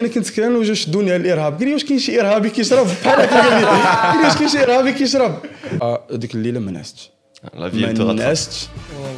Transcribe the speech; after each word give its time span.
انا 0.00 0.09
كنت 0.09 0.29
كان 0.29 0.55
وجا 0.55 0.73
شدوني 0.73 1.11
على 1.11 1.21
الارهاب 1.21 1.57
قال 1.57 1.67
لي 1.67 1.73
واش 1.73 1.83
كاين 1.85 1.99
شي 1.99 2.19
ارهابي 2.21 2.49
كيشرب 2.49 2.85
بحال 2.87 3.19
هكا 3.21 3.41
قال 3.41 3.61
لي 3.61 3.67
قال 3.67 4.17
لي 4.21 4.23
واش 4.27 4.35
كاين 4.37 4.49
شي 4.49 4.63
ارهابي 4.63 4.91
كيشرب 4.93 5.39
آه، 5.81 6.07
ديك 6.11 6.35
الليله 6.35 6.59
ما 6.59 6.71
نعستش 6.71 7.09
لا 7.53 7.69
في 7.69 7.77
ما 7.77 7.93
te 7.93 7.97
rattrape. 7.97 8.01
نعستش 8.01 8.67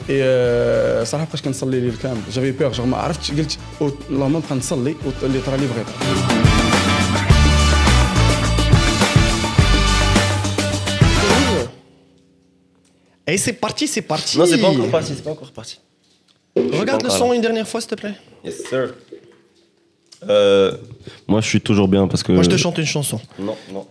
إي، 0.10 0.20
آه، 0.24 1.04
صراحه 1.04 1.26
بقيت 1.26 1.42
كنصلي 1.46 1.78
الليل 1.78 1.96
كامل 2.04 2.22
جافي 2.32 2.52
بيغ 2.52 2.72
جو 2.72 2.86
ما 2.86 2.98
عرفتش 2.98 3.32
قلت 3.32 3.52
أو- 3.82 3.84
اللهم 4.10 4.38
نبقى 4.38 4.56
نصلي 4.56 4.96
واللي 5.24 5.40
طرا 5.40 5.58
لي 5.58 5.68
بغيت 5.68 5.88
Et 13.28 13.38
c'est 13.38 13.54
parti, 13.54 13.88
c'est 13.88 14.02
parti. 14.02 14.38
Non, 14.38 14.46
c'est 14.46 14.58
pas 14.58 14.68
encore 14.68 14.90
parti, 14.90 15.14
c'est 15.16 15.24
pas 15.24 15.32
encore 15.32 15.52
parti. 15.52 15.80
Regarde 16.56 17.02
le 17.04 17.08
Encore 17.10 17.18
son 17.18 17.30
là. 17.30 17.36
une 17.36 17.42
dernière 17.42 17.68
fois, 17.68 17.80
s'il 17.82 17.90
te 17.90 17.96
plaît. 17.96 18.16
Yes, 18.44 18.64
sir. 18.70 18.94
Euh, 20.30 20.78
moi, 21.28 21.42
je 21.42 21.48
suis 21.48 21.62
toujours 21.62 21.88
bien 21.88 22.08
parce 22.08 22.24
que. 22.24 22.32
Moi, 22.32 22.44
je 22.44 22.50
te 22.50 22.58
chante 22.58 22.78
une 22.78 22.86
chanson. 22.86 23.20
Non, 23.40 23.56
non. 23.72 23.88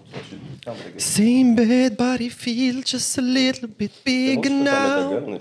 Same 0.96 1.56
bed, 1.56 1.96
body 1.96 2.28
feel 2.30 2.82
just 2.84 3.18
a 3.18 3.22
little 3.22 3.66
bit 3.66 3.90
big 4.04 4.42
bon, 4.42 4.62
now. 4.64 5.10
Gueule, 5.10 5.40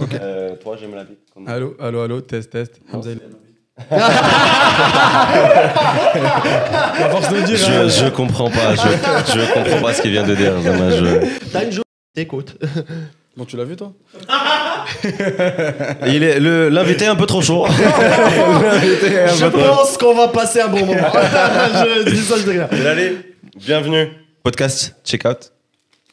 okay. 0.00 0.18
euh, 0.20 0.54
toi, 0.56 0.76
j'aime 0.78 0.94
la 0.94 1.02
bite. 1.02 1.18
Comment... 1.34 1.50
Allô, 1.50 1.74
allô, 1.80 2.00
allô, 2.02 2.20
test, 2.20 2.50
test. 2.50 2.80
Non, 2.92 3.02
force 7.10 7.30
de 7.30 7.40
dire, 7.46 7.56
je, 7.56 7.72
hein. 7.72 7.88
je, 7.88 8.10
comprends 8.10 8.50
pas. 8.50 8.74
Je, 8.74 8.82
je, 9.32 9.54
comprends 9.54 9.80
pas 9.80 9.94
ce 9.94 10.02
qu'il 10.02 10.10
vient 10.10 10.26
de 10.26 10.34
dire. 10.34 10.52
Dommage. 10.60 11.02
T'as 11.50 11.64
une 11.64 11.70
journée, 11.70 11.84
t'écoutes. 12.14 12.56
Tu 13.46 13.56
l'as 13.56 13.64
vu, 13.64 13.76
toi 13.76 13.92
l'invité 16.70 17.04
est 17.04 17.08
un 17.08 17.16
peu 17.16 17.26
trop 17.26 17.42
chaud. 17.42 17.66
Je 17.70 19.46
pense 19.46 19.96
qu'on 19.96 20.14
va 20.14 20.28
passer 20.28 20.60
un 20.60 20.68
bon 20.68 20.84
moment. 20.84 21.10
je 21.12 22.10
dis 22.10 22.22
ça, 22.22 22.36
je 22.36 22.50
dis 22.50 22.58
bienvenue. 23.56 24.08
Podcast, 24.42 24.94
check 25.04 25.24
out. 25.24 25.52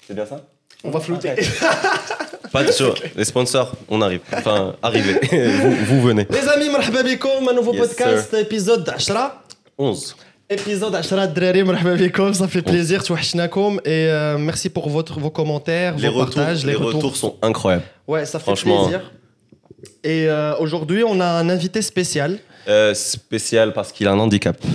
C'est 0.05 0.14
bien 0.14 0.25
ça 0.25 0.42
On 0.83 0.92
va 0.92 1.00
flouter. 1.00 1.33
Pas 2.52 2.64
de 2.64 2.72
sûr. 2.72 2.95
Les 3.16 3.25
sponsors, 3.25 3.73
on 3.89 4.02
arrive. 4.02 4.22
Enfin, 4.33 4.75
arrivez. 4.81 5.20
vous, 5.86 6.02
venez. 6.02 6.28
Les 6.30 6.48
amis, 6.48 6.70
marhaba 6.70 7.00
un 7.00 7.53
nouveau 7.53 7.73
podcast, 7.73 8.33
épisode 8.33 8.89
10. 8.98 9.11
11. 9.78 10.16
Épisode 10.50 11.00
10 11.03 11.12
الدراري 11.12 11.62
مرحبا 11.62 11.95
بكم, 11.95 12.33
ça 12.33 12.47
fait 12.47 12.62
plaisir, 12.70 13.03
توحشناكم 13.03 13.78
et 13.78 13.83
euh, 13.89 14.39
merci 14.39 14.69
pour 14.69 14.89
votre, 14.91 15.19
vos 15.20 15.31
commentaires, 15.31 15.95
Les 15.98 16.08
vos 16.08 16.19
retours, 16.20 16.34
partages, 16.34 16.67
les 16.67 16.75
retours 16.75 17.17
sont 17.17 17.34
incroyables. 17.42 17.84
Ouais, 18.06 18.25
ça 18.27 18.39
fait 18.39 18.45
Franchement. 18.45 18.83
plaisir. 18.83 19.00
Et 20.05 20.27
euh, 20.28 20.55
aujourd'hui, 20.58 21.03
on 21.06 21.19
a 21.20 21.25
un 21.42 21.48
invité 21.48 21.81
spécial. 21.83 22.39
Euh, 22.69 22.92
spécial 22.95 23.72
parce 23.72 23.91
qu'il 23.92 24.06
a 24.08 24.12
un 24.12 24.19
handicap. 24.25 24.56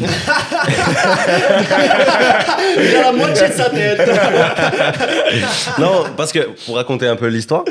Il 2.80 2.95
a 2.95 3.02
la 3.02 3.11
moitié 3.11 3.47
de 3.47 3.53
sa 3.53 3.70
tête. 3.70 4.02
non, 5.80 6.03
parce 6.16 6.31
que 6.31 6.39
pour 6.66 6.75
raconter 6.75 7.08
un 7.08 7.16
peu 7.16 7.28
l'histoire 7.28 7.64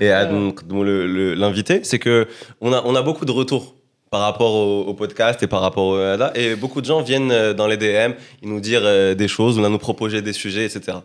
et 0.00 0.10
à 0.10 0.24
donc, 0.26 0.66
donc, 0.66 0.84
le- 0.84 1.06
le- 1.06 1.34
l'invité, 1.34 1.80
c'est 1.84 1.98
que 1.98 2.26
on 2.60 2.72
a, 2.72 2.82
on 2.84 2.94
a 2.94 3.02
beaucoup 3.02 3.24
de 3.24 3.32
retours 3.32 3.74
par 4.09 4.21
rapport 4.21 4.53
au, 4.53 4.93
podcast 4.93 5.41
et 5.43 5.47
par 5.47 5.61
rapport 5.61 5.85
au 5.85 5.97
là, 5.97 6.31
et 6.35 6.55
beaucoup 6.55 6.81
de 6.81 6.85
gens 6.85 7.01
viennent 7.01 7.31
euh, 7.31 7.53
dans 7.53 7.67
les 7.67 7.77
DM, 7.77 8.13
ils 8.41 8.49
nous 8.49 8.59
dire 8.59 8.81
euh, 8.83 9.15
des 9.15 9.27
choses, 9.27 9.59
nous 9.59 9.77
proposer 9.77 10.21
des 10.21 10.33
sujets, 10.33 10.65
etc. 10.65 10.99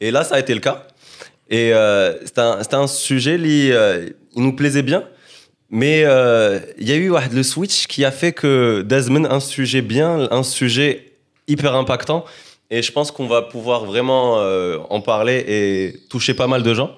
Et 0.00 0.10
là, 0.10 0.24
ça 0.24 0.36
a 0.36 0.38
été 0.40 0.54
le 0.54 0.60
cas. 0.60 0.86
Et 1.50 1.72
euh, 1.72 2.14
c'était 2.24 2.74
un, 2.74 2.86
sujet, 2.86 3.38
euh, 3.40 4.08
il 4.34 4.42
nous 4.42 4.54
plaisait 4.54 4.82
bien. 4.82 5.04
Mais 5.70 6.04
euh, 6.04 6.60
il 6.78 6.88
y 6.88 6.92
a 6.92 6.96
eu 6.96 7.12
le 7.32 7.42
switch 7.42 7.86
qui 7.86 8.04
a 8.04 8.10
fait 8.10 8.32
que 8.32 8.82
Desmond, 8.82 9.26
un 9.26 9.40
sujet 9.40 9.82
bien, 9.82 10.28
un 10.30 10.42
sujet 10.42 11.12
hyper 11.46 11.74
impactant. 11.74 12.24
Et 12.70 12.82
je 12.82 12.92
pense 12.92 13.10
qu'on 13.10 13.26
va 13.26 13.42
pouvoir 13.42 13.84
vraiment 13.84 14.38
euh, 14.38 14.78
en 14.90 15.00
parler 15.00 15.44
et 15.48 16.00
toucher 16.08 16.34
pas 16.34 16.46
mal 16.46 16.62
de 16.62 16.74
gens. 16.74 16.94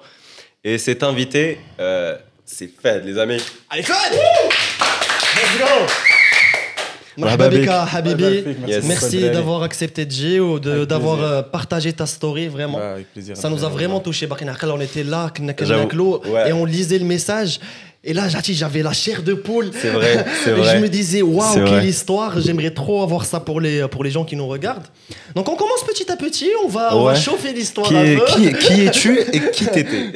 Et 0.63 0.77
cet 0.77 1.03
invité, 1.03 1.59
euh, 1.79 2.17
c'est 2.45 2.69
Fed, 2.81 3.05
les 3.05 3.17
amis. 3.17 3.41
Allez, 3.69 3.83
Fred 3.83 4.19
Let's 5.35 5.57
go! 5.57 6.11
Habibi, 7.93 8.43
merci 8.83 9.21
d'avoir 9.29 9.63
accepté 9.63 10.05
Gio, 10.09 10.59
d'avoir 10.59 11.21
euh, 11.21 11.41
partagé 11.41 11.93
ta 11.93 12.05
story, 12.05 12.47
vraiment. 12.47 12.77
Bah, 12.77 12.95
plaisir, 13.13 13.37
ça 13.37 13.49
nous 13.49 13.63
a 13.63 13.69
vraiment 13.69 13.99
touché. 13.99 14.27
Bah, 14.27 14.37
on 14.63 14.81
était 14.81 15.03
là, 15.03 15.31
et 16.47 16.53
on 16.53 16.65
lisait 16.65 16.99
le 16.99 17.05
message. 17.05 17.59
Et 18.03 18.13
là, 18.13 18.23
j'avais 18.27 18.81
la 18.81 18.93
chair 18.93 19.21
de 19.21 19.35
poule. 19.35 19.69
C'est 19.79 19.91
vrai, 19.91 20.25
c'est 20.43 20.51
vrai. 20.55 20.75
je 20.75 20.81
me 20.81 20.89
disais, 20.89 21.21
waouh, 21.21 21.65
quelle 21.65 21.85
histoire. 21.85 22.41
J'aimerais 22.41 22.71
trop 22.71 23.03
avoir 23.03 23.25
ça 23.25 23.39
pour 23.39 23.61
les, 23.61 23.87
pour 23.87 24.03
les 24.03 24.09
gens 24.09 24.25
qui 24.25 24.35
nous 24.35 24.47
regardent. 24.47 24.87
Donc, 25.35 25.47
on 25.47 25.55
commence 25.55 25.83
petit 25.85 26.11
à 26.11 26.15
petit. 26.15 26.49
On 26.65 26.67
va, 26.67 27.13
chauffer 27.15 27.53
l'histoire 27.53 27.87
qui, 27.87 28.53
qui 28.53 28.81
es-tu 28.81 29.19
et 29.19 29.51
qui 29.51 29.65
t'étais? 29.73 30.13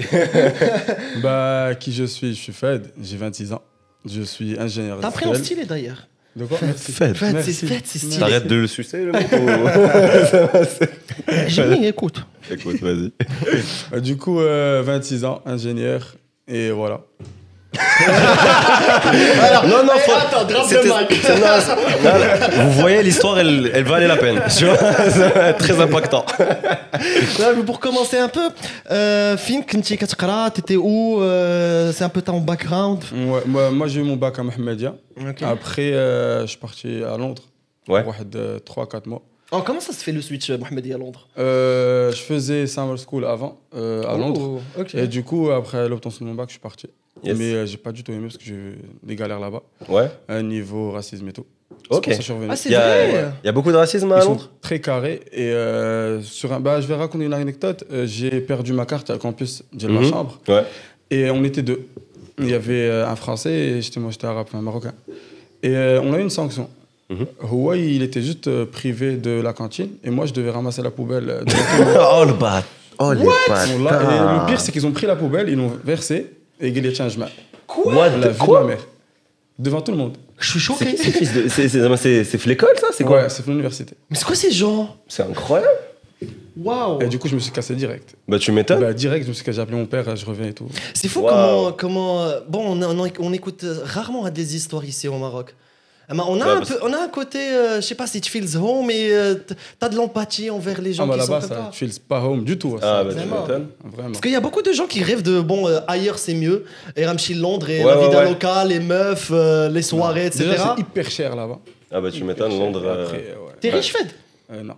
Bah, 1.22 1.72
qui 1.80 1.94
je 1.94 2.06
suis? 2.06 2.34
Je 2.34 2.42
suis 2.42 2.54
Fed, 2.54 2.88
j'ai 3.02 3.18
26 3.18 3.54
ans. 3.54 3.62
Je 4.10 4.22
suis 4.22 4.60
ingénieur 4.60 5.00
T'as 5.02 5.08
un 5.08 5.12
prénom 5.12 5.32
industriel. 5.34 5.64
stylé 5.66 5.82
d'ailleurs. 5.82 6.08
De 6.36 6.46
quoi 6.46 6.58
Merci. 6.62 6.94
Merci. 7.00 7.54
c'est 7.54 7.98
stylé. 7.98 8.18
T'arrêtes 8.20 8.48
de 8.48 8.56
le 8.56 8.68
sucer, 8.68 9.06
le 9.06 9.12
mec 9.14 9.28
ou- 9.32 10.68
J'ai 11.48 11.66
mis, 11.68 11.86
écoute. 11.86 12.26
Écoute, 12.52 12.82
vas-y. 12.82 13.12
Euh, 13.94 14.00
Du 14.02 14.18
coup, 14.18 14.40
euh, 14.42 14.82
26 14.86 15.24
ans, 15.26 15.42
ingénieur. 15.46 16.16
Et 16.48 16.72
voilà. 16.72 17.02
Non, 19.68 19.84
non, 19.84 19.94
faut... 19.97 20.12
attends, 20.12 20.46
drop 20.46 20.69
le 20.72 20.84
mic. 20.84 21.25
Non, 22.58 22.66
vous 22.66 22.80
voyez, 22.81 23.03
l'histoire, 23.03 23.40
elle, 23.40 23.72
elle 23.74 23.84
valait 23.84 24.08
la 24.08 24.18
peine. 24.18 24.41
Tu 24.58 24.66
vois 24.66 24.78
Très 25.53 25.80
impactant. 25.80 26.25
pour 27.66 27.80
commencer 27.80 28.18
un 28.18 28.30
peu, 28.30 28.50
euh, 28.91 29.36
tu 29.38 30.59
étais 30.59 30.75
où 30.75 31.22
euh, 31.22 31.91
C'est 31.91 32.03
un 32.03 32.09
peu 32.09 32.22
ton 32.22 32.40
background 32.40 33.03
Moi, 33.13 33.41
moi 33.72 33.88
j'ai 33.88 34.02
eu 34.02 34.03
mon 34.03 34.16
bac 34.16 34.40
à 34.40 34.44
Mohamedia. 34.44 34.96
Après, 35.42 35.94
euh, 35.94 36.42
je 36.42 36.47
suis 36.47 36.57
parti 36.57 37.03
à 37.03 37.18
Londres. 37.18 37.44
Ouais. 37.88 38.03
Pour 38.03 38.13
3-4 38.13 38.25
euh, 38.36 39.00
mois. 39.06 39.22
Oh, 39.52 39.62
comment 39.63 39.80
ça 39.80 39.94
se 39.94 40.03
fait 40.03 40.12
le 40.12 40.22
switch 40.22 40.50
Mohamedi 40.50 40.92
à 40.94 40.97
Londres? 40.97 41.28
Je 41.38 42.22
faisais 42.28 42.66
Summer 42.68 42.97
School 42.97 43.25
avant, 43.25 43.59
à 43.74 43.78
oh, 43.78 44.18
Londres. 44.18 44.62
Et 44.94 45.07
du 45.07 45.24
coup, 45.24 45.52
après 45.52 45.88
l'obtention 45.88 46.25
de 46.25 46.31
mon 46.31 46.36
bac, 46.36 46.50
je 46.50 46.53
suis 46.53 46.59
parti. 46.59 46.88
Yes. 47.24 47.38
Mais 47.38 47.53
euh, 47.53 47.66
j'ai 47.66 47.78
pas 47.78 47.92
du 47.92 48.03
tout 48.03 48.12
aimé 48.12 48.24
parce 48.24 48.38
que 48.38 48.44
j'ai 48.46 48.53
eu 48.53 48.78
des 49.03 49.16
galères 49.16 49.40
là-bas, 49.40 49.62
Ouais. 49.90 50.09
à 50.28 50.42
niveau 50.42 50.92
racisme 50.92 51.28
et 51.30 51.34
tout. 51.34 51.46
Ok. 51.90 52.09
Ah, 52.50 52.56
c'est 52.56 52.70
Il 52.70 52.72
y, 52.72 52.76
a, 52.76 52.80
vrai 52.80 53.31
il 53.44 53.46
y 53.46 53.50
a 53.50 53.52
beaucoup 53.52 53.72
de 53.72 53.78
racisme 53.78 54.12
à 54.12 54.18
Ils 54.18 54.22
sont 54.24 54.30
Londres 54.30 54.50
très 54.62 54.80
carrés. 54.80 55.22
Et 55.31 55.50
euh, 55.52 56.22
sur 56.22 56.52
un, 56.54 56.59
bah, 56.59 56.81
je 56.81 56.88
vais 56.88 56.96
raconter 56.96 57.25
une 57.25 57.34
anecdote. 57.34 57.84
Euh, 57.92 58.06
j'ai 58.08 58.42
perdu 58.42 58.74
ma 58.74 58.86
carte 58.86 59.09
à 59.12 59.18
campus 59.18 59.64
de 59.74 59.88
ma 59.88 60.02
Mhm. 60.02 60.09
chambre. 60.09 60.40
Ouais. 60.48 60.64
Et 61.12 61.30
on 61.30 61.44
était 61.44 61.62
deux. 61.62 61.86
Il 62.40 62.50
y 62.50 62.54
avait 62.54 62.88
euh, 62.90 63.08
un 63.08 63.16
Français 63.16 63.54
et 63.54 63.81
j'étais 63.81 64.00
moi, 64.00 64.12
j'étais 64.12 64.28
arabe, 64.28 64.48
un 64.54 64.62
Marocain. 64.62 64.94
Et 65.64 65.70
euh, 65.75 66.02
on 66.04 66.14
a 66.14 66.18
eu 66.18 66.22
une 66.22 66.30
sanction. 66.30 66.70
Mhm. 67.09 67.25
Huawei, 67.44 67.96
il 67.96 68.02
était 68.04 68.22
juste 68.22 68.48
euh, 68.48 68.66
privé 68.66 69.16
de 69.16 69.40
la 69.42 69.54
cantine 69.54 69.90
et 70.04 70.09
moi, 70.09 70.25
je 70.25 70.34
devais 70.34 70.50
ramasser 70.52 70.81
la 70.81 70.92
poubelle. 70.92 71.30
euh, 71.30 71.44
le 71.46 71.46
monde. 71.86 72.08
Oh 72.12 72.24
le 72.25 72.34
bat. 72.34 72.64
Oh 73.00 73.14
les 73.14 73.24
Là, 73.24 74.02
et 74.02 74.40
le 74.42 74.46
pire, 74.48 74.59
c'est 74.59 74.72
qu'ils 74.72 74.86
ont 74.88 74.92
pris 74.92 75.06
la 75.06 75.16
poubelle, 75.16 75.50
ils 75.50 75.56
l'ont 75.58 75.72
versé 75.84 76.28
et 76.60 76.68
ils 76.68 76.74
tiens, 76.94 77.10
je 77.10 77.20
Quoi 77.68 77.94
La 78.18 78.30
vie 78.30 78.40
de 78.48 78.52
ma 78.52 78.64
mère. 78.64 78.88
Devant 79.58 79.82
tout 79.82 79.92
le 79.92 79.98
monde. 79.98 80.18
Je 80.38 80.52
suis 80.52 80.60
choqué. 80.60 80.98
C'est 80.98 81.12
fils 81.12 81.34
de- 81.34 81.48
c'est- 81.48 81.70
c'est- 81.70 81.88
l'école 82.50 82.78
ça? 82.80 82.88
C'est 82.92 83.06
quoi? 83.06 83.22
Ouais, 83.24 83.30
c'est 83.30 83.42
pour 83.42 83.52
l'université. 83.52 83.96
Mais 84.10 84.18
c'est 84.18 84.26
quoi 84.26 84.36
ces 84.36 84.52
gens? 84.52 84.98
C'est 85.08 85.24
incroyable. 85.24 85.72
Waouh 86.58 87.02
Et 87.02 87.08
du 87.08 87.20
coup, 87.20 87.28
je 87.28 87.36
me 87.36 87.40
suis 87.40 87.52
cassé 87.52 87.76
direct. 87.76 88.16
Bah 88.28 88.40
tu 88.40 88.52
m'étonnes. 88.52 88.80
Bah, 88.80 88.94
direct, 88.94 89.24
je 89.26 89.30
me 89.30 89.34
suis 89.34 89.44
cassé, 89.44 89.58
j'ai 89.58 89.62
appelé 89.62 89.78
mon 89.78 89.86
père, 89.86 90.16
je 90.16 90.26
reviens 90.26 90.48
et 90.48 90.54
tout. 90.54 90.68
C'est 90.94 91.08
fou 91.10 91.22
comment, 91.22 91.72
comment. 91.74 92.24
euh, 92.24 92.40
Bon, 92.48 92.66
on, 92.82 92.82
on, 93.00 93.10
on 93.20 93.34
écoute 93.34 93.66
rarement 93.84 94.30
des 94.30 94.56
histoires 94.56 94.86
ici 94.86 95.08
au 95.08 95.18
Maroc. 95.18 95.54
Ah, 96.08 96.14
mais 96.14 96.22
On 96.28 96.40
a, 96.42 96.46
Ouais, 96.46 96.52
un 96.52 96.62
peu, 96.62 96.78
on 96.84 96.94
a 96.94 96.98
un 97.04 97.08
côté, 97.08 97.40
euh, 97.40 97.76
je 97.78 97.82
sais 97.82 97.96
pas 97.96 98.06
si 98.08 98.22
tu 98.22 98.30
feels 98.32 98.58
home, 98.58 98.86
mais 98.88 99.12
euh, 99.12 99.36
t'as 99.80 99.90
de 99.90 99.96
l'empathie 99.96 100.50
envers 100.50 100.80
les 100.81 100.94
gens 100.94 101.04
Ah, 101.04 101.07
bah 101.07 101.18
qui 101.19 101.25
sont 101.25 101.31
là-bas, 101.34 101.48
comme 101.48 101.57
ça, 101.57 101.63
ça. 101.66 101.69
tu 101.72 101.78
feels 101.88 102.00
pas 102.07 102.22
home 102.22 102.44
du 102.44 102.57
tout. 102.57 102.75
Ah 102.78 102.81
ça. 102.81 103.04
bah 103.04 103.10
tu 103.12 103.16
Vraiment. 103.18 103.42
m'étonnes. 103.42 103.68
Vraiment. 103.84 104.10
Parce 104.10 104.22
qu'il 104.22 104.31
y 104.31 104.36
a 104.36 104.40
beaucoup 104.40 104.62
de 104.62 104.72
gens 104.72 104.86
qui 104.88 105.04
rêvent 105.04 105.24
de 105.24 105.42
bon 105.42 105.68
euh, 105.68 105.80
ailleurs 105.88 106.18
c'est 106.19 106.34
mieux 106.36 106.66
et 106.96 107.06
Ramchi 107.06 107.34
Londres 107.34 107.69
et 107.69 107.84
Ouais, 107.84 107.90
la 107.92 107.98
ouais, 108.00 108.06
vida 108.07 108.19
ouais. 108.19 108.30
locale 108.30 108.68
les 108.68 108.80
meufs 108.80 109.30
euh, 109.31 109.69
les 109.69 109.81
soirées 109.81 110.28
etc. 110.28 110.46
Déjà, 110.52 110.74
c'est 110.75 110.81
hyper 110.81 111.10
cher 111.10 111.36
là-bas. 111.36 111.60
Ah 111.92 112.02
bah 112.02 112.12
tu 112.12 112.24
m'étonnes. 112.24 112.58
Londres. 112.58 112.84
euh, 112.86 113.04
Après, 113.06 113.18
ouais. 113.18 113.54
T'es 113.60 113.69
Ouais. 113.69 113.75
riche 113.75 113.92
Fed 113.92 114.08
Euh, 114.51 114.62
non. 114.62 114.75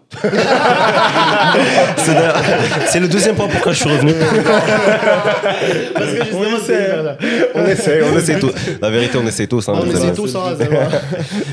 C'est 2.88 3.00
le 3.00 3.08
deuxième 3.08 3.36
point 3.36 3.48
pourquoi 3.48 3.74
je 3.74 3.80
suis 3.80 3.90
revenu. 3.90 4.14
Parce 5.94 6.06
que 6.12 6.24
justement 6.24 6.58
c'est 6.66 6.94
voilà. 6.94 7.18
on 7.56 7.66
essaie, 7.66 8.02
on 8.04 8.18
essaie 8.18 8.40
tous. 8.40 8.54
La 8.82 8.90
vérité, 8.90 9.18
on 9.22 9.28
essaie 9.28 9.48
tous. 9.48 9.68
hein, 9.70 9.74
on 9.76 9.86
essaie 9.90 10.14
tous 10.14 10.36
hein, 10.36 10.56
c'est 10.58 10.66
vrai. 10.66 10.88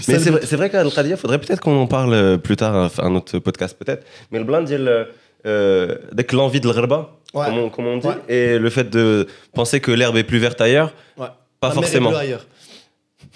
Mais 0.08 0.19
c'est 0.19 0.31
vrai, 0.31 0.40
c'est 0.44 0.56
vrai 0.56 0.70
qu'à 0.70 0.81
Al-Qadia, 0.81 1.16
faudrait 1.16 1.38
peut-être 1.38 1.61
qu'on 1.61 1.76
en 1.81 1.87
parle 1.87 2.14
euh, 2.14 2.37
plus 2.37 2.56
tard, 2.56 2.75
un, 2.76 2.90
un 2.99 3.14
autre 3.16 3.38
podcast 3.38 3.76
peut-être. 3.78 4.05
Mais 4.31 4.38
le 4.38 4.44
blanc 4.44 4.62
dit 4.62 4.76
le- 4.78 5.08
euh, 5.46 5.96
dès 6.12 6.25
que 6.25 6.37
l'envie 6.37 6.60
de 6.60 6.70
l'herba, 6.70 7.10
Ouais. 7.34 7.46
comme, 7.46 7.58
on, 7.58 7.69
comme 7.69 7.87
on 7.87 7.96
dit, 7.96 8.06
Ouais. 8.06 8.14
et 8.28 8.58
le 8.60 8.70
fait 8.70 8.88
de 8.88 9.26
penser 9.55 9.81
que 9.81 9.90
l'herbe 9.90 10.17
est 10.17 10.22
plus 10.22 10.38
verte 10.38 10.60
ailleurs, 10.60 10.93
Ouais. 11.19 11.26
pas 11.58 11.69
La 11.70 11.75
mer 11.75 11.78
est 11.78 11.82
forcément. 11.82 12.10
bleue 12.10 12.19
ailleurs 12.19 12.46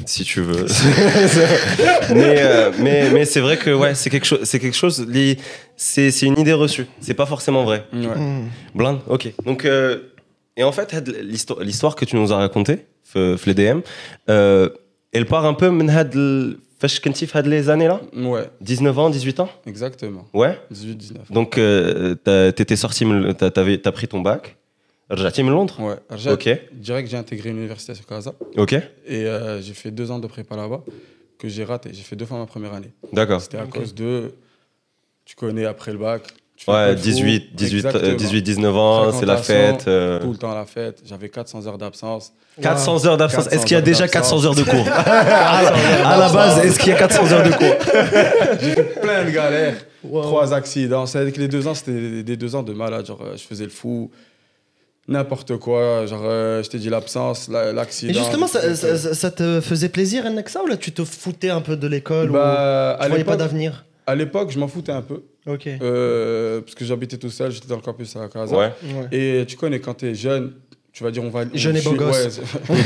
si 0.06 0.24
tu 0.24 0.40
veux. 0.40 0.66
mais, 2.14 2.36
euh, 2.38 2.70
mais, 2.78 3.10
mais 3.10 3.24
c'est 3.24 3.40
vrai 3.40 3.56
que 3.56 3.70
ouais, 3.70 3.94
c'est 3.94 4.10
quelque 4.10 4.26
chose, 4.26 4.40
c'est 4.44 4.58
quelque 4.58 4.76
chose, 4.76 5.06
c'est 5.76 6.22
une 6.22 6.38
idée 6.38 6.52
reçue. 6.52 6.86
C'est 7.00 7.14
pas 7.14 7.26
forcément 7.26 7.64
vrai. 7.64 7.84
Ouais. 7.92 8.06
Mm. 8.06 8.48
Blind, 8.74 8.98
ok. 9.08 9.32
Donc 9.44 9.64
euh, 9.64 10.12
et 10.56 10.64
en 10.64 10.72
fait, 10.72 10.92
l'histoire 11.60 11.94
que 11.94 12.04
tu 12.04 12.16
nous 12.16 12.32
as 12.32 12.36
racontée, 12.36 12.86
les 13.46 13.54
euh, 14.28 14.68
elle 15.12 15.24
part 15.24 15.46
un 15.46 15.54
peu 15.54 15.70
de 16.04 16.58
Fesh 16.80 17.00
had 17.34 17.46
les 17.46 17.70
années 17.70 17.88
là 17.88 18.00
Ouais. 18.16 18.50
19 18.60 18.98
ans, 18.98 19.10
18 19.10 19.40
ans? 19.40 19.48
Exactement. 19.66 20.26
Ouais 20.34 20.58
18-19. 20.72 21.32
Donc, 21.32 21.58
euh, 21.58 22.14
t'étais 22.52 22.76
sorti, 22.76 23.04
t'as 23.38 23.92
pris 23.92 24.08
ton 24.08 24.20
bac 24.20 24.56
Rjati 25.10 25.42
Londres 25.42 25.76
Ouais, 25.80 25.96
direct 26.72 27.10
j'ai 27.10 27.16
intégré 27.16 27.50
l'université 27.50 27.92
à 27.92 27.94
Casa. 28.06 28.34
Ok. 28.56 28.74
Et 28.74 29.24
euh, 29.24 29.62
j'ai 29.62 29.72
fait 29.72 29.90
deux 29.90 30.10
ans 30.10 30.18
de 30.18 30.26
prépa 30.26 30.56
là-bas 30.56 30.82
que 31.38 31.48
j'ai 31.48 31.64
raté. 31.64 31.90
J'ai 31.92 32.02
fait 32.02 32.16
deux 32.16 32.26
fois 32.26 32.38
ma 32.38 32.46
première 32.46 32.74
année. 32.74 32.92
D'accord. 33.12 33.40
C'était 33.40 33.58
à 33.58 33.66
cause 33.66 33.94
de. 33.94 34.34
Tu 35.24 35.36
connais 35.36 35.64
après 35.64 35.92
le 35.92 35.98
bac. 35.98 36.22
Ouais, 36.66 36.96
18-19 36.96 38.64
euh, 38.64 38.74
ans, 38.74 39.12
c'est 39.12 39.24
la 39.24 39.36
fête. 39.36 39.86
Euh. 39.86 40.20
Tout 40.20 40.32
le 40.32 40.36
temps 40.36 40.52
la 40.52 40.66
fête. 40.66 41.02
J'avais 41.06 41.28
400 41.28 41.66
heures 41.68 41.78
d'absence. 41.78 42.32
400 42.60 43.06
heures 43.06 43.16
d'absence. 43.16 43.46
Est-ce 43.46 43.64
qu'il 43.64 43.76
y 43.76 43.78
a 43.78 43.80
déjà 43.80 44.08
400 44.08 44.44
heures 44.44 44.56
de 44.56 44.64
cours 44.64 44.88
À 44.96 46.16
la 46.18 46.28
base, 46.32 46.64
est-ce 46.64 46.80
qu'il 46.80 46.88
y 46.88 46.92
a 46.96 46.98
400 46.98 47.32
heures 47.32 47.44
de 47.44 47.52
cours 47.52 47.76
J'ai 48.60 48.72
fait 48.72 49.00
plein 49.00 49.24
de 49.24 49.30
galères. 49.30 49.76
Trois 50.02 50.52
accidents. 50.52 51.04
Avec 51.14 51.36
les 51.36 51.46
deux 51.46 51.68
ans, 51.68 51.74
c'était 51.74 52.24
des 52.24 52.36
deux 52.36 52.56
ans 52.56 52.64
de 52.64 52.72
malade. 52.72 53.06
Genre, 53.06 53.22
je 53.36 53.42
faisais 53.42 53.64
le 53.64 53.70
fou. 53.70 54.10
N'importe 55.08 55.56
quoi. 55.56 56.04
Genre, 56.06 56.20
euh, 56.24 56.62
je 56.62 56.68
t'ai 56.68 56.78
dit 56.78 56.90
l'absence, 56.90 57.48
la- 57.50 57.72
l'accident. 57.72 58.12
Et 58.12 58.14
justement, 58.14 58.46
ça, 58.46 58.74
ça- 58.76 58.96
ça- 58.98 59.14
ça 59.14 59.30
te 59.30 59.60
faisait 59.62 59.88
plaisir, 59.88 60.24
ça, 60.46 60.62
ou 60.62 60.66
là 60.66 60.76
tu 60.76 60.92
te 60.92 61.02
foutais 61.04 61.48
un 61.50 61.62
peu 61.62 61.76
de 61.76 61.86
l'école 61.88 62.30
ou 62.30 62.34
Bah, 62.34 62.96
tu 62.98 63.04
à 63.06 63.08
voyais 63.08 63.24
pas 63.24 63.36
d'avenir? 63.36 63.84
à 64.06 64.14
l'époque, 64.14 64.50
je 64.50 64.58
m'en 64.58 64.68
foutais 64.68 64.92
un 64.92 65.00
peu. 65.02 65.22
Ok. 65.46 65.66
Euh, 65.80 66.60
parce 66.60 66.74
que 66.74 66.84
j'habitais 66.84 67.16
tout 67.16 67.30
seul, 67.30 67.50
j'étais 67.52 67.68
dans 67.68 67.76
le 67.76 67.80
campus 67.82 68.14
à 68.16 68.28
Casa. 68.28 68.54
Ouais. 68.54 68.70
Ouais. 68.84 69.08
Et 69.40 69.46
tu 69.46 69.56
connais, 69.56 69.80
quand 69.80 69.94
t'es 69.94 70.14
jeune, 70.14 70.52
tu 70.92 71.02
vas 71.04 71.10
dire 71.10 71.22
on 71.24 71.30
va. 71.30 71.44
Jeune 71.54 71.76
et 71.76 71.80
beau 71.80 71.92
gosse. 71.92 72.38
ouais, 72.68 72.76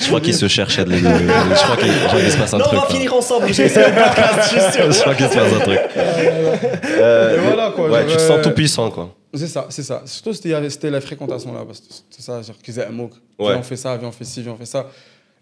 Je 0.00 0.06
crois 0.06 0.20
qu'il 0.20 0.34
se 0.34 0.46
cherche. 0.46 0.76
de- 0.78 0.84
de- 0.84 0.96
Je 0.96 1.62
crois 1.64 1.76
qu'il 1.76 2.30
se 2.30 2.36
passe 2.36 2.54
un 2.54 2.58
Non, 2.58 2.64
on 2.66 2.68
truc. 2.68 2.80
va 2.80 2.86
là. 2.86 2.94
finir 2.94 3.14
ensemble, 3.14 3.52
j'ai 3.52 3.64
essayé 3.64 3.86
le 3.88 3.94
podcast, 3.94 4.40
je 4.42 4.48
suis 4.60 4.72
sûr. 4.72 4.92
Je 4.92 5.00
crois 5.00 5.14
qu'il 5.14 5.26
se 5.28 5.34
passe 5.34 5.52
un 5.52 5.58
truc. 5.60 5.80
Euh, 5.96 7.36
Et 7.36 7.38
voilà, 7.40 7.72
quoi, 7.74 7.90
Ouais, 7.90 8.06
tu 8.06 8.14
te 8.16 8.20
sens 8.20 8.38
euh, 8.38 8.42
tout 8.42 8.50
puissant, 8.52 8.90
quoi. 8.90 9.10
C'est 9.34 9.48
ça, 9.48 9.66
c'est 9.70 9.82
ça. 9.82 10.02
Surtout, 10.06 10.32
c'était 10.32 10.90
la 10.90 11.00
fréquentation 11.00 11.52
là. 11.52 11.64
parce 11.66 11.80
que 11.80 11.86
C'est 12.10 12.22
ça, 12.22 12.40
genre, 12.42 12.56
qu'ils 12.62 12.78
aient 12.78 12.86
un 12.86 12.90
mot. 12.90 13.10
Ouais. 13.38 13.48
Viens, 13.50 13.58
on 13.58 13.62
fait 13.62 13.76
ça, 13.76 13.96
viens, 13.96 14.08
on 14.08 14.12
fait 14.12 14.24
ci, 14.24 14.42
viens, 14.42 14.52
on 14.52 14.56
fait 14.56 14.64
ça. 14.66 14.88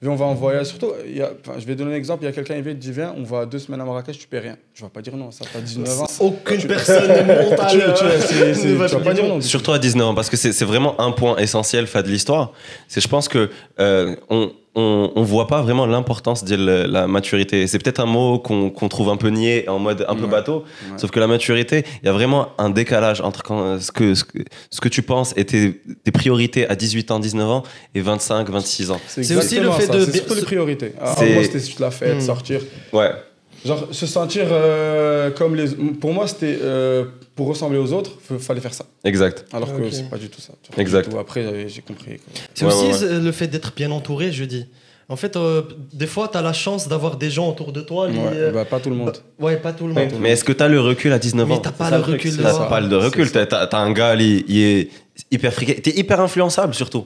Viens, 0.00 0.10
on 0.10 0.16
va 0.16 0.24
en 0.24 0.34
voyage. 0.34 0.66
Surtout, 0.66 0.90
il 1.06 1.16
y 1.16 1.22
a, 1.22 1.30
enfin, 1.46 1.58
je 1.60 1.64
vais 1.64 1.76
donner 1.76 1.92
un 1.92 1.96
exemple. 1.96 2.24
Il 2.24 2.26
y 2.26 2.28
a 2.28 2.32
quelqu'un 2.32 2.56
qui 2.56 2.62
vient, 2.62 2.72
il 2.72 2.78
dit 2.78 2.90
Viens, 2.90 3.14
on 3.16 3.22
va 3.22 3.46
deux 3.46 3.60
semaines 3.60 3.80
à 3.80 3.84
Marrakech, 3.84 4.18
tu 4.18 4.26
paies 4.26 4.40
rien. 4.40 4.56
Je 4.74 4.82
vais 4.82 4.90
pas 4.90 5.00
dire 5.00 5.16
non, 5.16 5.30
ça 5.30 5.44
t'as 5.52 5.60
19 5.60 6.00
ans. 6.00 6.06
Aucune 6.20 6.66
personne 6.66 7.08
ne 7.08 7.50
monte 7.50 7.60
à 7.60 7.72
l'heure. 7.74 7.94
tu- 7.96 8.04
Ne 8.68 8.74
vas 8.74 8.88
pas 8.98 9.14
dire 9.14 9.28
non. 9.28 9.40
Surtout 9.40 9.70
à 9.72 9.78
19 9.78 10.08
ans, 10.08 10.14
parce 10.14 10.28
que 10.28 10.36
c'est 10.36 10.52
c'est 10.52 10.64
vraiment 10.64 11.00
un 11.00 11.12
point 11.12 11.36
essentiel 11.36 11.86
fait 11.86 12.02
de 12.02 12.08
l'histoire. 12.08 12.52
C'est, 12.88 13.00
je 13.00 13.06
pense 13.08 13.28
que 13.28 13.48
euh, 13.78 14.16
on, 14.28 14.50
on, 14.74 15.10
on 15.14 15.22
voit 15.22 15.46
pas 15.46 15.60
vraiment 15.62 15.84
l'importance 15.86 16.44
de 16.44 16.54
la, 16.56 17.06
maturité. 17.06 17.66
C'est 17.66 17.78
peut-être 17.78 18.00
un 18.00 18.06
mot 18.06 18.38
qu'on 18.38 18.88
trouve 18.88 19.10
un 19.10 19.16
peu 19.16 19.28
niais, 19.28 19.69
en 19.69 19.78
mode 19.78 20.04
un 20.08 20.14
peu 20.14 20.24
Ouais. 20.24 20.28
bateau. 20.30 20.64
Ouais. 20.90 20.98
Sauf 20.98 21.10
que 21.10 21.20
la 21.20 21.26
maturité, 21.26 21.84
il 22.02 22.06
y 22.06 22.08
a 22.08 22.12
vraiment 22.12 22.48
un 22.58 22.70
décalage 22.70 23.20
entre 23.20 23.42
quand, 23.42 23.78
ce, 23.80 23.92
que, 23.92 24.14
ce, 24.14 24.24
que, 24.24 24.38
ce 24.70 24.80
que 24.80 24.88
tu 24.88 25.02
penses 25.02 25.34
et 25.36 25.44
tes, 25.44 25.80
tes 26.04 26.10
priorités 26.12 26.66
à 26.69 26.74
18 26.74 27.10
ans, 27.10 27.19
19 27.20 27.48
ans 27.50 27.62
et 27.94 28.00
25, 28.00 28.48
26 28.48 28.90
ans. 28.90 29.00
C'est 29.06 29.36
aussi 29.36 29.60
le 29.60 29.70
fait 29.72 29.86
ça, 29.86 29.92
de 29.92 30.04
C'est 30.06 30.16
surtout 30.19 30.34
les 30.34 30.42
priorités. 30.42 30.92
Ah, 31.00 31.14
C'est- 31.18 31.34
Moi, 31.34 31.42
c'était 31.44 31.58
juste 31.60 31.80
la 31.80 31.90
fête, 31.90 32.16
Hmm. 32.16 32.20
sortir. 32.20 32.60
Ouais, 32.92 33.10
Genre, 33.64 33.86
se 33.92 34.06
sentir 34.06 34.46
euh, 34.50 35.30
comme 35.30 35.54
les. 35.54 35.68
Pour 36.00 36.12
moi, 36.12 36.26
c'était. 36.26 36.58
euh, 36.62 37.04
pour 37.34 37.46
ressembler 37.49 37.79
aux 37.79 37.93
autres, 37.93 38.12
il 38.31 38.38
fallait 38.38 38.61
faire 38.61 38.75
ça. 38.75 38.84
exact. 39.05 39.44
Alors 39.52 39.75
que 39.76 39.90
c'est 39.90 40.08
pas 40.11 40.19
du 40.19 40.29
tout 40.29 40.40
ça. 40.40 40.52
Exact. 40.76 41.11
tout. 41.11 41.19
Après, 41.19 41.43
j'avais- 41.43 41.69
j'ai 41.69 41.82
compris. 41.82 42.19
C'est 42.55 42.64
Ouais, 42.67 42.73
aussi 42.73 42.87
ouais, 42.87 42.93
ouais. 43.08 43.14
euh, 43.17 43.20
le 43.20 43.32
fait 43.32 43.46
d'être 43.49 43.75
bien 43.75 43.90
entouré, 43.90 44.32
je 44.32 44.44
dis. 44.44 44.67
En 45.08 45.17
fait, 45.17 45.37
euh, 45.37 45.62
des 45.93 46.06
fois, 46.06 46.29
tu 46.29 46.38
as 46.38 46.43
la 46.43 46.52
chance 46.55 46.88
d'avoir 46.88 47.17
des 47.17 47.29
gens 47.29 47.49
autour 47.50 47.73
de 47.73 47.81
toi. 47.82 48.08
les, 48.08 48.17
Ouais, 48.19 48.25
euh, 48.34 48.52
bah, 48.52 48.64
pas 48.64 48.81
tout 48.81 48.88
le 48.88 48.96
monde. 48.96 49.12
bah, 49.38 49.46
ouais, 49.46 49.56
pas 49.56 49.73
tout 49.73 49.87
le 49.87 49.93
monde. 49.93 50.08
Mais 50.20 50.31
est-ce 50.31 50.44
que 50.44 50.52
tu 50.52 50.62
as 50.62 50.69
le 50.69 50.81
recul 50.81 51.12
à 51.12 51.19
19 51.19 51.49
Mais 51.49 51.55
ans? 51.55 51.58
t'as 51.58 51.73
pas 51.73 51.90
le 51.90 51.99
recul. 51.99 52.34
T'as 52.37 52.67
pas 52.69 52.81
le 52.81 52.96
recul. 52.96 53.31
T'as 53.31 53.46
t'as 53.67 53.78
un 53.78 53.93
gars, 53.93 54.14
il, 54.14 54.44
il 54.49 54.58
est 54.62 54.88
hyper 55.31 55.52
friqué. 55.52 55.75
T'es 55.82 55.90
hyper 55.99 56.20
influençable 56.20 56.75
surtout. 56.75 57.05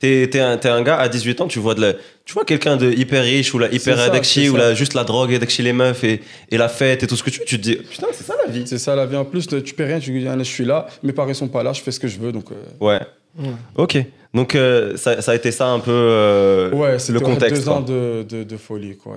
T'es 0.00 0.28
t'es 0.30 0.38
un, 0.40 0.56
t'es 0.56 0.68
un 0.68 0.82
gars 0.82 0.96
à 0.96 1.08
18 1.08 1.40
ans, 1.40 1.46
tu 1.48 1.58
vois, 1.58 1.74
de 1.74 1.80
la- 1.80 1.92
tu 2.24 2.32
vois 2.34 2.44
quelqu'un 2.44 2.76
de 2.76 2.92
hyper 2.92 3.22
riche 3.24 3.52
ou 3.54 3.58
la 3.58 3.66
hyper 3.66 3.96
c'est 4.24 4.48
ou 4.50 4.56
la, 4.56 4.74
juste 4.74 4.94
la 4.94 5.02
drogue 5.04 5.48
chez 5.48 5.62
les 5.62 5.72
meufs 5.72 6.04
et, 6.04 6.20
et 6.50 6.56
la 6.56 6.68
fête 6.68 7.02
et 7.02 7.06
tout 7.06 7.16
ce 7.16 7.22
que 7.22 7.30
tu 7.30 7.40
veux. 7.40 7.44
Tu 7.46 7.56
te 7.58 7.62
dis, 7.62 7.76
putain, 7.76 8.06
c'est 8.12 8.24
ça 8.24 8.34
la 8.46 8.52
vie. 8.52 8.62
C'est 8.66 8.78
ça 8.78 8.94
la 8.94 9.06
vie. 9.06 9.16
En 9.16 9.24
plus, 9.24 9.48
tu 9.48 9.74
paies 9.74 9.86
rien, 9.86 9.98
tu 9.98 10.10
dis, 10.16 10.28
Allez, 10.28 10.44
je 10.44 10.50
suis 10.50 10.64
là, 10.64 10.86
mes 11.02 11.12
parents 11.12 11.34
sont 11.34 11.48
pas 11.48 11.62
là, 11.62 11.72
je 11.72 11.80
fais 11.80 11.90
ce 11.90 11.98
que 11.98 12.06
je 12.08 12.18
veux. 12.18 12.30
Donc, 12.32 12.52
euh, 12.52 12.54
Ouais. 12.80 13.00
Ouais. 13.38 13.50
Ok. 13.76 13.98
Donc 14.38 14.54
euh, 14.54 14.96
ça, 14.96 15.16
a 15.26 15.34
été 15.34 15.50
ça 15.50 15.66
un 15.66 15.80
peu 15.80 15.90
euh, 15.90 16.70
le 17.08 17.18
contexte. 17.18 17.66
de, 17.66 18.56
folie 18.56 18.96
quoi. 18.96 19.14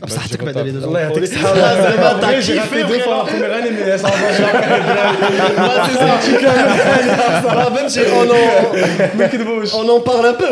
Ah, 0.00 0.06
on 9.74 9.88
en 9.88 10.00
parle 10.00 10.26
un 10.26 10.34
peu 10.34 10.46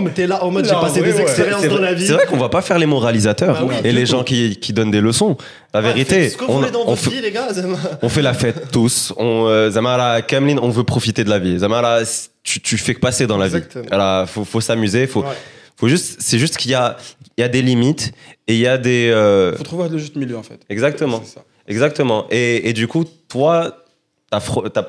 mais 0.00 0.10
là 0.26 0.42
en 0.42 0.50
mode 0.50 0.64
j'ai 0.64 0.72
passé 0.72 1.02
des 1.02 1.68
dans 1.68 1.78
la 1.78 1.94
vie. 1.94 2.04
C'est 2.08 2.14
vrai 2.14 2.26
qu'on 2.26 2.36
va 2.36 2.48
pas 2.48 2.62
faire 2.62 2.80
les 2.80 2.86
moralisateurs 2.86 3.64
et 3.84 3.92
les 3.92 4.06
gens 4.06 4.24
qui 4.24 4.72
donnent 4.72 4.90
des 4.90 5.00
leçons. 5.00 5.36
La 5.72 5.80
vérité, 5.80 6.28
ce 6.30 6.36
que 6.36 6.44
vous 6.44 6.50
on, 6.52 6.56
voulez 6.58 6.70
dans 6.70 6.82
on 6.82 6.86
votre 6.94 7.02
fait- 7.02 7.10
vie, 7.10 7.20
les 7.20 7.30
gars. 7.30 7.52
Zama. 7.52 7.78
On 8.02 8.08
fait 8.08 8.22
la 8.22 8.34
fête 8.34 8.70
tous. 8.72 9.12
On, 9.16 9.46
euh, 9.46 9.70
Zamara, 9.70 10.20
Kamlin, 10.22 10.56
on 10.60 10.70
veut 10.70 10.82
profiter 10.84 11.22
de 11.22 11.30
la 11.30 11.38
vie. 11.38 11.58
Zamara, 11.60 12.00
tu, 12.42 12.60
tu 12.60 12.76
fais 12.76 12.94
que 12.94 13.00
passer 13.00 13.26
dans 13.26 13.38
la 13.38 13.48
vie. 13.48 13.62
Voilà, 13.88 14.24
faut, 14.26 14.44
faut 14.44 14.60
s'amuser. 14.60 15.06
Faut, 15.06 15.20
Ouais. 15.22 15.28
faut 15.76 15.88
juste, 15.88 16.16
c'est 16.20 16.38
juste 16.38 16.56
qu'il 16.56 16.72
y 16.72 16.74
a, 16.74 16.96
il 17.36 17.40
y 17.42 17.44
a 17.44 17.48
des 17.48 17.62
limites 17.62 18.12
et 18.48 18.54
il 18.54 18.60
y 18.60 18.66
a 18.66 18.78
des. 18.78 19.10
euh, 19.14 19.56
faut 19.56 19.62
trouver 19.62 19.88
le 19.88 19.98
juste 19.98 20.16
milieu, 20.16 20.36
en 20.36 20.42
fait. 20.42 20.58
exactement, 20.68 21.22
C'est 21.24 21.34
ça. 21.34 21.44
exactement. 21.68 22.26
Et, 22.30 22.68
et 22.68 22.72
du 22.72 22.88
coup, 22.88 23.04
toi, 23.28 23.84
t'as, 24.30 24.40
fro- 24.40 24.68
t'as 24.70 24.86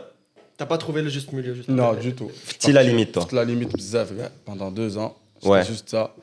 T'as 0.57 0.65
pas 0.67 0.77
trouvé 0.77 1.01
le 1.01 1.09
juste 1.09 1.31
milieu. 1.31 1.55
Juste 1.55 1.69
Non, 1.69 1.93
du 1.93 2.13
tout. 2.13 2.29
petit 2.59 2.71
la 2.71 2.83
limite, 2.83 3.11
toi. 3.13 3.27
La 3.31 3.43
limite 3.45 3.73
bzaf, 3.75 4.15
gars, 4.15 4.29
pendant 4.45 4.69
deux 4.71 4.95
ans. 4.97 5.15
C'était 5.39 5.49
Ouais. 5.49 5.65
juste 5.65 5.89
ça. 5.89 6.13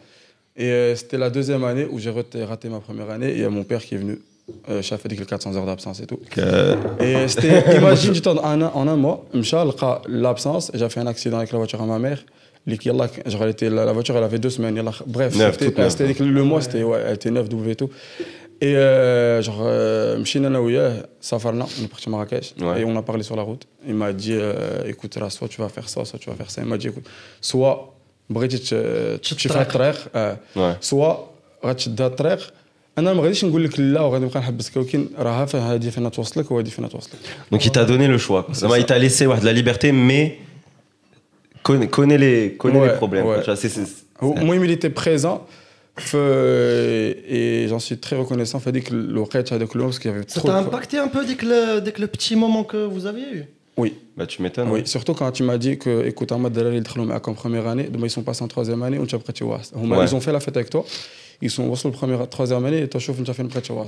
Et 0.56 0.66
euh, 0.70 0.94
c'était 0.96 1.18
la 1.18 1.28
deuxième 1.30 1.64
année 1.64 1.86
où 1.90 1.98
j'ai 1.98 2.10
raté, 2.10 2.44
raté 2.44 2.68
ma 2.68 2.78
première 2.78 3.10
année. 3.10 3.30
Et 3.30 3.34
il 3.34 3.40
y 3.40 3.44
a 3.44 3.50
mon 3.50 3.64
père 3.64 3.80
qui 3.84 3.94
est 3.96 3.98
venu. 3.98 4.20
Euh, 4.68 4.82
j'ai 4.82 4.96
fait 4.96 5.08
400 5.08 5.56
heures 5.56 5.66
d'absence 5.66 6.00
et 6.00 6.06
tout. 6.06 6.20
Et 7.00 7.28
c'était, 7.28 7.76
imagine, 7.76 8.12
du 8.12 8.20
temps, 8.20 8.36
en, 8.36 8.60
un, 8.60 8.66
en 8.66 8.88
un 8.88 8.96
mois, 8.96 9.24
l'absence, 10.08 10.70
j'ai 10.74 10.88
fait 10.88 11.00
un 11.00 11.06
accident 11.06 11.38
avec 11.38 11.52
la 11.52 11.58
voiture 11.58 11.80
à 11.82 11.86
ma 11.86 11.98
mère. 11.98 12.24
Genre, 12.66 13.42
elle 13.42 13.50
était, 13.50 13.70
la, 13.70 13.92
voiture, 13.92 14.16
elle 14.16 14.24
avait 14.24 14.38
deux 14.38 14.50
semaines. 14.50 14.82
bref, 15.06 15.34
c'était, 15.58 16.14
le 16.22 16.44
mois, 16.44 16.60
c'était, 16.60 16.82
ouais, 16.82 17.02
elle 17.06 17.14
était 17.14 17.30
neuve, 17.30 17.48
double 17.48 17.70
et 17.70 17.76
tout. 17.76 17.90
Et 18.60 18.76
euh, 18.76 19.40
genre, 19.40 19.60
euh, 19.62 20.22
Safarna, 21.20 21.66
on 21.80 21.84
est 21.84 21.88
parti 21.88 22.08
à 22.08 22.10
Marrakech, 22.10 22.54
ouais. 22.60 22.80
et 22.80 22.84
on 22.84 22.96
a 22.96 23.02
parlé 23.02 23.22
sur 23.22 23.36
la 23.36 23.42
route. 23.42 23.66
Il 23.86 23.94
m'a 23.94 24.12
dit, 24.12 24.32
euh, 24.32 24.82
écoute, 24.86 25.16
là, 25.16 25.30
soit 25.30 25.48
tu 25.48 25.60
vas 25.60 25.68
faire 25.68 25.88
ça, 25.88 26.04
soit 26.04 26.18
tu 26.18 26.28
vas 26.28 26.34
faire 26.34 26.50
ça. 26.50 26.60
Il 26.62 26.68
m'a 26.68 26.76
dit, 26.76 26.88
écoute, 26.88 27.08
soit, 27.40 27.94
euh, 28.36 29.18
tu 29.18 29.48
fais 29.48 29.56
un 29.56 29.66
euh, 30.16 30.34
soit, 30.80 31.34
tu 31.76 31.90
vas 31.90 32.10
آه، 32.97 33.01
Ouais. 33.01 33.05
سوا 33.05 33.11
غتشد 33.13 33.13
هاد 33.13 33.13
الطريق 33.13 33.13
انا 33.13 33.13
ما 33.13 33.21
غاديش 33.23 33.45
نقول 33.45 33.63
لك 33.63 33.79
لا 33.79 34.01
وغادي 34.01 34.25
نبقى 34.25 34.39
نحبسك 34.39 34.77
ولكن 34.77 35.07
راه 35.17 35.45
فين 35.45 35.59
هادي 35.59 35.91
فين 35.91 36.11
توصلك 36.11 36.51
وهادي 36.51 36.71
فين 36.71 36.89
توصلك 36.89 37.13
Donc 37.53 37.65
il 37.65 37.71
t'a 37.71 37.85
donné 37.85 38.07
le 38.07 38.17
choix. 38.17 38.47
C'est 38.51 38.59
Zama, 38.59 38.73
ça. 38.75 38.79
il 38.79 38.85
t'a 38.85 38.99
laissé 38.99 39.25
ouais, 39.27 39.39
de 39.39 39.45
la 39.45 39.53
liberté, 39.53 39.91
mais 39.91 40.37
connais, 41.63 41.87
connais 41.87 42.17
les, 42.17 42.55
connais 42.61 42.79
Ouais, 42.79 42.87
les 42.91 42.97
problèmes. 43.01 43.25
ouais. 43.25 43.35
quoi. 43.35 43.43
Tu 43.43 43.49
vois, 43.51 43.55
c'est- 43.61 43.69
c'est- 43.69 44.03
هو 44.23 44.33
المهم 44.37 44.65
il 44.67 44.71
était 44.77 44.93
présent 45.03 45.37
ف- 45.97 46.15
et 47.37 47.67
j'en 47.69 47.79
suis 47.79 47.97
très 47.97 48.15
reconnaissant 48.23 48.57
في 48.59 48.69
هذيك 48.69 48.91
الوقت 48.91 49.53
هذاك 49.53 49.75
اليوم 49.75 49.91
parce 49.91 49.95
qu'il 49.99 50.11
y 50.11 50.13
avait 50.13 50.23
Ça 50.27 50.39
trop 50.39 50.47
t'a 50.47 50.61
de- 50.61 50.67
impacté 50.67 50.97
un 50.97 51.07
peu 51.07 51.25
dès 51.25 51.35
que, 51.35 51.45
le, 51.45 51.81
dès 51.81 51.91
que 51.91 52.01
le 52.01 52.07
petit 52.07 52.35
moment 52.35 52.63
que 52.63 52.77
vous 52.93 53.05
aviez 53.05 53.29
eu 53.37 53.43
oui 53.77 53.89
Bah, 54.17 54.25
tu 54.31 54.37
m'étonnes. 54.43 54.69
oui 54.73 54.81
surtout 54.95 55.13
quand 55.19 55.31
tu 55.37 55.43
m'as 55.47 55.57
dit 55.65 55.75
que 55.83 55.91
écoute 56.11 56.31
هما 56.33 56.47
الدراري 56.47 56.69
اللي 56.69 56.79
دخلوا 56.79 57.05
معاك 57.05 57.29
en 57.29 57.33
première 57.33 57.67
année 57.67 57.89
دابا 57.89 58.07
ils 58.07 58.11
sont 58.11 58.23
passés 58.23 58.43
en 58.43 58.47
troisième 58.47 58.83
année 58.83 58.99
وانت 58.99 59.15
بقيتي 59.15 59.43
واصل 59.43 59.75
هما 59.77 59.97
Ouais. 60.05 60.09
ils 60.09 60.13
ont 60.15 60.19
fait 60.21 60.31
la 60.31 60.39
fête 60.39 60.57
avec 60.57 60.69
toi 60.69 60.83
ils 61.40 61.50
sont 61.50 61.68
wasl 61.68 61.90
première 61.92 62.28
troisième 62.28 62.64
année 62.64 62.82
et 62.82 62.88
toi 62.88 63.00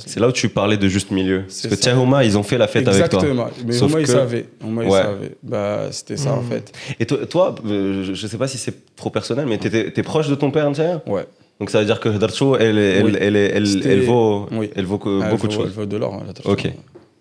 C'est 0.06 0.20
là 0.20 0.28
où 0.28 0.32
tu 0.32 0.48
parlais 0.48 0.76
de 0.76 0.88
juste 0.88 1.10
milieu. 1.10 1.42
Parce 1.42 1.66
que 1.66 1.74
tiens, 1.74 1.98
Homa, 1.98 2.24
ils 2.24 2.38
ont 2.38 2.42
fait 2.44 2.58
la 2.58 2.68
fête 2.68 2.86
Exactement. 2.86 3.22
avec 3.22 3.34
toi. 3.34 3.46
Exactement. 3.46 3.66
Mais 3.66 3.72
Sauf 3.72 3.94
que... 3.94 4.00
ils 4.00 4.06
savaient. 4.06 4.46
Ouais. 4.62 4.86
ils 4.86 4.92
savaient. 4.92 5.36
Bah, 5.42 5.88
c'était 5.90 6.16
ça 6.16 6.32
en 6.32 6.42
hmm. 6.42 6.48
fait. 6.48 6.72
Et 7.00 7.06
toi, 7.06 7.54
euh, 7.66 8.04
je, 8.04 8.14
je 8.14 8.26
sais 8.26 8.36
pas 8.36 8.46
si 8.46 8.58
c'est 8.58 8.94
trop 8.94 9.10
personnel, 9.10 9.46
mais 9.46 9.58
t'es 9.58 9.92
es 9.96 10.02
proche 10.02 10.28
de 10.28 10.34
ton 10.34 10.50
père, 10.50 10.70
tiens 10.72 11.02
Ouais. 11.06 11.26
Donc 11.58 11.70
ça 11.70 11.80
veut 11.80 11.84
dire 11.84 12.00
que 12.00 12.08
Darcho, 12.08 12.56
elle, 12.56 12.78
elle, 12.78 13.18
elle, 13.20 13.36
elle, 13.36 13.86
elle, 13.86 14.02
vaut, 14.02 14.48
elle 14.74 14.84
vaut 14.86 14.98
beaucoup 14.98 15.46
de 15.46 15.52
choses. 15.52 15.66
Elle 15.66 15.72
vaut 15.72 15.86
de 15.86 15.96
l'or, 15.96 16.14
hein, 16.14 16.32
Ok. 16.44 16.70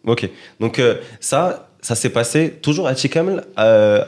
Ok. 0.06 0.30
Donc 0.60 0.80
euh, 0.80 0.96
ça, 1.20 1.70
ça 1.82 1.96
s'est 1.96 2.10
passé 2.10 2.52
toujours 2.62 2.88
à 2.88 2.96
Chikamel 2.96 3.44
euh, 3.58 4.04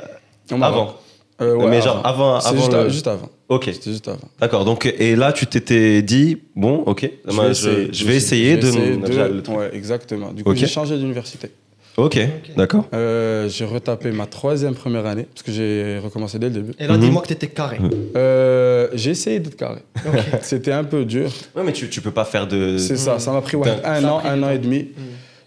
avant. 0.50 0.96
Euh, 1.42 1.56
ouais, 1.56 1.68
mais 1.70 1.82
genre 1.82 2.06
avant, 2.06 2.38
avant, 2.38 2.70
le... 2.70 2.90
juste 2.90 3.08
avant. 3.08 3.30
Ok, 3.52 3.70
C'était 3.74 3.92
juste 3.92 4.08
avant. 4.08 4.18
d'accord. 4.40 4.64
Donc, 4.64 4.86
et 4.86 5.16
là, 5.18 5.34
tu 5.34 5.46
t'étais 5.46 6.02
dit, 6.02 6.38
bon, 6.56 6.84
ok, 6.86 7.10
je, 7.28 7.90
je 7.92 8.06
vais 8.06 8.16
essayer 8.16 8.56
de. 8.56 9.06
déjà, 9.06 9.28
le 9.28 9.44
truc. 9.44 9.58
Ouais, 9.58 9.70
exactement. 9.74 10.32
Du 10.32 10.44
coup, 10.44 10.56
j'ai 10.56 10.68
changé 10.68 10.98
d'université. 10.98 11.50
Ok, 11.98 12.18
d'accord. 12.56 12.86
Euh, 12.94 13.50
j'ai 13.50 13.66
retapé 13.66 14.12
ma 14.12 14.26
troisième 14.26 14.74
première 14.74 15.06
année, 15.06 15.24
parce 15.34 15.44
que 15.44 15.52
j'ai 15.52 16.00
recommencé 16.02 16.40
dès 16.40 16.48
le 16.48 16.54
début. 16.54 16.72
Et 16.80 16.88
là, 16.88 16.94
Mhm. 16.94 17.02
dis-moi 17.02 17.22
que 17.22 17.28
t'étais 17.28 17.48
carré. 17.48 17.80
Euh, 18.16 18.88
j'ai 18.94 19.12
essayé 19.12 19.42
d'être 19.42 19.58
carré. 19.58 19.82
Ok. 20.08 20.14
C'était 20.42 20.72
un 20.72 20.86
peu 20.86 21.04
dur. 21.04 21.30
Ouais, 21.54 21.64
mais 21.66 21.74
tu, 21.74 21.90
tu 21.90 22.00
peux 22.00 22.12
pas 22.12 22.24
faire 22.24 22.48
de. 22.48 22.78
C'est 22.78 22.96
ça, 22.96 23.20
ça 23.20 23.34
m'a 23.34 23.42
pris 23.42 23.58
ouais, 23.58 23.68
un 23.84 24.02
Ça 24.02 24.14
an, 24.14 24.20
pris 24.20 24.30
un 24.30 24.42
an 24.44 24.50
et 24.52 24.60
demi. 24.60 24.88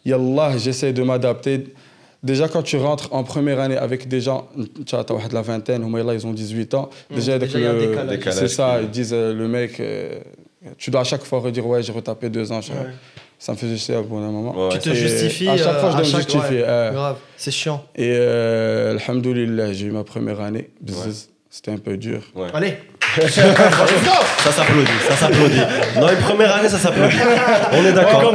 Yallah, 0.04 0.58
j'essaie 0.58 0.92
de 0.92 1.02
m'adapter. 1.02 1.64
Déjà, 2.24 2.48
quand 2.48 2.62
tu 2.62 2.78
rentres 2.78 3.08
en 3.12 3.22
première 3.22 3.60
année 3.60 3.76
avec 3.76 4.08
des 4.08 4.20
gens, 4.22 4.48
tu 4.86 4.94
as 4.96 5.04
de 5.04 5.34
la 5.34 5.42
vingtaine, 5.42 5.86
ils 6.14 6.26
ont 6.26 6.32
18 6.32 6.72
ans. 6.74 6.88
Déjà, 7.14 7.34
avec 7.34 7.52
Déjà, 7.52 7.58
il 7.58 7.64
y 7.64 7.66
a 7.66 7.70
un 7.70 8.04
le- 8.04 8.32
c'est 8.32 8.48
ça, 8.48 8.80
ils 8.80 8.88
disent 8.90 9.12
euh, 9.12 9.34
le 9.34 9.46
mec, 9.46 9.78
euh, 9.78 10.18
tu 10.78 10.90
dois 10.90 11.02
à 11.02 11.04
chaque 11.04 11.22
fois 11.22 11.40
redire, 11.40 11.66
ouais, 11.66 11.82
j'ai 11.82 11.92
retapé 11.92 12.30
deux 12.30 12.50
ans. 12.50 12.60
Ouais. 12.60 12.92
Ça 13.38 13.52
me 13.52 13.58
faisait 13.58 13.76
chier 13.76 13.94
à 13.96 14.00
bout 14.00 14.20
d'un 14.20 14.30
moment. 14.30 14.68
Ouais, 14.68 14.72
Tu 14.72 14.78
te 14.78 14.88
Et 14.88 14.94
justifies. 14.94 15.48
À 15.50 15.56
chaque 15.58 15.78
fois, 15.80 15.90
je 15.90 15.96
euh, 15.96 16.00
dois 16.00 16.00
me 16.00 16.16
justifier. 16.16 16.58
ouais. 16.60 16.64
euh. 16.66 16.90
Grave, 16.92 17.16
c'est 17.36 17.50
chiant. 17.50 17.84
Et 17.94 18.12
euh, 18.16 18.96
alhamdoulilah, 18.96 19.72
j'ai 19.74 19.86
eu 19.86 19.90
ma 19.90 20.02
première 20.04 20.40
année. 20.40 20.70
C'était 21.50 21.72
un 21.72 21.78
peu 21.78 21.96
dur. 21.98 22.22
Ouais. 22.34 22.48
Allez, 22.54 22.74
Ça 23.14 24.52
s'applaudit, 24.52 24.90
ça 25.08 25.16
s'applaudit. 25.16 25.60
Dans 26.00 26.08
les 26.08 26.16
premières 26.16 26.56
années, 26.56 26.68
ça 26.68 26.78
s'applaudit. 26.78 27.16
On 27.72 27.84
est 27.84 27.92
d'accord. 27.92 28.34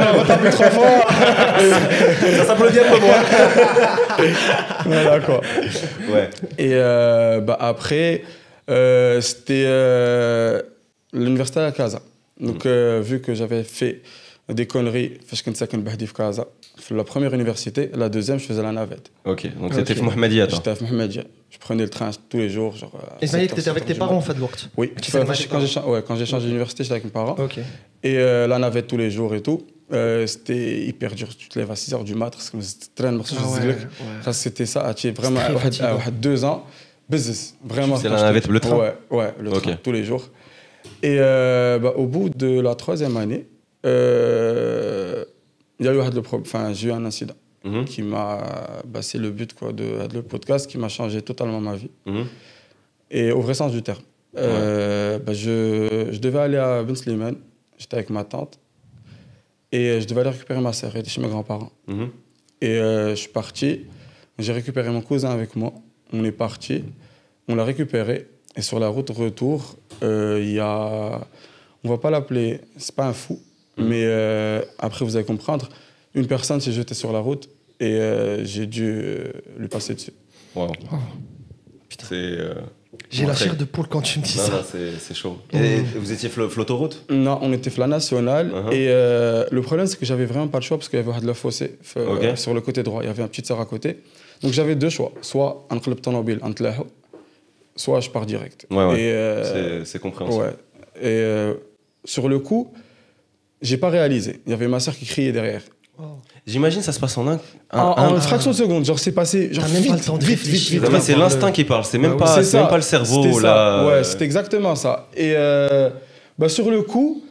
ça 2.36 2.44
s'applaudit 2.44 2.80
un 2.80 2.90
peu 2.90 3.00
moins. 3.00 3.22
Voilà, 4.86 5.20
quoi. 5.20 5.40
Ouais. 6.08 6.30
Et 6.58 6.70
euh, 6.72 7.40
bah, 7.40 7.58
après, 7.60 8.22
euh, 8.70 9.20
c'était 9.20 9.64
euh, 9.66 10.62
l'université 11.12 11.60
à 11.60 11.72
Casa. 11.72 12.00
Donc, 12.38 12.64
euh, 12.64 13.00
vu 13.02 13.20
que 13.20 13.34
j'avais 13.34 13.64
fait 13.64 14.00
des 14.52 14.66
conneries, 14.66 15.18
la 16.90 17.04
première 17.04 17.34
université, 17.34 17.90
la 17.94 18.08
deuxième, 18.08 18.38
je 18.38 18.44
faisais 18.44 18.62
la 18.62 18.72
navette. 18.72 19.10
Ok, 19.24 19.48
donc 19.58 19.74
c'était 19.74 19.92
okay. 19.92 20.02
Mohamedia, 20.02 20.44
hein. 20.44 20.48
J'étais 20.50 20.70
à 20.70 20.76
Mohamedia. 20.80 21.24
Je 21.50 21.58
prenais 21.58 21.82
le 21.82 21.90
train 21.90 22.10
tous 22.28 22.38
les 22.38 22.48
jours. 22.48 22.76
Genre, 22.76 22.92
et 23.20 23.26
ça 23.26 23.40
y 23.40 23.44
est, 23.44 23.48
tu 23.48 23.60
étais 23.60 23.68
avec 23.68 23.84
tes 23.84 23.94
parents, 23.94 24.16
en 24.16 24.20
fait, 24.20 24.34
Lourdes 24.34 24.70
Oui, 24.76 24.92
quand, 25.12 26.16
j'ai, 26.16 26.26
changé 26.26 26.46
d'université, 26.46 26.84
j'étais 26.84 26.94
avec 26.94 27.04
mes 27.04 27.10
parents. 27.10 27.36
Okay. 27.38 27.62
Et 28.02 28.18
euh, 28.18 28.46
la 28.46 28.58
navette 28.58 28.86
tous 28.86 28.96
les 28.96 29.10
jours 29.10 29.34
et 29.34 29.42
tout. 29.42 29.66
Euh, 29.92 30.26
c'était 30.26 30.86
hyper 30.86 31.14
dur. 31.14 31.28
Tu 31.36 31.48
te 31.48 31.58
lèves 31.58 31.70
à 31.70 31.76
6 31.76 31.94
h 31.94 32.04
du 32.04 32.14
mat, 32.14 32.30
parce 32.30 32.52
c'était 32.60 32.86
très 32.94 33.10
morceau. 33.10 33.36
Ah 34.24 34.32
c'était 34.32 34.66
ça, 34.66 34.82
à 34.82 34.94
vraiment 35.12 35.40
deux 36.12 36.44
ans. 36.44 36.64
Business, 37.08 37.56
vraiment. 37.64 37.96
C'est 37.96 38.08
la 38.08 38.22
navette, 38.22 38.46
le 38.46 38.60
train 38.60 38.76
Ouais, 38.76 38.94
ouais 39.10 39.34
le 39.40 39.50
train, 39.50 39.76
tous 39.82 39.92
les 39.92 40.04
jours. 40.04 40.28
Et 41.02 41.16
euh, 41.18 41.78
bah, 41.78 41.92
au 41.96 42.06
bout 42.06 42.28
de 42.28 42.60
la 42.60 42.74
troisième 42.74 43.16
année, 43.16 43.48
euh, 43.86 45.24
j'ai 45.78 46.88
eu 46.88 46.92
un 46.92 47.04
incident 47.04 47.34
mhm. 47.64 47.84
qui 47.84 48.02
m'a. 48.02 48.82
Bah, 48.86 49.02
c'est 49.02 49.18
le 49.18 49.30
but 49.30 49.54
de, 49.72 50.08
le 50.12 50.22
podcast 50.22 50.70
qui 50.70 50.78
m'a 50.78 50.88
changé 50.88 51.22
totalement 51.22 51.60
ma 51.60 51.74
vie. 51.74 51.90
Mhm. 52.06 52.26
Et 53.10 53.32
au 53.32 53.40
vrai 53.40 53.54
sens 53.54 53.72
du 53.72 53.82
terme. 53.82 54.02
Euh, 54.36 55.18
bah, 55.18 55.32
je, 55.32 56.16
devais 56.18 56.38
aller 56.38 56.56
à 56.56 56.82
Ben 56.82 56.94
j'étais 57.78 57.96
avec 57.96 58.10
ma 58.10 58.24
tante, 58.24 58.58
et 59.72 59.90
euh, 59.90 60.00
je 60.00 60.06
devais 60.06 60.20
aller 60.20 60.30
récupérer 60.30 60.60
ma 60.60 60.72
sœur, 60.72 60.92
elle 60.94 61.00
était 61.00 61.10
chez 61.10 61.20
mes 61.20 61.28
grands-parents. 61.28 61.72
Mhm. 61.88 62.10
Et 62.60 62.78
euh, 62.78 63.10
je 63.10 63.14
suis 63.16 63.30
parti, 63.30 63.86
j'ai 64.38 64.52
récupéré 64.52 64.90
mon 64.90 65.00
cousin 65.00 65.30
avec 65.30 65.56
moi, 65.56 65.72
on 66.12 66.24
est 66.24 66.32
parti, 66.32 66.84
on 67.48 67.54
l'a 67.54 67.64
récupéré, 67.64 68.28
et 68.54 68.62
sur 68.62 68.78
la 68.78 68.88
route 68.88 69.10
retour, 69.10 69.76
il 70.02 70.52
y 70.52 70.60
a. 70.60 71.26
On 71.82 71.88
va 71.88 71.96
pas 71.96 72.10
l'appeler, 72.10 72.60
c'est 72.76 72.94
pas 72.94 73.06
un 73.06 73.14
fou, 73.14 73.40
mais 73.80 74.02
euh, 74.04 74.62
après 74.78 75.04
vous 75.04 75.16
allez 75.16 75.24
comprendre, 75.24 75.68
une 76.14 76.26
personne 76.26 76.60
s'est 76.60 76.72
jetée 76.72 76.94
sur 76.94 77.12
la 77.12 77.20
route 77.20 77.48
et 77.80 77.94
euh, 77.94 78.44
j'ai 78.44 78.66
dû 78.66 78.84
euh, 78.86 79.32
lui 79.58 79.68
passer 79.68 79.94
dessus. 79.94 80.12
Wow. 80.54 80.72
C'est. 82.02 82.14
euh, 82.14 82.54
J'ai 83.10 83.26
la 83.26 83.34
chair 83.34 83.56
de 83.56 83.64
poule 83.64 83.86
quand 83.88 84.00
tu 84.00 84.18
me 84.20 84.24
dis 84.24 84.36
Non, 84.38 84.44
ça. 84.44 84.52
non, 84.52 84.58
c'est 84.70 84.98
c'est 84.98 85.14
chaud. 85.14 85.38
Et 85.52 85.76
vous 85.96 86.12
étiez 86.12 86.28
flo- 86.28 86.48
flottoroute 86.48 87.04
Non, 87.10 87.38
on 87.42 87.52
était 87.52 87.70
la 87.78 87.86
nationale. 87.86 88.50
Uh-huh. 88.50 88.72
Et 88.72 88.86
euh, 88.88 89.44
le 89.50 89.60
problème, 89.62 89.86
c'est 89.86 89.98
que 89.98 90.06
j'avais 90.06 90.24
vraiment 90.24 90.48
pas 90.48 90.58
le 90.58 90.64
choix 90.64 90.76
parce 90.78 90.88
qu'il 90.88 90.98
y 90.98 91.02
avait 91.02 91.20
de 91.20 91.26
la 91.26 91.34
fossé 91.34 91.78
f- 91.84 92.00
Ok. 92.00 92.22
euh, 92.24 92.36
sur 92.36 92.54
le 92.54 92.60
côté 92.60 92.82
droit. 92.82 93.02
Il 93.02 93.06
y 93.06 93.10
avait 93.10 93.22
un 93.22 93.28
petit 93.28 93.44
sœur 93.44 93.60
à 93.60 93.66
côté. 93.66 93.98
Donc 94.42 94.52
j'avais 94.52 94.74
deux 94.76 94.88
choix. 94.90 95.12
Soit 95.20 95.66
un 95.70 95.78
club 95.78 95.98
automobile, 95.98 96.38
un 96.42 96.52
soit 97.76 98.00
je 98.00 98.10
pars 98.10 98.26
direct. 98.26 98.66
Ouais, 98.70 98.84
ouais. 98.86 99.00
Et, 99.00 99.12
euh, 99.12 99.80
C'est- 99.80 99.84
C'est 99.92 99.98
compréhensible. 99.98 100.42
ouais. 100.44 100.50
Et 101.00 101.06
euh, 101.22 101.54
sur 102.04 102.28
le 102.28 102.38
coup, 102.38 102.72
j'ai 103.62 103.76
pas 103.76 103.88
réalisé. 103.90 104.40
Il 104.46 104.50
y 104.50 104.52
avait 104.52 104.68
ma 104.68 104.80
sœur 104.80 104.94
qui 104.96 105.04
criait 105.06 105.32
derrière. 105.32 105.62
J'imagine 106.46 106.80
ça 106.80 106.92
se 106.92 106.98
passe 107.00 107.18
en 107.18 107.28
un. 107.28 107.38
un- 107.70 107.78
en 107.78 107.96
un- 107.98 108.08
en 108.08 108.14
une 108.14 108.20
fraction 108.22 108.52
de 108.52 108.56
seconde, 108.56 108.86
genre 108.86 108.98
c'est 108.98 109.12
passé. 109.12 109.52
Genre 109.52 109.64
T'as 109.66 109.72
même 109.72 109.82
vite, 109.82 109.90
pas 109.92 109.98
le 109.98 110.02
temps 110.04 110.16
de 110.18 110.24
vite, 110.24 110.38
vite, 110.40 110.80
c'est 111.02 111.12
le- 111.12 111.18
l'instinct 111.18 111.52
qui 111.52 111.64
parle, 111.64 111.84
c'est 111.84 111.98
même, 111.98 112.12
Ouais, 112.12 112.16
pas, 112.16 112.26
C'est 112.36 112.42
c'est 112.44 112.56
même 112.56 112.64
ça. 112.66 112.70
pas 112.70 112.76
le 112.76 112.82
cerveau 112.82 113.38
là. 113.40 113.84
Ouais, 113.86 113.92
euh, 113.92 114.02
c'était 114.02 114.24
exactement 114.24 114.74
ça. 114.74 115.08
Et 115.14 115.34
euh, 115.36 115.90
bah, 116.38 116.48
sur 116.48 116.70
le 116.70 116.80
coup, 116.82 117.22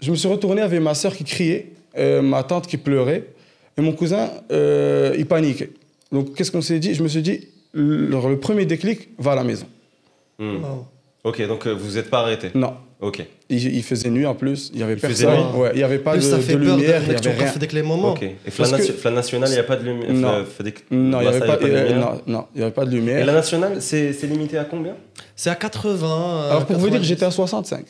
je 0.00 0.10
me 0.12 0.16
suis 0.16 0.28
retourné 0.28 0.62
avec 0.62 0.80
ma 0.80 0.94
soeur 0.94 1.14
qui 1.16 1.24
criait, 1.24 1.72
euh, 1.98 2.22
ma 2.22 2.44
tante 2.44 2.68
qui 2.68 2.76
pleurait, 2.76 3.24
et 3.76 3.80
mon 3.80 3.92
cousin, 3.92 4.30
euh, 4.52 5.12
il 5.18 5.26
paniquait. 5.26 5.70
Donc, 6.12 6.34
qu'est-ce 6.36 6.52
qu'on 6.52 6.62
s'est 6.62 6.78
dit? 6.78 6.94
Je 6.94 7.02
me 7.02 7.08
suis 7.08 7.22
dit, 7.22 7.48
le, 7.72 8.06
le 8.06 8.38
premier 8.38 8.66
déclic, 8.66 9.08
va 9.18 9.32
à 9.32 9.34
la 9.34 9.44
maison. 9.44 9.66
hmm. 10.38 10.58
Ok, 11.24 11.44
donc 11.48 11.66
euh, 11.66 11.72
vous 11.72 11.96
n'êtes 11.96 12.08
pas 12.08 12.20
arrêté? 12.20 12.50
Non. 12.54 12.74
Ok. 13.02 13.24
Il, 13.48 13.76
il 13.76 13.82
faisait 13.82 14.10
nuit 14.10 14.26
en 14.26 14.34
plus, 14.34 14.70
il 14.72 14.76
n'y 14.76 14.82
avait 14.82 14.92
Il 14.92 15.00
personne. 15.00 15.56
Ouais, 15.56 15.70
il 15.72 15.78
n'y 15.78 15.82
avait 15.82 15.98
pas 15.98 16.12
Plus 16.12 16.20
de, 16.20 16.30
ça 16.30 16.36
de 16.36 16.42
fait 16.42 16.52
peur 16.52 16.76
lumière, 16.76 17.00
il 17.02 17.08
n'y 17.08 17.14
d'être 17.14 17.26
avait 17.26 17.44
rien. 17.44 17.52
avec 17.56 17.72
les 17.72 17.82
moments. 17.82 18.12
Ok. 18.12 18.22
Et 18.22 18.50
Flan, 18.50 18.76
que- 18.76 18.82
Flan 18.92 19.10
National, 19.12 19.48
il 19.48 19.52
n'y 19.52 19.58
a 19.58 19.62
pas 19.62 19.76
de 19.76 19.84
lumière 19.84 20.12
Non. 20.12 20.44
Non, 20.90 21.20
il 21.20 21.22
n'y 21.22 21.26
avait, 21.28 21.40
pas, 21.40 21.58
non, 21.94 22.20
non, 22.26 22.44
il 22.54 22.60
y 22.60 22.62
avait 22.62 22.72
pas 22.72 22.84
de 22.84 22.90
Et 22.92 22.94
lumière. 22.96 23.24
la 23.24 23.32
nationale, 23.32 23.80
c'est 23.80 24.12
c'est 24.12 24.26
limité 24.26 24.58
à 24.58 24.64
combien? 24.64 24.96
C'est 25.34 25.48
à 25.48 25.54
80. 25.54 26.06
euh, 26.06 26.50
Alors, 26.50 26.66
pour 26.66 26.76
vous 26.76 26.90
dire, 26.90 27.00
90. 27.00 27.08
j'étais 27.08 27.24
à 27.24 27.30
65. 27.30 27.84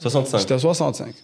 65. 0.00 0.38
J'étais 0.40 0.54
à 0.54 0.58
65. 0.58 1.14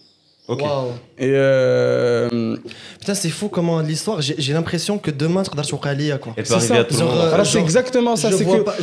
Ok. 0.47 0.61
Waouh. 0.61 0.87
Et 1.17 1.31
euh, 1.31 2.55
Putain, 2.99 3.13
c'est 3.13 3.29
fou 3.29 3.49
comment 3.49 3.79
l'histoire. 3.81 4.21
J'ai 4.21 4.53
l'impression 4.53 4.97
que 4.97 5.11
demain, 5.11 5.43
tu 5.43 5.49
Kalia, 5.77 6.17
quoi. 6.17 6.33
C'est 6.37 6.45
ça. 6.45 6.59
Genre, 6.59 6.77
euh, 7.13 7.27
fait. 7.29 7.33
alors, 7.33 7.45
c'est 7.45 7.59
exactement 7.59 8.15
ça. 8.15 8.29
je, 8.31 8.37
C'est 8.37 8.43
vois 8.43 8.57
que 8.57 8.63
pas, 8.63 8.75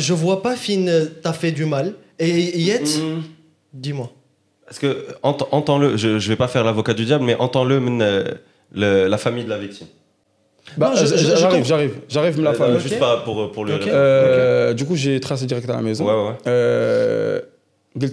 euh, 0.87 1.05
t'as 1.21 1.33
fait 1.33 1.51
du 1.51 1.65
mal. 1.65 1.93
Et 2.19 2.59
Yet, 2.61 2.83
Hmm. 2.99 3.21
dis-moi. 3.73 4.11
Parce 4.71 4.79
que, 4.79 5.05
ent 5.21 5.35
entends-le, 5.51 5.97
je 5.97 6.07
ne 6.07 6.19
vais 6.19 6.37
pas 6.37 6.47
faire 6.47 6.63
l'avocat 6.63 6.93
du 6.93 7.03
diable, 7.03 7.25
mais 7.25 7.35
entends-le, 7.35 7.81
euh, 7.99 9.09
la 9.09 9.17
famille 9.17 9.43
de 9.43 9.49
la 9.49 9.57
victime. 9.57 9.87
Bah, 10.77 10.93
euh, 10.95 11.35
j'arrive, 11.35 11.65
j'arrive, 11.65 11.95
j'arrive 12.07 12.37
me 12.37 12.43
la 12.45 12.51
euh, 12.51 12.53
famille. 12.53 12.79
Juste 12.79 12.97
pas 12.97 13.17
pour, 13.17 13.51
pour 13.51 13.65
le. 13.65 13.73
Okay. 13.73 14.73
Du 14.73 14.85
coup, 14.85 14.95
j'ai 14.95 15.19
tracé 15.19 15.45
direct 15.45 15.69
à 15.69 15.73
la 15.73 15.81
maison. 15.81 16.05
Ouais, 16.05 16.29
ouais. 16.29 16.37
Euh, 16.47 17.41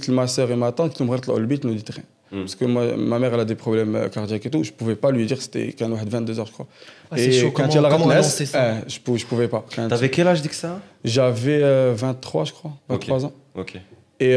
ma 0.09 0.27
soeur 0.27 0.51
et 0.51 0.57
ma 0.57 0.73
tante 0.73 0.95
qui 0.95 1.05
me 1.05 1.17
le 1.17 1.47
bit, 1.47 1.63
ne 1.63 1.73
dit 1.75 1.85
rien. 1.89 2.03
Hmm. 2.33 2.41
Parce 2.41 2.57
que 2.57 2.65
ma, 2.65 2.97
ma, 2.97 3.21
mère, 3.21 3.35
elle 3.35 3.41
a 3.41 3.45
des 3.45 3.55
problèmes 3.55 4.11
cardiaques 4.11 4.45
et 4.45 4.51
tout. 4.51 4.65
Je 4.65 4.73
ne 4.73 4.77
pouvais 4.77 4.97
pas 4.97 5.13
lui 5.13 5.27
dire 5.27 5.37
que 5.37 5.45
c'était 5.45 5.71
qu'un 5.75 5.91
22h, 5.91 6.45
je 6.45 6.53
crois. 6.53 6.67
Ah, 7.13 7.21
et 7.21 7.31
chaud. 7.31 7.53
quand 7.53 7.69
comment, 7.69 7.79
elle 7.79 7.87
a 7.87 7.89
comment 7.89 8.11
annoncer 8.11 8.47
ça 8.47 8.75
eh, 8.85 8.91
je, 8.91 8.99
pouvais, 8.99 9.19
je 9.19 9.27
pouvais 9.27 9.47
pas. 9.47 9.65
T'avais 9.89 10.11
quel 10.11 10.27
âge, 10.27 10.43
dit 10.43 10.49
que 10.49 10.57
ça 10.57 10.81
J'avais 11.05 11.93
23, 11.93 12.47
je 12.47 12.53
crois. 12.53 12.73
23 12.89 13.27
ans. 13.27 13.33
Ok. 13.55 13.77
Et 14.19 14.35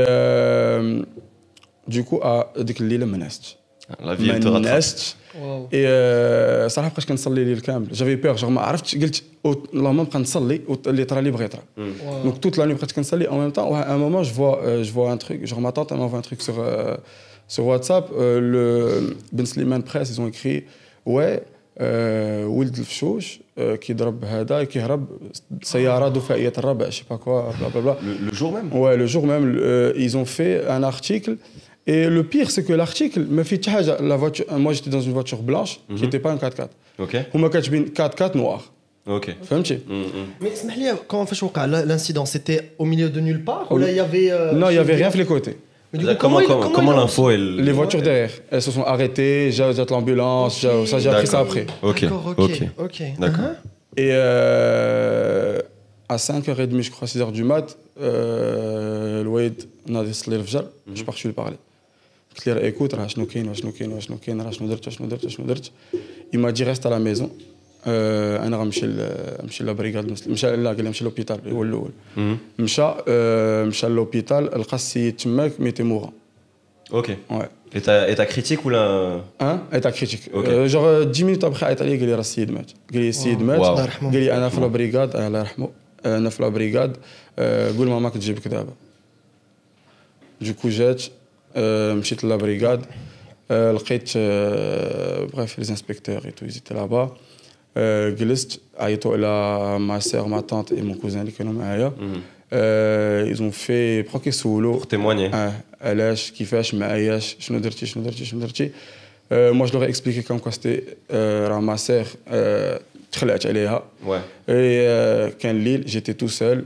du 1.91 2.05
coup 2.05 2.21
à 2.23 2.47
ديك 2.61 2.81
الليله 2.81 3.07
ما 3.07 3.17
نعستش 3.17 3.57
La 4.01 4.15
vie, 4.17 4.31
elle 4.31 4.41
te 4.43 4.47
ما 4.47 4.59
rattrape. 4.59 4.63
نعستش 4.65 5.15
Waouh. 5.35 5.37
اي 5.75 5.85
آه، 5.87 6.69
صراحه 6.69 6.91
بقيت 6.91 7.05
كنصلي 7.09 7.43
الليل 7.43 7.61
كامل 7.61 7.89
جافي 7.93 8.15
بيغ 8.17 8.37
جوغ 8.37 8.51
ما 8.51 8.61
عرفتش 8.61 8.97
قلت 8.97 9.17
أو- 9.47 9.57
اللهم 9.75 10.01
نبقى 10.01 10.19
نصلي 10.19 10.61
اللي 10.87 11.05
طرا 11.05 11.21
لي 11.21 11.31
بغى 11.31 11.45
يطرا 11.45 11.61
Waouh. 11.79 12.27
Donc 12.29 12.41
toute 12.41 12.57
la 12.57 12.67
nuit, 12.67 12.75
presque 12.75 12.95
comme 12.97 13.05
ça, 13.11 13.17
en 13.35 13.39
même 13.39 13.53
temps, 13.53 13.69
ouais, 13.73 13.85
à 13.91 13.93
un 13.95 13.99
moment, 14.07 14.23
je 14.29 14.33
vois, 14.41 14.57
euh, 14.63 14.83
je 14.87 14.91
vois 14.97 15.09
un 15.15 15.19
truc. 15.25 15.39
Genre, 15.51 15.61
ma 15.67 15.73
tante, 15.77 15.89
elle 15.93 15.99
m'envoie 16.03 16.19
un 16.19 16.27
truc 16.31 16.41
sur, 16.49 16.57
euh, 16.59 16.97
sur 17.55 17.65
WhatsApp. 17.71 18.07
Euh, 18.11 18.41
le 18.55 18.65
Ben 19.37 19.47
Slimane 19.53 19.85
Press, 19.91 20.07
ils 20.13 20.21
ont 20.23 20.29
écrit 20.35 20.59
Ouais, 21.15 21.37
euh, 21.81 22.45
ولد 22.45 22.79
الفشوش 22.79 23.39
euh, 23.59 23.75
كيضرب 23.75 24.25
هذا 24.25 24.65
كيهرب 24.65 25.07
سيارة 25.63 26.09
دفاعية 26.09 26.53
الربع 26.59 26.91
je 26.91 26.95
sais 26.95 27.05
pas 27.15 27.19
quoi 27.19 27.53
bla 27.61 27.69
bla 27.75 27.81
bla 27.81 27.97
Le, 28.03 28.27
le 28.31 28.33
jour 28.35 28.53
même 28.53 28.69
ouais 28.83 28.97
le 28.97 29.07
jour 29.07 29.27
même 29.27 29.57
euh, 29.59 29.93
ils 30.05 30.17
ont 30.17 30.25
fait 30.25 30.67
un 30.69 30.83
article 30.83 31.37
Et 31.88 32.08
le 32.08 32.24
pire, 32.24 32.52
c'est 32.52 32.64
que 32.64 32.74
l'article 32.74 33.22
me 33.30 33.44
fait 33.44 33.60
la 34.02 34.16
voiture. 34.16 34.46
Euh, 34.52 34.58
moi, 34.58 34.74
j'étais 34.74 34.90
dans 34.90 35.02
une 35.02 35.14
voiture 35.14 35.42
blanche 35.42 35.74
mm 35.74 35.80
-hmm. 35.80 35.96
qui 35.96 36.02
mhm. 36.02 36.06
n'était 36.08 36.20
pas 36.20 36.32
un 36.32 36.38
4x4. 36.38 36.70
Ok. 37.00 37.14
Mm, 37.14 37.18
mm. 37.18 37.24
On 37.34 37.40
m'a 37.40 37.48
4x4 37.48 38.38
noir. 38.38 38.60
Ok. 39.08 39.36
Fahmti. 39.44 39.78
Mais 40.42 40.52
comment 41.08 41.26
fait 41.26 41.36
Chouka 41.36 41.66
L'incident, 41.68 42.26
c'était 42.26 42.74
au 42.78 42.86
milieu 42.86 43.10
de 43.10 43.20
nulle 43.20 43.44
part 43.44 43.68
euh, 43.72 44.54
Non, 44.54 44.70
il 44.70 44.76
y 44.76 44.78
avait 44.78 44.96
rien 44.96 45.10
sur 45.10 45.20
les 45.20 45.26
côtés. 45.26 45.58
Mais 45.94 46.00
comment, 46.16 46.40
comment, 46.40 46.62
comment, 46.62 46.70
comment 46.78 46.94
l'info 46.94 47.30
elle... 47.32 47.58
Les 47.58 47.74
voitures 47.74 48.02
derrière, 48.02 48.32
elles 48.50 48.62
se 48.62 48.72
sont 48.72 48.84
arrêtées, 48.84 49.52
j'ai 49.52 49.64
appelé 49.64 49.86
l'ambulance, 49.90 50.66
ça 50.86 51.00
j'ai 51.00 51.10
appris 51.10 51.28
ça 51.28 51.40
après. 51.40 51.66
Ok, 51.82 52.06
ok, 52.38 52.62
ok. 52.78 53.04
D'accord. 53.20 53.44
Uh-huh. 53.44 54.02
Et 54.04 54.12
euh, 54.12 55.60
à 56.08 56.16
5h30, 56.16 56.82
je 56.82 56.92
crois, 56.92 57.08
6h 57.08 57.32
du 57.34 57.44
mat, 57.44 57.78
euh, 58.00 59.24
je 59.24 59.30
mhm. 59.90 61.06
pars, 61.06 61.18
je 61.18 61.28
lui 61.28 61.34
parler. 61.34 61.58
قلت 62.38 62.48
له 62.48 62.54
راه 62.54 62.72
écoute 62.72 62.94
راه 62.96 63.08
شنو 63.08 63.26
كاين 63.26 63.50
وشنو 63.50 63.72
كاين 63.72 63.92
وشنو 63.92 64.18
كاين 64.18 64.42
راه 64.42 64.52
شنو 64.52 64.68
درت 64.68 64.88
وشنو 64.88 65.08
درت 65.08 65.26
وشنو 65.26 65.46
درت 65.46 65.72
il 66.36 66.40
m'a 66.40 66.52
dit 66.52 66.64
reste 66.64 66.86
à 66.86 66.90
la 66.90 67.00
maison. 67.00 67.30
آه، 67.88 68.48
أنا 68.48 68.58
غنمشي 68.58 68.86
نمشي 69.44 69.64
لابريغاد 69.64 70.30
مشى 70.30 70.56
لا 70.56 70.70
قال 70.70 70.78
لي 70.78 70.84
نمشي 70.84 71.04
لوبيتال 71.04 71.40
هو 71.52 71.64
الأول. 71.64 71.92
مشى 72.60 72.94
آه، 73.08 73.64
مشى 73.66 73.88
لوبيتال 73.88 74.46
لقى 74.46 74.74
السيد 74.76 75.16
تماك 75.16 75.60
ميتي 75.60 75.84
مورا 75.84 76.12
Ok. 76.94 77.08
ouais. 77.08 77.50
Et 77.78 77.82
ta, 77.88 78.10
et 78.12 78.16
ta 78.16 78.26
critique 78.26 78.66
ou 78.66 78.70
la. 78.70 79.22
ان 79.42 79.60
ايتا 79.74 79.90
كريتيك 79.90 80.20
Ok. 80.34 80.50
جوغ 80.50 81.10
10 81.12 81.24
مينوت 81.26 81.44
ابخي 81.44 81.66
عيط 81.66 81.82
عليا 81.82 81.98
قال 81.98 82.06
لي 82.06 82.14
راه 82.14 82.20
السيد 82.20 82.52
مات 82.52 82.72
قال 82.94 83.02
لي 83.02 83.10
السيد 83.10 83.42
مات 83.42 83.60
واو. 83.60 83.72
الله 83.72 83.84
يرحمه. 83.84 84.12
قال 84.12 84.20
لي 84.20 84.38
أنا 84.38 84.50
في 84.50 84.62
لابريغاد 84.62 85.16
الله 85.16 85.40
يرحمه 85.40 85.70
أنا 86.06 86.30
في 86.30 86.44
لابريغاد 86.44 86.98
قول 87.78 87.88
ماماك 87.88 88.14
تجيبك 88.14 88.48
دابا 88.48 88.74
دوكو 90.42 90.70
جات 90.70 91.04
مشيت 91.95 92.25
لابريغاد 92.25 92.87
آه، 93.51 93.73
لقيت 93.73 94.11
بغيف 95.35 95.59
لي 95.59 95.71
انسبكتور 95.71 96.25
اي 96.25 96.31
تو 96.31 96.47
زيت 96.49 96.73
لابا 96.73 97.17
آه، 97.77 98.09
جلست 98.11 98.61
عيطوا 98.79 99.13
على 99.17 99.79
ما 99.79 99.99
سير 100.01 100.27
ما 100.27 100.41
طونت 100.41 100.73
اي 100.73 100.83
مون 100.83 100.95
كوزان 100.99 101.21
اللي 101.21 101.33
كانوا 101.33 101.53
معايا 101.53 101.93
Mhm. 101.99 102.19
ايزون 102.53 103.51
في 103.51 104.03
بخا 104.03 104.19
كيسولوا 104.19 104.81
Pour 104.81 104.85
témoigner. 104.85 105.35
اه 105.35 105.53
علاش 105.81 106.31
كيفاش 106.31 106.75
ما 106.75 106.87
عياش 106.87 107.37
شنو 107.39 107.59
درتي 107.59 107.87
شنو 107.87 108.03
درتي 108.05 108.25
شنو 108.25 108.41
درتي 108.41 108.71
موا 109.33 109.67
جو 109.67 109.73
لوغي 109.79 109.89
اكسبليكي 109.89 110.23
كوم 110.23 110.39
كوا 110.39 110.51
سيتي 110.51 110.83
راه 111.47 111.61
ما 111.61 111.77
سير 111.77 112.07
تخلعت 113.13 113.47
عليها 113.47 113.83
Ouais. 114.07 114.11
اي 114.11 114.89
آه، 114.89 115.29
كان 115.29 115.57
الليل 115.57 115.85
جيتي 115.87 116.13
تو 116.13 116.27
سول 116.27 116.65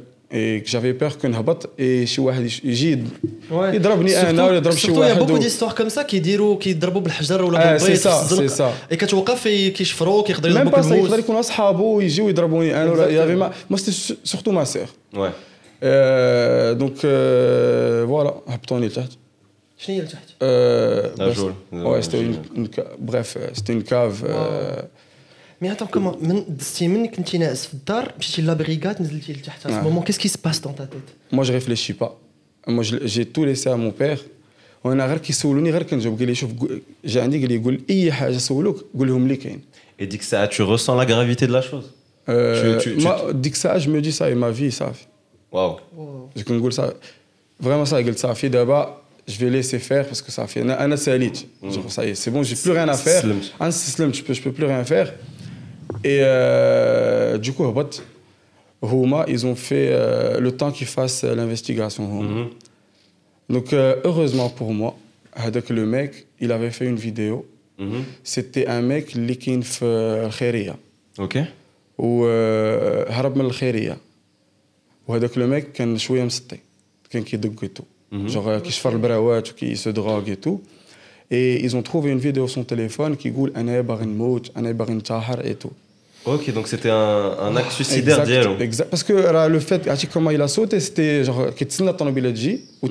j'avais 0.66 0.94
peur 0.94 1.18
qu'on 1.18 1.32
et 1.80 2.06
شي 2.06 2.22
واحد 2.22 2.50
يجي 2.64 3.04
يضربني 3.52 4.30
أنا 4.30 4.46
ولا 4.46 4.58
يضرب 4.58 4.76
شي 4.76 4.92
واحد 4.92 5.20
بوكو 5.20 5.38
دي 5.38 5.50
ستوار 5.50 5.72
كوم 5.72 5.90
سا 5.90 6.02
كيديروا 6.02 6.58
كيضربوا 6.58 7.02
بالحجر 7.02 7.44
ولا 7.44 7.72
بالبيض 7.72 7.88
سي 7.88 7.96
سا 7.96 8.24
سي 8.24 8.48
سا 8.48 8.74
اي 8.92 8.98
كتوقف 8.98 9.48
كيشفروك 9.48 10.28
كيقدر 10.28 10.50
يضربوك 10.50 10.80
بالموس 10.80 10.92
يقدر 10.92 11.20
يكونوا 11.20 11.40
اصحابو 11.40 12.02
يجيو 12.02 12.30
يضربوني 12.30 12.84
أنا 12.84 12.92
ولا 12.92 13.10
يافي 13.10 13.36
ما 13.70 13.78
سورتو 14.24 14.52
ما 14.52 14.66
donc 14.66 14.90
دونك 16.80 16.98
فوالا 18.08 18.34
هبطوني 18.48 18.88
لتحت 18.88 19.12
شنو 19.78 19.96
هي 19.96 20.02
لتحت؟ 20.02 20.30
لا 21.20 21.34
جول 21.34 21.54
بريف 23.00 23.38
سيتي 23.54 23.82
كاف 23.82 24.26
une, 25.63 25.67
une 25.67 25.77
ca- 25.79 25.85
bref, 25.85 25.89
euh, 25.89 25.89
c'était 25.89 25.89
une 25.89 25.89
cave. 25.89 25.89
euh, 25.89 25.89
مي 25.89 25.89
اتون 25.89 25.89
كومون 25.89 26.19
من 26.23 26.45
دزتي 26.49 26.89
من 26.89 27.07
كنتي 27.07 27.39
ناعس 27.39 27.67
في 27.67 27.75
الدار 27.75 28.15
مشيتي 28.19 28.43
لابريغاد 28.43 29.03
نزلتي 29.03 29.33
لتحت 29.33 29.67
آه. 29.67 29.81
ا 29.81 29.83
مومون 29.83 30.03
كيس 30.05 30.19
كي 30.19 30.29
سباس 30.29 30.59
دون 30.61 30.75
تا 30.75 30.85
تيت 30.85 31.37
moi, 31.41 31.45
je 31.45 31.53
réfléchis 31.53 31.95
pas. 32.03 32.11
Moi, 32.69 32.83
je- 32.83 33.07
j'ai 33.13 33.25
tout 33.27 33.45
laissé 33.45 33.69
à 33.71 33.77
mon 33.77 33.91
père. 34.03 34.19
وانا 34.85 35.07
غير 35.07 35.19
كيسولوني 35.19 35.71
غير 35.71 35.83
كنجاوب 35.83 36.19
قال 36.19 36.27
لي 36.29 36.35
شوف 36.35 36.51
قول- 36.61 36.83
جا 37.05 37.23
عندي 37.23 37.39
قال 37.41 37.49
لي 37.49 37.59
قول 37.59 37.81
اي 37.91 38.13
حاجه 38.13 38.37
سولوك 38.39 38.85
قول 38.99 39.09
لهم 39.09 39.23
اللي 39.23 39.37
كاين 39.37 39.61
Et 40.03 40.07
dis 40.07 40.19
que 40.19 40.25
ça, 40.25 40.49
tu 40.49 40.63
ressens 40.63 40.95
la 41.03 41.07
gravité 41.07 41.47
de 41.47 41.53
la 41.53 41.63
chose. 41.71 41.87
Euh, 42.29 42.81
tu- 42.83 42.97
tu- 42.97 43.03
moi, 43.07 43.31
ديك 43.33 43.53
الساعه 43.53 43.79
je 43.79 43.89
me 43.89 44.01
dis 44.01 44.13
ça 44.19 44.31
et 44.31 44.35
ma 44.35 44.51
vie 44.51 44.71
صافي 44.71 45.05
Waouh. 45.55 45.81
جو 46.37 46.45
كنقول 46.49 46.73
صافي 46.73 46.95
فريمون 47.63 47.85
صافي 47.85 48.05
قلت 48.05 48.19
صافي 48.19 48.49
دابا 48.49 48.97
je 49.31 49.33
vais 49.33 49.51
laisser 49.63 49.79
faire 49.79 50.05
parce 50.13 50.21
que 50.27 50.31
صافي 50.31 50.61
انا 50.63 50.85
انا 50.85 50.97
ساليت 50.97 51.37
Genre, 51.39 51.93
ça 51.97 52.03
y 52.05 52.09
est 52.11 52.15
c'est 52.25 52.31
bon 52.31 52.43
j'ai 52.43 52.57
plus 52.65 52.73
rien 52.73 52.89
à 52.89 52.97
faire 52.97 53.09
استسلمت. 53.09 53.53
انا 53.61 53.69
استسلمت 53.69 54.15
je 54.15 54.19
peux 54.19 54.35
je 54.35 54.41
peux 54.41 54.53
plus 54.61 54.65
rien 54.65 54.85
faire 54.85 55.09
Et 56.04 56.20
euh, 56.22 57.38
du 57.38 57.54
coup, 57.54 57.64
Rouma, 58.82 59.26
ils 59.28 59.46
ont 59.46 59.56
fait 59.56 59.90
euh, 59.92 60.40
le 60.40 60.52
temps 60.52 60.72
qu'ils 60.72 60.88
fassent 60.88 61.24
euh, 61.24 61.36
l'investigation. 61.36 62.08
Mhm. 62.08 62.50
Donc, 63.50 63.74
heureusement 63.74 64.50
pour 64.50 64.74
moi, 64.74 64.96
avec 65.34 65.70
le 65.70 65.86
mec, 65.86 66.28
il 66.40 66.52
avait 66.52 66.72
fait 66.72 66.86
une 66.86 66.96
vidéo. 66.96 67.46
Mhm. 67.78 68.04
C'était 68.24 68.68
un 68.68 68.82
mec, 68.82 69.14
Likin 69.14 69.62
Kheria. 69.62 70.76
Ok. 71.20 71.38
Ou 71.98 72.26
Harab 72.26 73.36
Mel 73.36 73.52
Kheria. 73.52 73.98
Ou 75.08 75.14
avec 75.14 75.36
le 75.36 75.48
mec, 75.48 75.74
qui 75.74 75.84
est 75.84 75.98
chouïa 75.98 76.26
msté. 76.26 76.62
Qui 77.10 77.18
est 77.18 77.34
et 77.34 77.70
tout. 77.70 77.86
Mhm. 78.12 78.30
Genre, 78.30 78.62
qui 78.64 78.72
se 78.72 78.80
fait 78.80 78.92
le 78.92 78.98
brawat, 78.98 79.44
qui 79.44 79.78
se 79.78 79.90
drogue 79.90 80.30
et 80.30 80.38
tout. 80.38 80.62
Et 81.30 81.64
ils 81.64 81.76
ont 81.76 81.82
trouvé 81.82 82.12
une 82.12 82.20
vidéo 82.20 82.48
sur 82.48 82.62
son 82.62 82.64
téléphone 82.64 83.18
qui 83.18 83.32
goule 83.32 83.52
un 83.56 83.68
Ebarin 83.68 84.06
Mouch, 84.08 84.52
un 84.56 84.74
Tahar 85.00 85.46
et 85.46 85.56
tout. 85.56 85.72
Ok, 86.26 86.52
donc 86.54 86.68
c'était 86.68 86.90
un, 86.90 87.56
acte 87.56 87.72
suicidaire 87.72 88.22
exact, 88.22 88.62
exact, 88.62 88.90
Parce 88.90 89.04
que 89.04 89.14
euh, 89.14 89.48
le 89.48 89.60
fait, 89.60 89.88
comment 90.12 90.32
il 90.32 90.42
a 90.42 90.48
sauté, 90.48 90.80
c'était 90.80 91.24
genre, 91.24 91.40
euh, 91.42 91.52
qu'il 91.52 91.68
a 91.88 91.94
ton 91.94 92.08
ou 92.82 92.90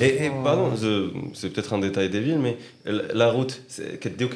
et, 0.00 0.30
pardon, 0.42 0.72
c'est 1.34 1.52
peut-être 1.52 1.72
un 1.72 1.78
détail 1.78 2.10
débile, 2.10 2.38
mais 2.38 2.56
la 2.84 3.30
route, 3.30 3.60
c'est 3.68 4.00
au 4.24 4.28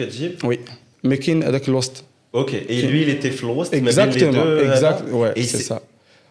Oui, 0.45 0.61
mais 1.03 1.19
qui 1.19 1.33
avec 1.43 1.67
Lost. 1.67 2.05
Ok, 2.33 2.55
et 2.55 2.83
lui, 2.83 3.03
il 3.03 3.09
était 3.09 3.33
Lost, 3.43 3.75
Exactement, 3.75 4.59
exact, 4.61 5.11
ouais, 5.11 5.33
c'est 5.37 5.59
ça. 5.59 5.83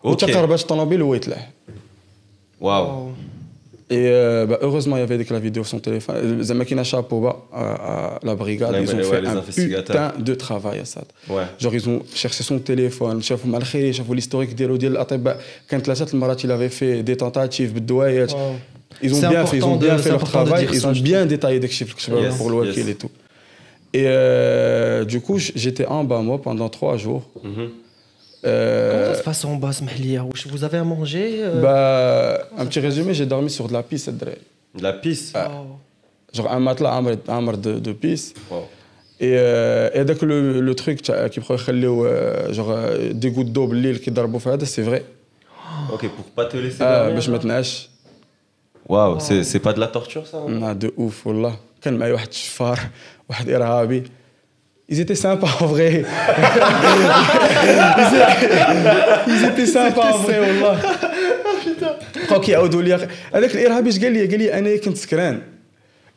Ou 0.04 0.16
tu 0.16 0.26
as 0.26 0.28
ton 0.66 0.80
ou 1.02 1.16
Waouh. 2.60 3.11
Et 3.92 4.08
euh, 4.08 4.46
bah, 4.46 4.58
heureusement, 4.62 4.96
il 4.96 5.02
y 5.02 5.04
avait 5.04 5.18
des 5.18 5.40
vidéo 5.40 5.66
sur 5.66 5.72
son 5.72 5.80
téléphone. 5.80 6.16
Euh, 6.16 6.38
les 6.38 6.50
Amakina 6.50 6.82
Chapoba, 6.82 7.42
euh, 7.54 7.58
à 7.58 8.20
la 8.24 8.36
brigade, 8.36 8.74
ils 8.82 8.96
ont 8.96 9.04
fait 9.04 9.28
un 9.28 9.42
putain 9.42 10.14
de 10.18 10.34
travail 10.34 10.80
à 10.80 10.86
ça. 10.86 11.02
Genre, 11.60 11.76
ils 11.76 11.90
ont 11.90 12.02
cherché 12.16 12.42
son 12.42 12.60
téléphone, 12.60 13.22
chef 13.22 13.44
Malkhiri, 13.44 13.92
chef 13.92 14.06
l'historique 14.10 14.56
d'Elodil 14.56 14.96
Ateba. 14.96 15.36
Quand 15.70 15.86
la 15.86 15.96
chatte, 15.96 16.14
il 16.42 16.52
avait 16.52 16.70
fait 16.70 17.04
des 17.04 17.18
tentatives, 17.18 17.74
Ils 19.04 19.14
ont 19.14 19.30
bien 19.30 19.46
fait, 19.46 19.58
ils 19.58 19.66
ont 19.66 19.76
bien 19.76 19.98
fait 19.98 20.10
leur 20.10 20.24
travail, 20.24 20.68
ils 20.72 20.88
ont 20.88 20.94
bien 20.94 21.26
détaillé 21.26 21.60
des 21.60 21.68
chiffres 21.68 21.98
pour 22.38 22.50
le 22.50 22.68
yes. 22.68 22.88
et 22.88 22.96
tout. 22.96 23.12
Et 23.94 24.08
du 25.06 25.20
coup, 25.20 25.38
j'étais 25.38 25.86
en 25.86 26.06
bas, 26.06 26.22
moi, 26.22 26.42
pendant 26.42 26.70
trois 26.70 26.96
jours. 26.96 27.24
Mm-hmm. 27.44 27.81
Euh, 28.45 28.93
Comment 28.93 29.15
ça 29.15 29.19
se 29.21 29.25
passe 29.25 29.45
en 29.45 29.57
bas 29.57 29.71
سمح 29.73 30.01
لي 30.01 30.19
واش 30.19 30.49
vous 30.49 30.65
avez 30.65 30.79
à 30.79 30.85
manger 30.85 31.41
euh, 31.43 31.63
bah, 31.63 32.61
un 32.63 32.67
petit 32.67 32.81
résumé 32.81 33.15
j'ai 33.15 33.27
dormi 33.27 33.51
sur 33.51 33.67
de 33.69 33.73
la 33.73 33.83
pisse 33.83 34.09
الدراري 34.09 34.41
De 34.79 34.83
la 34.83 34.93
pisse. 34.93 35.33
oh. 35.37 36.37
genre 36.37 36.51
un 36.53 36.61
matelas 36.61 36.87
عامر 36.87 37.19
عامر 37.29 37.55
de, 37.55 37.79
de 37.89 37.93
pisse 37.93 38.35
Waouh. 38.51 38.63
Et, 39.21 39.35
euh, 39.39 39.91
et 39.95 40.03
داك 40.03 40.25
لو 40.25 40.61
لو 40.61 40.73
تروك 40.73 41.01
تاع 41.01 41.27
كيبقاو 41.27 41.55
يخليو 41.55 42.09
جوغ 42.51 42.97
دي 43.13 43.29
غوت 43.31 43.47
دو 43.47 43.67
بالليل 43.67 43.97
كيضربوا 43.97 44.39
في 44.39 44.49
هذا 44.49 44.65
سي 44.65 44.85
فري 44.85 45.03
Ok, 45.93 46.01
pour 46.01 46.29
pas 46.41 46.45
te 46.53 46.57
laisser 46.57 46.83
آه 46.83 47.09
dormir. 47.09 47.15
باش 47.15 47.29
ما 47.29 47.39
تنعش 47.39 47.89
Waouh, 48.91 49.19
c'est 49.21 49.43
c'est 49.45 49.59
pas 49.67 49.73
de 49.73 49.81
la 49.81 49.87
torture 49.89 50.27
ça 50.33 50.37
hein 50.37 50.63
آه 50.63 50.73
دو 50.73 50.91
اوف 50.99 51.27
والله 51.27 51.57
كان 51.83 51.97
معايا 51.99 52.13
واحد 52.13 52.29
الشفار 52.29 52.81
واحد 53.29 53.51
ارهابي 53.51 54.03
Ils 54.92 55.00
étaient 55.00 55.22
sympas 55.28 55.54
en 55.62 55.68
vrai. 55.74 56.04
Ils 59.28 59.44
étaient 59.50 59.66
sympas 59.78 60.12
en 60.14 60.18
vrai 60.18 60.40
والله. 60.40 60.80
بقاو 62.28 62.42
كيعاودوا 62.42 62.82
لي 62.82 62.94
هذاك 63.36 63.56
الارهابي 63.56 63.90
اش 63.90 64.00
قال 64.00 64.12
لي 64.12 64.26
قال 64.28 64.40
لي 64.40 64.54
أنا 64.54 64.78
كنت 64.78 64.98
سكران 64.98 65.34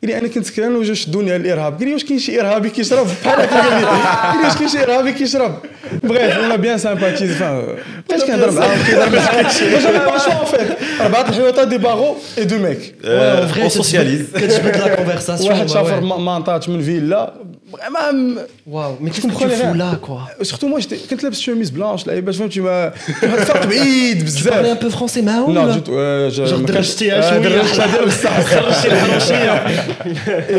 قال 0.01 0.11
لي 0.11 0.17
أنا 0.17 0.27
كنت 0.27 0.45
سكران 0.45 0.75
وجاو 0.75 0.93
شدوني 0.95 1.33
على 1.33 1.41
الارهاب 1.41 1.77
قال 1.79 1.87
لي 1.87 1.93
واش 1.93 2.03
كاين 2.03 2.19
شي 2.19 2.41
ارهابي 2.41 2.69
كيشرب 2.69 3.07
بحال 3.23 3.41
هكا 3.41 3.59
قال 3.61 3.81
لي 3.81 3.87
قال 3.87 4.37
لي 4.41 4.47
واش 4.47 4.55
كاين 4.57 4.69
شي 4.69 4.83
ارهابي 4.83 5.11
كيشرب 5.13 5.55
بغيت 6.03 6.31
أنا 6.31 6.55
بيان 6.55 6.77
سامباتيز 6.77 7.31
فاهم 7.31 7.63
بقيت 8.09 8.23
كنهضر 8.23 8.51
معاهم 8.51 8.83
كيهضر 8.87 9.09
معاك 9.15 9.47
فرانشمون 9.51 10.45
فيت 10.45 10.77
اربعه 11.01 11.29
الحيوطه 11.29 11.63
دي 11.63 11.77
باغو 11.77 12.15
اي 12.37 12.43
دو 12.43 12.57
ميك 12.57 12.95
Euh, 13.03 13.65
on 13.65 13.69
socialise. 13.69 14.37
كتجبد 14.39 14.77
لا 14.77 14.95
كونفرساسيون 14.95 15.53
واحد 15.53 15.69
شافر 15.69 15.99
مانطات 16.01 16.69
من 16.69 16.81
فيلا 16.81 17.33
فريمون 17.74 18.38
واو 18.66 18.96
مي 19.00 19.10
Je 19.10 19.14
كيف 19.14 19.26
comprenais 19.26 19.38
tu 19.38 19.62
rien. 19.62 19.72
fous 19.72 19.78
là 19.78 20.06
quoi 20.08 20.42
سورتو 20.42 20.68
موا 20.68 20.80
جيت- 20.80 21.10
كنت 21.10 21.22
لابس 21.24 21.40
شوميز 21.40 21.70
بلانش 21.70 22.06
لعيبات 22.06 22.34
فهمتي 22.34 22.60
ما 22.60 22.92
الفرق 23.22 23.66
بعيد 23.66 24.28
Tu 24.28 24.32
parlais 24.32 24.46
un 24.46 24.84
بزاف 24.84 24.84
peu 24.84 24.96
français 24.98 25.18
معاهم 25.18 25.52
نو 25.54 25.62
ولا 25.62 25.72
جيت 25.74 25.88
آه، 25.88 26.28
ج- 26.28 26.32
جور 26.32 26.58
ما 26.58 26.66
كانش- 26.66 26.70
درجتيها 26.76 27.18
آه، 27.18 27.30
شوية. 27.30 27.38
درجتها 27.38 27.86
ديال 27.96 28.06
بصح 28.06 28.40
خرجتي 28.40 28.88
الحروشيه 28.88 29.64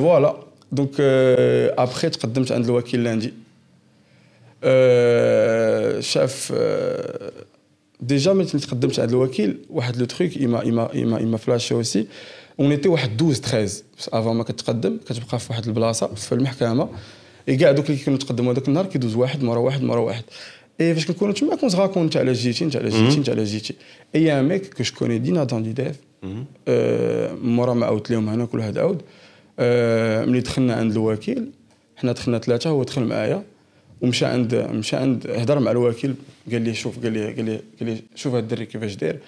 فوالا 0.00 0.36
دونك 0.72 0.90
ابخي 1.78 2.08
تقدمت 2.08 2.52
عند 2.52 2.64
الوكيل 2.64 3.00
اللي 3.00 3.10
عندي 3.10 3.32
آه، 4.64 6.00
شاف 6.00 6.52
آه، 6.56 7.30
ديجا 8.00 8.32
ملي 8.32 8.44
تقدمت 8.44 9.00
عند 9.00 9.10
الوكيل 9.10 9.58
واحد 9.70 9.96
لو 9.96 10.04
تروك 10.04 10.36
ايما 10.36 10.62
ايما 10.62 10.92
ايما 10.94 11.18
ايما 11.18 11.36
فلاشي 11.36 11.74
اوسي 11.74 12.06
اون 12.59 12.71
ايتي 12.71 12.89
واحد 12.89 13.21
12 13.21 13.41
13 13.41 13.83
افون 14.13 14.35
ما 14.35 14.43
كتقدم 14.43 14.97
كتبقى 15.05 15.39
في 15.39 15.47
واحد 15.49 15.67
البلاصة 15.67 16.07
في 16.07 16.31
المحكمة. 16.31 16.89
اي 17.49 17.55
كاع 17.55 17.71
دوك 17.71 17.89
اللي 17.89 18.01
كانوا 18.01 18.19
تقدموا 18.19 18.53
هذاك 18.53 18.67
النهار 18.67 18.85
كيدوز 18.85 19.15
واحد 19.15 19.43
مرة 19.43 19.59
واحد 19.59 19.83
مرة 19.83 19.99
واحد. 19.99 20.23
اي 20.81 20.95
فاش 20.95 21.05
كنكونوا 21.05 21.33
تما 21.33 21.55
كنت 21.55 21.75
غاكون 21.75 22.03
انت 22.03 22.17
على 22.17 22.33
جيتي 22.33 22.65
انت 22.65 22.75
على 22.75 22.89
جيتي. 22.89 23.17
انت 23.17 23.29
على 23.29 23.43
جيتي 23.43 23.73
اي 24.15 24.39
ان 24.39 24.47
ميك 24.47 24.73
كو 24.73 24.83
جو 24.83 24.91
كوني 24.97 25.19
دينا 25.19 25.43
دون 25.43 25.63
دي 25.63 25.73
ديف 25.73 25.95
مورا 27.43 27.73
ما 27.73 27.85
عاودت 27.85 28.11
لهم 28.11 28.29
هنا 28.29 28.45
كل 28.45 28.59
واحد 28.59 28.77
عاود. 28.77 29.01
آه، 29.59 30.25
ملي 30.25 30.39
دخلنا 30.39 30.73
عند 30.73 30.91
الوكيل 30.91 31.49
حنا 31.95 32.11
دخلنا 32.11 32.39
ثلاثة 32.39 32.69
هو 32.69 32.83
دخل 32.83 33.03
معايا. 33.03 33.43
ومشى 34.01 34.25
عند 34.25 34.55
مشى 34.55 34.95
عند 34.95 35.27
هضر 35.27 35.59
مع 35.59 35.71
الوكيل 35.71 36.15
قال 36.51 36.61
لي 36.61 36.73
شوف 36.73 37.03
قال 37.03 37.13
لي 37.13 37.33
قال 37.33 37.45
لي 37.45 37.61
قال 37.79 37.89
لي 37.89 38.03
شوف 38.15 38.33
هاد 38.33 38.43
الدري 38.43 38.65
كيفاش 38.65 38.95
داير. 38.95 39.19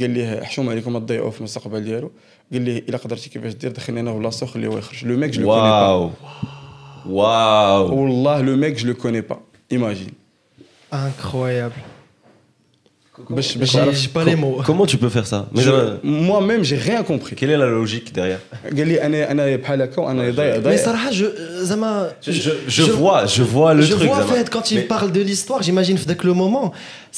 قال 0.00 0.10
لي 0.10 0.44
حشوم 0.44 0.68
عليكم 0.68 0.98
تضيعوه 0.98 1.30
في 1.30 1.38
المستقبل 1.38 1.84
ديالو. 1.84 2.10
قال 2.53 2.61
لي 2.61 2.77
الا 2.77 2.97
قدرتي 2.97 3.29
كيفاش 3.29 3.53
دير 3.53 3.71
دخلني 3.71 3.99
انا 3.99 4.11
في 4.13 4.19
بلاصتو 4.19 4.45
خليه 4.45 4.67
هو 4.67 4.77
يخرج 4.77 5.05
لو 5.05 5.17
ميك 5.17 5.31
جو 5.31 5.41
لو 5.41 5.47
كوني 5.47 5.61
با 5.69 5.87
واو 5.87 6.11
واو 7.05 8.01
والله 8.01 8.41
لو 8.41 8.55
ميك 8.55 8.73
جو 8.75 8.87
لو 8.87 8.93
كوني 8.93 9.21
با 9.21 9.39
ايماجين 9.71 10.11
Incroyable. 10.93 11.90
باش 13.29 13.57
باش 13.57 13.71
J'ai 13.71 13.73
تعرف 13.75 13.95
j'ai 14.03 14.07
pas 14.09 14.23
les 14.29 14.35
mots. 14.35 14.61
Comment 14.67 14.85
tu 14.85 14.97
peux 14.97 15.09
faire 15.09 15.27
ça 15.27 15.39
Mais 15.55 15.67
euh, 15.67 15.97
moi 16.03 16.39
même 16.41 16.63
j'ai 16.63 16.77
rien 16.89 17.01
compris 17.03 17.33
quelle 17.35 17.49
est 17.49 17.57
la 17.57 17.65
logique 17.65 18.13
derrière 18.13 18.39
قال 18.77 18.87
لي 18.87 19.01
انا 19.05 19.31
انا 19.31 19.55
بحال 19.55 19.81
هكا 19.81 20.01
وانا 20.01 20.29
ضايع 20.31 20.55
Mais 20.55 20.59
ضايع 20.59 20.77
Sarah, 20.85 21.11
je, 21.11 21.25
Zama, 21.69 22.09
je, 22.27 22.31
je, 22.31 22.51
je 22.67 22.83
vois, 22.83 23.25
je 23.25 23.43
vois 23.53 23.73
le 23.73 23.81
je 23.81 23.93
truc. 23.95 24.07
vois 24.07 24.17
en 24.17 24.27
Zama. 24.27 24.33
fait 24.33 24.49
quand 24.49 24.65
il 24.71 24.77
Mais- 24.77 24.83
parle 24.95 25.11
de 25.11 25.21
l'histoire, 25.21 25.61
j'imagine 25.67 25.97
que 26.19 26.27
le 26.31 26.33
moment, 26.43 26.67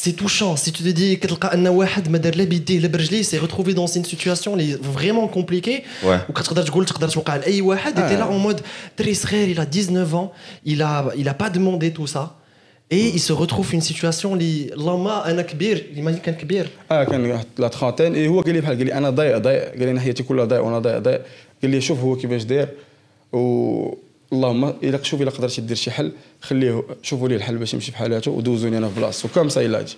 c'est 0.02 0.16
touchant. 0.22 0.54
Si 0.64 0.70
tu 0.76 0.82
te 0.88 0.92
dis 1.02 1.20
que 1.22 1.28
un 1.58 1.68
واحد 1.68 2.10
ما 2.10 2.18
دار 2.18 2.36
لا 2.36 2.44
بيديه 2.44 2.80
لا 2.80 2.88
برجليه 2.88 3.24
s'est 3.24 3.42
retrouvé 3.48 3.74
dans 3.74 3.88
une 3.98 4.06
situation 4.06 4.48
اللي 4.54 4.78
vraiment 4.98 5.28
compliquée 5.38 5.84
Ouais. 6.04 6.20
وكتقدر 6.30 6.62
تقول 6.64 6.86
تقدر 6.86 7.10
توقع 7.10 7.36
لاي 7.36 7.62
واحد 7.62 7.94
était 8.00 8.20
là 8.22 8.26
en 8.26 8.52
mode 8.54 8.62
دري 9.00 9.14
صغير 9.14 9.56
il 9.56 9.60
a 9.60 9.66
19 9.66 10.16
ans 10.16 10.32
il 10.66 10.82
a 10.82 11.06
il 11.18 11.28
a 11.30 11.34
pas 11.34 11.50
demandé 11.50 11.92
tout 11.92 12.08
ça 12.08 12.24
Et 12.91 13.09
il 13.17 13.21
se 13.21 13.33
retrouve 13.33 13.75
une 13.75 13.81
situation 13.81 14.27
اللي 14.27 14.75
اللهم 14.75 15.09
أنا 15.09 15.43
كبير 15.43 15.87
اللي 15.97 16.19
كان 16.19 16.35
كبير 16.35 16.69
آه 16.91 17.05
كان 17.05 17.31
واحد 17.31 17.47
لا 17.59 17.69
تخانتين 17.69 18.15
إيه 18.15 18.29
هو 18.29 18.41
قال 18.41 18.55
لي 18.55 18.61
بحال 18.61 18.77
قال 18.77 18.87
لي 18.87 18.95
أنا 18.95 19.11
ضايع 19.11 19.39
ضايع 19.39 19.69
قال 19.69 19.79
لي 19.79 19.93
ناحيتي 19.93 20.23
كلها 20.23 20.45
ضايع 20.45 20.63
وأنا 20.63 20.79
ضايع 20.79 20.99
ضايع 20.99 21.21
قال 21.63 21.71
لي 21.71 21.81
شوف 21.81 22.01
هو 22.01 22.17
كيفاش 22.17 22.43
داير 22.43 22.69
و 23.33 23.95
اللهم 24.33 24.65
الا 24.65 25.03
شوف 25.03 25.23
الا 25.23 25.31
قدرتي 25.31 25.61
دير 25.61 25.77
شي 25.77 25.91
حل 25.91 26.13
خليه 26.41 26.85
شوفوا 27.03 27.29
لي 27.29 27.37
الحل 27.37 27.59
باش 27.59 27.75
يمشي 27.75 27.93
بحالاته 27.93 28.31
ودوزوني 28.31 28.79
أنا 28.79 28.89
في 28.89 29.01
بلاصتو 29.01 29.29
كوم 29.29 29.49
سا 29.49 29.61
الا 29.61 29.83
جي 29.83 29.97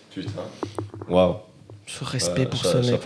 ce 1.87 2.05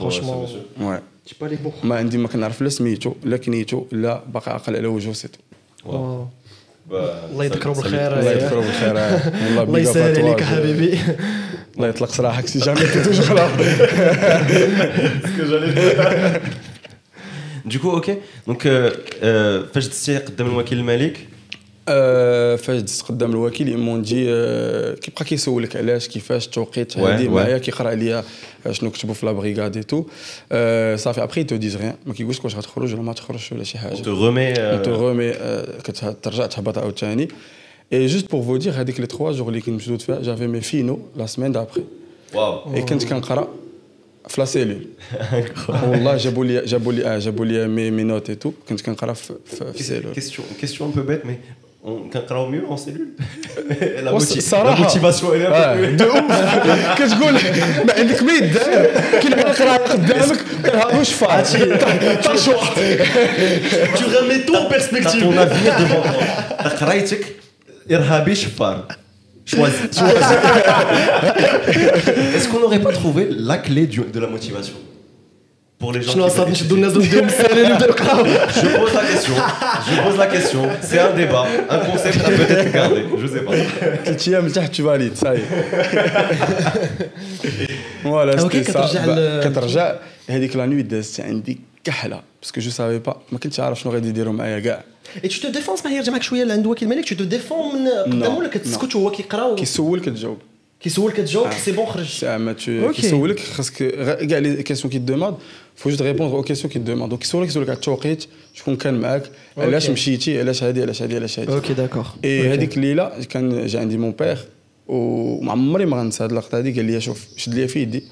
franchement. 0.00 0.38
monsieur. 0.44 0.80
واي 0.80 1.00
j'ai 1.26 1.34
pas 1.34 1.48
les 1.48 1.58
mots. 1.66 1.84
ما 1.84 1.96
عندي 1.96 2.18
ما 2.18 2.28
كنعرف 2.28 2.62
لا 2.62 2.68
سميتو 2.68 3.12
لا 3.24 3.36
كنيتو 3.36 3.84
لا 3.92 4.22
باقي 4.34 4.52
عاقل 4.52 4.76
على 4.76 4.86
وجهه 4.86 5.12
سيتو. 5.12 5.38
واو. 5.84 6.26
الله 6.90 7.44
يذكره 7.44 7.72
بالخير. 7.72 8.18
الله 8.18 8.30
يذكره 8.30 8.60
بالخير. 8.60 8.96
الله 9.62 9.78
يسهل 9.78 10.24
عليك 10.24 10.42
حبيبي. 10.42 10.98
الله 11.76 11.88
يطلق 11.88 12.08
سراحك 12.10 12.46
سي 12.46 12.58
جامي 12.58 12.80
توجور 12.80 13.34
لا 13.34 13.48
دوكو 17.64 17.90
أوكي 17.90 18.16
دونك 18.46 18.62
فاش 19.74 19.86
دزتي 19.88 20.18
قدام 20.18 20.46
الوكيل 20.46 20.78
الملك 20.78 21.28
فاش 22.57 22.81
دزت 22.81 23.01
قدام 23.01 23.31
الوكيل 23.31 23.67
يمون 23.69 24.03
تجي 24.03 24.25
آه، 24.29 24.93
كيبقى 24.93 25.25
كيسولك 25.25 25.75
علاش 25.75 26.07
كيفاش 26.07 26.45
التوقيت 26.45 26.97
واه، 26.97 27.13
هادي 27.13 27.27
واه. 27.27 27.33
معايا 27.43 27.57
كيقرا 27.57 27.89
عليا 27.89 28.23
آه، 28.67 28.71
شنو 28.71 28.91
كتبوا 28.91 29.13
في 29.13 29.25
لا 29.25 29.31
بريغاد 29.31 29.77
اي 29.77 29.83
تو 29.83 30.03
آه، 30.51 30.95
صافي 30.95 31.23
ابخي 31.23 31.43
تو 31.43 31.55
ديز 31.55 31.75
غيان 31.75 31.95
ما 32.05 32.13
كيقولش 32.13 32.39
واش 32.43 32.55
غتخرج 32.55 32.93
ولا 32.93 33.01
ما 33.01 33.13
تخرجش 33.13 33.51
ولا 33.51 33.63
شي 33.63 33.77
on 33.77 33.81
حاجه 33.81 33.95
te 33.95 34.05
remet. 34.05 34.57
euh, 34.57 34.59
اون 34.59 34.83
تو 34.83 34.91
رومي 34.95 35.31
كترجع 35.83 36.45
تهبط 36.45 36.77
عاوتاني 36.77 37.27
اي 37.93 38.05
جوست 38.07 38.31
بور 38.31 38.43
فو 38.43 38.57
دير 38.57 38.73
هذيك 38.73 38.99
لي 38.99 39.07
تخوا 39.07 39.31
جور 39.31 39.47
اللي 39.49 39.61
كنت 39.61 39.69
مشدود 39.75 40.01
فيها 40.01 40.21
جافي 40.21 40.47
مي 40.47 40.61
فينو 40.61 40.99
لا 41.15 41.25
سيمين 41.25 41.51
دابخي 41.51 41.81
Waouh. 42.33 42.73
اي 42.75 42.81
كنت 42.81 43.03
كنقرا 43.05 43.47
في 44.27 44.41
لا 44.41 44.45
سيلول 44.45 44.85
والله 45.83 46.17
جابوا 46.17 46.45
لي 46.45 46.65
جابوا 46.65 46.93
لي 46.93 47.05
آه، 47.05 47.19
جابوا 47.19 47.45
لي 47.45 47.67
مي 47.67 47.91
مي 47.91 48.03
نوت 48.03 48.29
اي 48.29 48.35
تو 48.35 48.51
كنت 48.69 48.81
كنقرا 48.81 49.13
في 49.13 49.33
في- 49.45 49.73
في 49.73 49.79
السيلول 49.79 50.15
Question, 50.15 50.63
question 50.63 50.81
un 50.81 50.97
peu 50.97 51.01
bête, 51.11 51.25
mais 51.27 51.35
on 51.35 51.68
كنقراو 52.13 52.51
mieux 52.51 52.63
en 52.69 52.77
cellule 52.77 53.09
la, 54.03 54.11
وص- 54.13 54.23
moti- 54.23 54.33
la 54.33 54.37
الصراحة. 54.37 54.83
motivation 54.83 55.33
elle 55.33 55.41
est 55.41 55.45
un 55.45 55.51
peu 55.51 55.55
آه، 55.55 55.75
plus- 55.75 55.95
دو 55.95 56.05
اوف 56.11 56.99
كتقول 57.01 57.33
ما 57.85 57.93
عندك 57.97 58.23
ما 58.23 58.33
يدار 58.33 58.85
كاين 59.21 59.33
واحد 59.33 59.55
قرا 59.55 59.77
قدامك 59.77 60.37
كنهضروش 60.65 61.09
فاش 61.13 61.51
تا 62.23 62.35
شوا 62.35 62.53
tu 63.95 64.03
remets 64.03 64.45
tout 64.47 64.55
en 64.55 64.65
T'as 64.65 64.69
perspective 64.75 65.21
ton 65.23 65.37
avenir 65.37 65.73
devant 65.79 66.01
toi. 66.01 66.63
Ta 66.63 66.69
قرايتك 66.69 67.25
إرهابي 67.91 68.35
شفار. 68.35 68.87
Choisis. 69.47 70.01
Est-ce 72.35 72.47
qu'on 72.49 72.59
n'aurait 72.59 72.79
pas 72.87 72.91
trouvé 73.01 73.27
la 73.51 73.57
clé 73.57 73.85
du- 73.87 74.09
de 74.15 74.19
la 74.19 74.27
motivation 74.35 74.73
Pour 75.80 75.92
les 75.94 76.02
gens 76.02 76.12
qui 76.12 76.18
Je 78.60 78.68
pose 78.80 78.94
la 79.00 79.04
question. 79.12 79.36
Je 79.88 79.96
pose 80.04 80.18
la 80.24 80.28
question. 80.34 80.62
C'est 80.88 81.00
un 81.08 81.12
débat, 81.22 81.44
un 81.76 81.80
concept 81.90 82.18
à 82.26 82.30
peut-être 82.38 82.70
garder. 82.78 83.02
Je 83.22 83.26
sais 83.34 83.44
pas. 83.46 83.54
لتحت 84.46 84.74
تو 84.76 84.84
فاليد 84.84 85.14
ساي 85.14 85.40
فوالا 88.02 88.40
أوكي، 88.40 88.64
سيتي 88.64 88.72
سا 88.72 88.80
كترجع 88.80 89.06
با- 89.06 89.12
ل- 89.12 89.44
كترجع 89.44 89.94
هذيك 90.28 90.56
لا 90.56 90.66
نوي 90.66 90.82
دازت 90.82 91.20
عندي 91.20 91.60
كحله 91.84 92.20
باسكو 92.42 92.60
جو 92.60 92.70
سافي 92.70 92.98
با 92.98 93.16
ما 93.32 93.38
كنتش 93.38 93.60
عارف 93.60 93.80
شنو 93.80 93.92
غادي 93.92 94.08
يديروا 94.08 94.32
معايا 94.32 94.60
كاع 94.60 94.84
اي 95.24 95.28
تو 95.28 95.40
تو 95.42 95.48
ديفون 95.48 95.74
اسمح 95.74 95.90
لي 95.90 95.96
نرجع 95.98 96.12
معك 96.12 96.22
شوية 96.22 96.44
لعند 96.44 96.66
وكيل 96.66 96.92
الملك 96.92 97.14
تو 97.14 97.24
ديفون 97.24 97.82
من 97.82 97.88
قدامه 97.88 98.38
ولا 98.38 98.48
كتسكت 98.48 98.96
وهو 98.96 99.10
كيقرا 99.10 99.54
كيسول 99.54 100.00
كتجاوب 100.00 100.38
كيسول 100.80 101.12
كتجاوب 101.12 101.52
سي 101.52 101.72
بون 101.72 101.86
خرج 101.86 102.20
زعما. 102.20 102.52
كيسولك 102.92 103.40
خاصك 103.40 103.76
كاع 104.26 104.38
لي 104.38 104.62
كيسيون 104.62 104.92
كي 104.92 104.98
دوموند 104.98 105.36
فو 105.76 105.90
جوست 105.90 106.02
ريبوندر 106.02 106.36
أو 106.36 106.42
كيسيون 106.42 106.72
كي 106.72 106.78
دوموند 106.78 107.14
كيسولك 107.14 107.46
كيسولك 107.46 107.68
على 107.68 107.76
التوقيت 107.76 108.24
شكون 108.54 108.76
كان 108.76 109.00
معاك. 109.00 109.22
علاش. 109.56 109.90
مشيتي؟ 109.90 110.40
علاش 110.40 110.62
هادي؟ 110.62 110.82
علاش 110.82 111.02
هادي؟ 111.02 111.16
علاش 111.16 111.40
هادي؟ 111.40 111.52
أوكي 111.52 111.74
داكور 111.74 112.06
اي 112.24 112.52
هذيك 112.52 112.76
الليلة 112.76 113.24
كان 113.24 113.66
جا 113.66 113.80
عندي 113.80 113.98
مون 113.98 114.10
بير 114.10 114.38
وما 114.88 115.52
عمري 115.52 115.86
ما 115.86 115.96
غنسى 115.96 116.24
هاد 116.24 116.30
اللقطة 116.30 116.58
هادي. 116.58 116.72
قال 116.72 116.84
لي 116.84 117.00
شوف 117.00 117.26
شد 117.36 117.54
لي 117.54 117.68
في 117.68 117.82
يدي. 117.82 118.04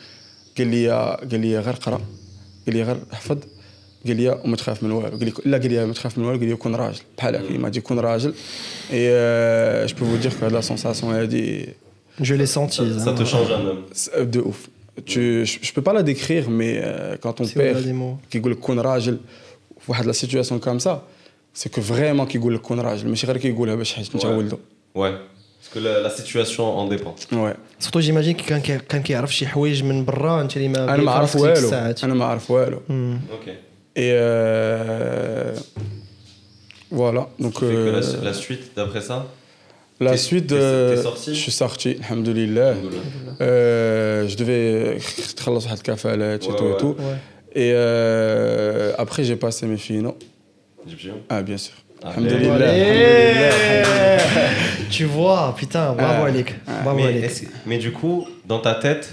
قال 0.59 0.66
لي 0.66 0.88
قال 1.31 1.40
لي 1.40 1.59
غير 1.59 1.74
قرأ. 1.74 2.00
قال 2.66 2.76
لي 2.76 2.83
غير 2.83 2.96
حفظ 3.12 3.38
قال 4.07 4.16
لي 4.16 4.40
وما 4.44 4.57
تخاف 4.57 4.83
من 4.83 4.90
والو. 4.90 5.09
قال 5.09 5.24
لي 5.24 5.33
لا 5.44 5.59
قال 5.59 5.70
لي 5.70 5.87
ما 5.87 5.92
تخاف 5.92 6.18
من 6.18 6.24
والو. 6.24 6.38
قال 6.38 6.48
لي 6.48 6.57
كون 6.57 6.74
راجل. 6.74 7.00
بحال 7.18 7.37
هكا 7.37 7.59
ما 7.59 7.68
تجي 7.68 7.81
كون 7.81 7.98
راجل. 7.98 8.35
اي 8.92 9.87
جو 9.87 9.94
بو 9.96 10.04
فو 10.04 10.16
دير 10.16 10.33
كو 10.40 10.44
هاد 10.44 10.52
لا 10.52 10.61
سونساسيون 10.61 11.14
هادي 11.14 11.68
جو 12.21 12.36
لي 12.36 12.45
سونتي 12.45 12.99
Ça 12.99 13.13
te 13.13 13.23
change 13.26 13.52
un 13.52 13.65
homme. 13.67 14.32
de 14.36 14.39
ouf 14.39 14.69
tu 15.06 15.45
je, 15.45 15.58
je 15.67 15.71
peux 15.76 15.82
pas 15.88 15.93
la 15.93 16.04
décrire 16.04 16.45
mais 16.60 16.73
euh, 16.84 17.17
quand 17.21 17.34
ton 17.34 17.45
C'est 17.45 17.60
père 17.60 17.76
au-delà 17.76 17.88
des 17.88 17.93
mots. 17.93 18.17
كيقول 18.32 18.52
لك 18.52 18.60
كون 18.60 18.80
راجل 18.80 19.17
في 19.80 19.91
واحد 19.91 20.06
لا 20.06 20.12
سيتوياسيون 20.12 20.60
كوم 20.60 20.80
سا 20.80 21.02
سي 21.54 21.69
كو 21.69 21.82
فريمون 21.82 22.26
كيقول 22.28 22.56
لك 22.56 22.62
كون 22.62 22.80
راجل 22.80 23.10
ماشي 23.10 23.28
غير 23.28 23.38
كيقولها 23.38 23.76
باش 23.76 23.93
حيت 23.93 24.13
انت 24.15 24.23
Ouais. 24.23 24.26
ولدو 24.26 24.58
Ouais. 24.97 25.12
Parce 25.63 25.76
que 25.76 25.80
la, 25.80 25.93
la 26.08 26.10
situation 26.19 26.65
en 26.80 26.88
dépend. 26.95 27.15
ouais. 27.34 27.56
سورتو 27.80 27.99
جيماجين 27.99 28.34
كي 28.34 28.43
كان 28.45 28.62
كي- 28.62 28.78
كان 28.89 29.02
كيعرف 29.02 29.36
شي 29.36 29.47
حوايج 29.47 29.84
من 29.84 30.06
برا 30.06 30.41
انت 30.41 30.58
اللي 30.58 30.67
ما 30.67 30.93
انا 30.93 31.04
ما 31.04 31.12
عرف 31.12 31.34
كيفرقش 31.34 31.45
ديك 31.47 31.56
والو 31.56 31.65
الساعات. 31.67 32.04
انا 32.04 32.13
ما 32.13 32.26
عرف 32.26 32.52
والو 32.52 32.80
مم. 32.89 33.19
Ok. 33.32 33.47
et 33.99 34.12
euh, 34.13 35.60
voilà 36.91 37.23
donc 37.43 37.54
Tu 37.54 37.60
fais 37.65 37.73
que 37.86 37.91
la, 37.97 37.99
euh, 37.99 38.23
la 38.30 38.34
suite 38.34 38.65
d'après 38.78 39.02
ça 39.10 39.17
la 39.99 40.12
t'es- 40.12 40.17
suite 40.17 40.47
t'es- 40.47 40.56
euh, 40.58 40.95
t'es 40.95 41.02
sorti 41.02 41.30
je 41.36 41.39
suis 41.39 41.52
sorti 41.52 41.89
alhamdoulilah 42.10 42.69
Alhamdoulilah. 42.69 43.02
euh, 43.41 44.28
je 44.28 44.36
devais 44.38 44.99
تخلص 45.38 45.63
واحد 45.65 45.78
الكفالات 45.78 46.43
et 46.43 46.47
Ouais, 46.47 46.56
tout 46.58 46.63
et 46.65 46.71
ouais. 46.71 46.78
tout 46.78 46.95
Ouais. 46.99 47.17
et 47.63 47.71
euh, 47.73 48.93
après 48.97 49.23
j'ai 49.23 49.36
passé 49.36 49.65
mes 49.67 49.78
finaux 49.78 50.17
Egyptien. 50.88 51.13
ah 51.30 51.41
bien 51.41 51.58
sûr 51.58 51.73
Ah, 52.04 52.10
alhamdoulilah 52.10 52.69
Allez 52.69 53.84
Tu 54.97 55.06
vois, 55.06 55.56
putain, 55.58 55.86
bravo 55.93 56.23
Ah. 56.26 56.28
Alec. 56.32 56.49
Bravo 56.84 56.97
mais, 56.99 57.08
Alec. 57.08 57.23
est-ce- 57.28 57.45
mais 57.65 57.78
du 57.86 57.91
coup, 57.99 58.17
dans 58.52 58.60
ta 58.67 58.73
tête, 58.86 59.06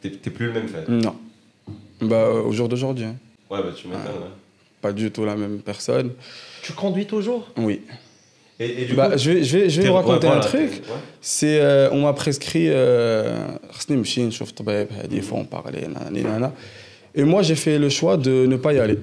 t'es 0.00 0.10
t'es 0.22 0.30
plus 0.36 0.46
le 0.50 0.54
même 0.58 0.68
fait. 0.74 0.84
non 0.88 1.14
bah 2.10 2.24
au 2.48 2.52
jour 2.58 2.66
d'aujourd'hui 2.70 3.04
hein. 3.10 3.16
Ouais, 3.50 3.60
bah 3.64 3.72
tu 3.78 3.84
m'étonnes. 3.88 4.22
ouais. 4.24 4.34
pas 4.84 4.92
du 5.00 5.06
tout 5.14 5.24
la 5.32 5.36
même 5.42 5.56
personne 5.70 6.08
Tu 6.64 6.72
conduis 6.82 7.06
toujours 7.14 7.42
oui 7.68 7.76
Bah, 8.95 9.15
je 9.17 9.31
vais, 9.31 9.43
je 9.43 9.57
vais, 9.57 9.69
je 9.69 9.81
vais 9.81 9.87
vous 9.87 9.93
raconter 9.93 10.27
un 10.27 10.39
truc. 10.39 10.81
C'est, 11.21 11.59
euh, 11.61 11.89
on 11.91 12.01
m'a 12.01 12.13
prescrit. 12.13 12.67
Euh, 12.69 13.47
bah, 13.89 14.83
bah, 14.85 15.07
des 15.09 15.21
fois, 15.21 15.39
on 15.39 15.45
parlait. 15.45 15.87
Et 17.13 17.23
moi, 17.23 17.41
j'ai 17.43 17.55
fait 17.55 17.77
le 17.77 17.89
choix 17.89 18.17
de 18.17 18.45
ne 18.47 18.55
pas 18.57 18.73
y 18.73 18.79
aller. 18.79 18.97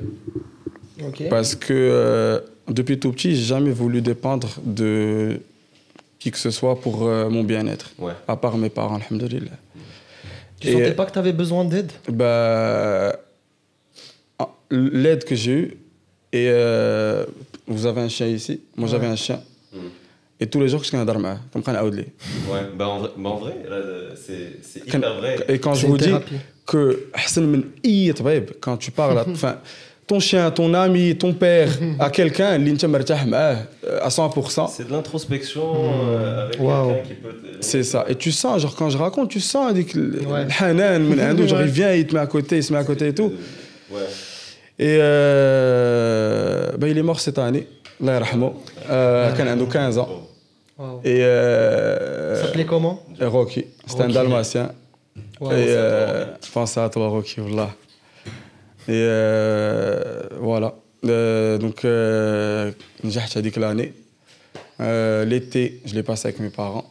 Parce 1.31 1.55
que 1.55 1.73
euh, 1.73 2.41
depuis 2.69 2.99
tout 2.99 3.13
petit, 3.13 3.35
j'ai 3.37 3.45
jamais 3.45 3.71
voulu 3.71 4.01
dépendre 4.01 4.49
de 4.65 5.41
qui 6.19 6.31
que 6.31 6.39
ce 6.39 6.51
soit 6.51 6.81
pour 6.81 7.07
euh, 7.07 7.29
mon 7.29 7.45
bien-être. 7.45 7.93
À 8.27 8.37
part 8.37 8.57
mes 8.57 8.71
parents, 8.71 8.97
alhamdoulilah. 8.97 9.51
Tu 10.59 10.69
ne 10.69 10.73
sentais 10.73 10.93
pas 10.95 11.05
que 11.07 11.13
tu 11.13 11.19
avais 11.19 11.33
besoin 11.33 11.65
d'aide? 11.65 11.93
bah, 12.09 13.17
L'aide 14.71 15.25
que 15.25 15.35
j'ai 15.37 15.53
eue, 15.53 15.77
et 16.35 16.49
euh, 16.49 17.25
vous 17.69 17.87
avez 17.87 18.01
un 18.01 18.09
chien 18.09 18.27
ici, 18.27 18.61
moi 18.77 18.89
j'avais 18.89 19.07
un 19.07 19.15
chien. 19.15 19.41
Et 20.41 20.49
tous 20.49 20.61
les 20.61 20.69
jours, 20.69 20.81
je 20.83 20.89
suis 20.89 20.97
un 20.97 21.05
darma, 21.05 21.39
comme 21.53 21.63
quand 21.63 21.73
on 21.81 21.87
Ouais, 21.87 22.03
bah 22.77 22.89
en 22.89 22.99
vrai, 22.99 23.11
ben, 23.17 23.31
en 23.31 23.37
vrai 23.37 23.55
c'est 24.17 24.85
hyper 24.85 25.15
vrai. 25.15 25.37
Et 25.49 25.61
quand 25.61 25.75
je 25.75 25.87
vous 25.87 25.97
dis 25.97 26.13
que 26.67 27.07
ah, 27.15 27.21
quand 28.61 28.77
tu 28.79 28.91
parles, 28.91 29.25
enfin, 29.31 29.59
ton 30.09 30.19
chien, 30.19 30.51
ton 30.51 30.75
ami, 30.75 31.17
ton 31.17 31.35
père, 31.35 31.69
à 32.01 32.11
quelqu'un, 32.11 32.59
ben, 32.59 33.57
euh, 33.87 34.01
à 34.03 34.09
100%. 34.09 34.71
C'est 34.71 34.89
de 34.89 34.93
l'introspection 34.93 35.73
euh, 35.73 36.47
avec 36.47 36.59
quelqu'un 36.59 37.03
qui 37.07 37.15
peut. 37.15 37.35
C'est 37.61 37.85
ça. 37.85 38.07
Et 38.09 38.17
tu 38.17 38.33
sens, 38.33 38.61
genre 38.61 38.75
quand 38.75 38.91
je 38.91 38.99
raconte, 38.99 39.31
tu 39.31 39.39
sens, 39.39 39.73
ouais. 39.73 39.87
genre 41.47 41.63
il 41.63 41.69
vient, 41.69 41.95
il 41.95 42.09
te 42.09 42.15
met 42.15 42.21
à 42.21 42.27
côté, 42.27 42.57
il 42.57 42.65
se 42.65 42.73
met 42.73 42.81
à 42.81 42.85
côté 42.85 43.07
et 43.07 43.15
tout. 43.15 43.33
Ouais. 43.93 44.01
Et 44.79 44.99
euh, 45.01 46.73
ben, 46.77 46.89
il 46.89 46.99
est 46.99 47.03
mort 47.03 47.21
cette 47.21 47.39
année, 47.39 47.69
Allah 48.01 48.15
yarhamo. 48.15 48.55
Euh, 48.91 49.33
il 49.39 49.49
a 49.49 49.67
15 49.67 49.99
ans. 49.99 50.09
Wow. 50.77 51.01
Euh, 51.07 52.37
Ça 52.37 52.47
s'appelait 52.47 52.65
comment? 52.65 53.01
Rocky. 53.21 53.67
C'était 53.87 54.03
un 54.03 54.09
dalmatien. 54.09 54.73
Wow, 55.41 55.53
et 55.53 55.67
euh, 55.69 56.25
pense 56.53 56.77
à 56.77 56.89
toi, 56.89 57.09
Rocky, 57.09 57.41
voilà. 57.41 57.71
Et 58.89 58.91
euh, 58.91 60.23
voilà. 60.41 60.75
Euh, 61.05 61.59
donc, 61.59 61.81
j'ai 61.83 63.43
dit 63.43 63.53
que 63.53 63.61
l'année. 63.61 63.95
Euh, 64.81 65.25
l'été, 65.25 65.81
je 65.85 65.95
l'ai 65.95 66.03
passé 66.03 66.29
avec 66.29 66.41
mes 66.41 66.51
parents. 66.51 66.85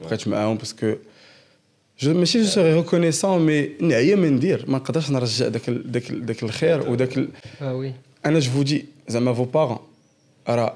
Après, 0.00 0.16
tu 0.16 0.28
m'as 0.28 0.44
ah, 0.44 0.54
parce 0.56 0.72
que 0.72 1.00
ماشي 2.03 2.43
je 2.45 2.47
serais 2.47 2.75
reconnaissant 2.83 3.39
mais 3.47 3.83
نعيا 3.83 4.15
من 4.15 4.33
ندير 4.35 4.65
ما 4.67 4.77
نقدرش 4.77 5.11
نرجع 5.11 5.47
داك 5.47 5.69
ال- 5.69 5.91
داك 5.91 6.09
ال- 6.09 6.25
داك 6.25 6.43
الخير 6.43 6.89
وداك 6.89 7.17
ال- 7.17 7.29
Ah 7.61 7.63
oui. 7.63 7.91
انا 8.25 8.39
جو 8.39 8.61
دي 8.63 8.85
زعما 9.07 9.33
فو 9.33 9.43
بارون 9.43 9.77
راه 10.49 10.73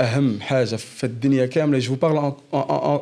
اهم 0.00 0.40
حاجه 0.40 0.76
في 0.76 1.04
الدنيا 1.04 1.46
كامله 1.46 1.78
جو 1.78 1.94
بارل 1.94 2.32
en, 2.52 2.56
en, 2.56 2.58
en, 2.96 3.00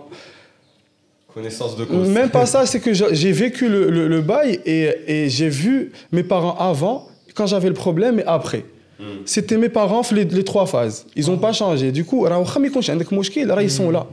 Connaissance 1.34 1.76
de 1.80 1.84
cause. 1.84 2.08
Même 2.18 2.28
pas 2.38 2.46
ça, 2.54 2.60
c'est 2.70 2.80
que 2.86 2.92
je- 3.00 3.12
j'ai 3.20 3.32
vécu 3.44 3.64
le, 3.74 3.82
le- 3.96 4.08
le 4.14 4.20
bail 4.20 4.50
et, 4.74 4.82
et 5.14 5.22
j'ai 5.36 5.48
vu 5.48 5.74
mes 6.16 6.22
parents 6.34 6.56
avant, 6.70 6.96
quand 7.36 7.46
j'avais 7.52 7.70
le 7.74 7.78
problème, 7.86 8.14
et 8.22 8.26
après. 8.38 8.64
C'était 9.34 9.58
mes 9.64 9.72
parents 9.80 10.04
les, 10.16 10.24
les 10.38 10.44
trois 10.50 10.66
phases. 10.74 10.96
Ils 11.18 11.26
n'ont 11.28 11.38
pas 11.46 11.52
changé. 11.62 11.86
Du 11.90 12.04
coup, 12.04 12.24
راه 12.26 12.38
واخا 12.38 12.60
ما 12.60 12.66
يكونش 12.66 12.90
عندك 12.90 13.12
مشكل 13.12 13.50
راه 13.50 13.62
ils 13.66 13.70
sont 13.78 13.90
là. 13.90 14.06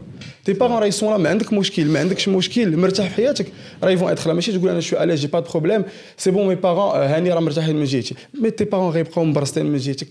Tes 0.48 0.54
parents 0.54 0.62
راه 0.62 0.90
là 0.90 1.18
ما 1.18 1.28
عندك 1.28 1.52
مشكل 1.52 1.84
ما 1.84 2.00
عندكش 2.00 2.28
مشكل 2.28 2.76
مرتاح 2.76 3.08
في 3.08 3.14
حياتك. 3.14 3.46
راه 3.82 4.14
être 4.14 4.18
là 4.26 4.28
ماشي 4.28 4.52
تقول 4.52 4.68
أنا 4.70 4.80
شو 4.80 4.96
de 5.26 5.44
problème. 5.52 5.82
C'est 6.24 6.30
bon 6.32 6.48
mes 6.52 6.56
parents 6.62 6.94
آه، 6.94 7.16
هاني 7.16 7.32
راه 7.32 7.40
مرتاحين 7.40 7.76
من 7.76 7.84
جهتي 7.84 8.14
مي 8.40 8.50
tes 8.50 8.64
parents 8.64 8.74
غيبقاو 8.74 9.24
مبرسطين 9.24 9.66
من 9.66 9.78
جهتك 9.78 10.08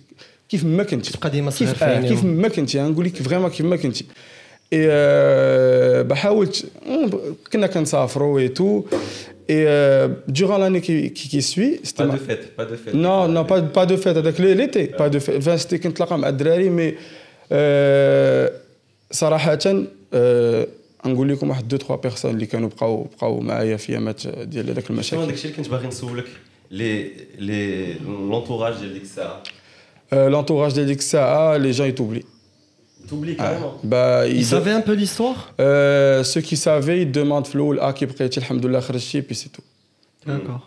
كيف 0.50 0.65
ما 0.65 0.84
كنتي. 0.84 1.12
تبقى 1.12 1.30
ديما 1.30 1.50
صغير 1.52 1.69
كيف 1.69 1.80
في 1.80 1.86
آه 1.86 1.88
عينيهم. 1.96 2.10
كيف 2.15 2.24
ما 2.26 2.48
كنتي. 2.48 2.82
نقول 2.82 3.06
لك 3.06 3.15
فريمون 3.15 3.50
كيف 3.50 3.62
ما 3.62 3.76
كنتي. 3.76 4.06
آه 4.74 6.02
بحاول 6.02 6.50
كنا 7.54 7.67
كنسافروا 7.67 8.39
اي 8.39 8.48
تو 8.48 8.84
اي 9.50 10.08
durant 10.39 10.58
l'année 10.62 10.82
qui, 10.82 11.12
qui, 11.17 11.26
qui 11.32 11.41
suit 11.41 11.74
Pas 11.78 11.88
c'était 11.89 12.04
de 12.04 12.08
ma- 12.08 12.17
fête, 12.30 12.46
pas 12.60 12.65
de 12.72 12.76
fête. 12.84 12.93
non 13.06 13.28
non 13.36 13.43
pas 13.46 13.62
pas 13.78 13.86
de 13.86 13.96
fête. 13.98 14.17
هذاك 14.17 14.36
l'été 14.41 14.88
pas 14.98 15.10
de 15.10 15.19
fête. 15.19 15.38
Enfin 15.38 15.58
c'était 15.58 15.76
كنتلاقى 15.76 16.17
مع 16.19 16.30
الدراري 16.30 16.69
مي 16.69 16.93
صراحة 19.12 19.60
آه 19.65 19.84
نقول 21.06 21.30
لكم 21.30 21.49
واحد 21.49 21.67
دو 21.67 21.78
تخوا 21.78 21.95
بيرسون 21.95 22.32
اللي 22.32 22.45
كانوا 22.45 22.69
بقاو 22.69 23.04
بقاو 23.04 23.39
معايا 23.39 23.78
في 23.78 23.91
ايامات 23.91 24.28
ديال 24.28 24.69
هذاك 24.69 24.89
المشاكل. 24.89 25.26
داك 25.26 25.34
الشيء 25.34 25.52
اللي 25.52 25.63
كنت 25.63 25.71
باغي 25.71 25.88
نسولك؟ 25.88 26.26
لي 26.71 27.12
لي 27.38 27.93
لونتوراج 27.93 28.73
ديال 28.80 28.93
ديك 28.93 29.02
الساعة. 29.02 29.43
آه 30.13 30.30
l'entourage 30.30 30.73
ديال 30.73 30.86
ديك 30.86 30.99
الساعة 30.99 31.58
les 31.58 31.76
gens 31.78 31.84
ils 31.95 31.99
t'oublient 32.02 32.26
توبلي 33.10 33.32
آه. 33.32 33.36
كاريمون 33.38 33.71
bah 33.84 34.28
Ils 34.28 34.41
ils- 34.41 34.45
savaient 34.54 34.71
un 34.71 34.82
peu 34.89 34.93
l'histoire? 34.93 35.54
Euh, 35.60 36.23
ceux 36.23 36.41
qui 36.41 36.58
savaient, 36.58 37.02
ils 37.02 37.12
demandent 37.12 37.47
Flo, 37.47 37.76
ah, 37.82 37.93
qui 37.93 38.06
prête, 38.08 38.38
alhamdoulilah, 38.38 38.82
kharajti, 38.82 39.21
puis 39.21 39.36
c'est 39.36 39.52
tout. 39.56 39.65
D'accord. 40.28 40.63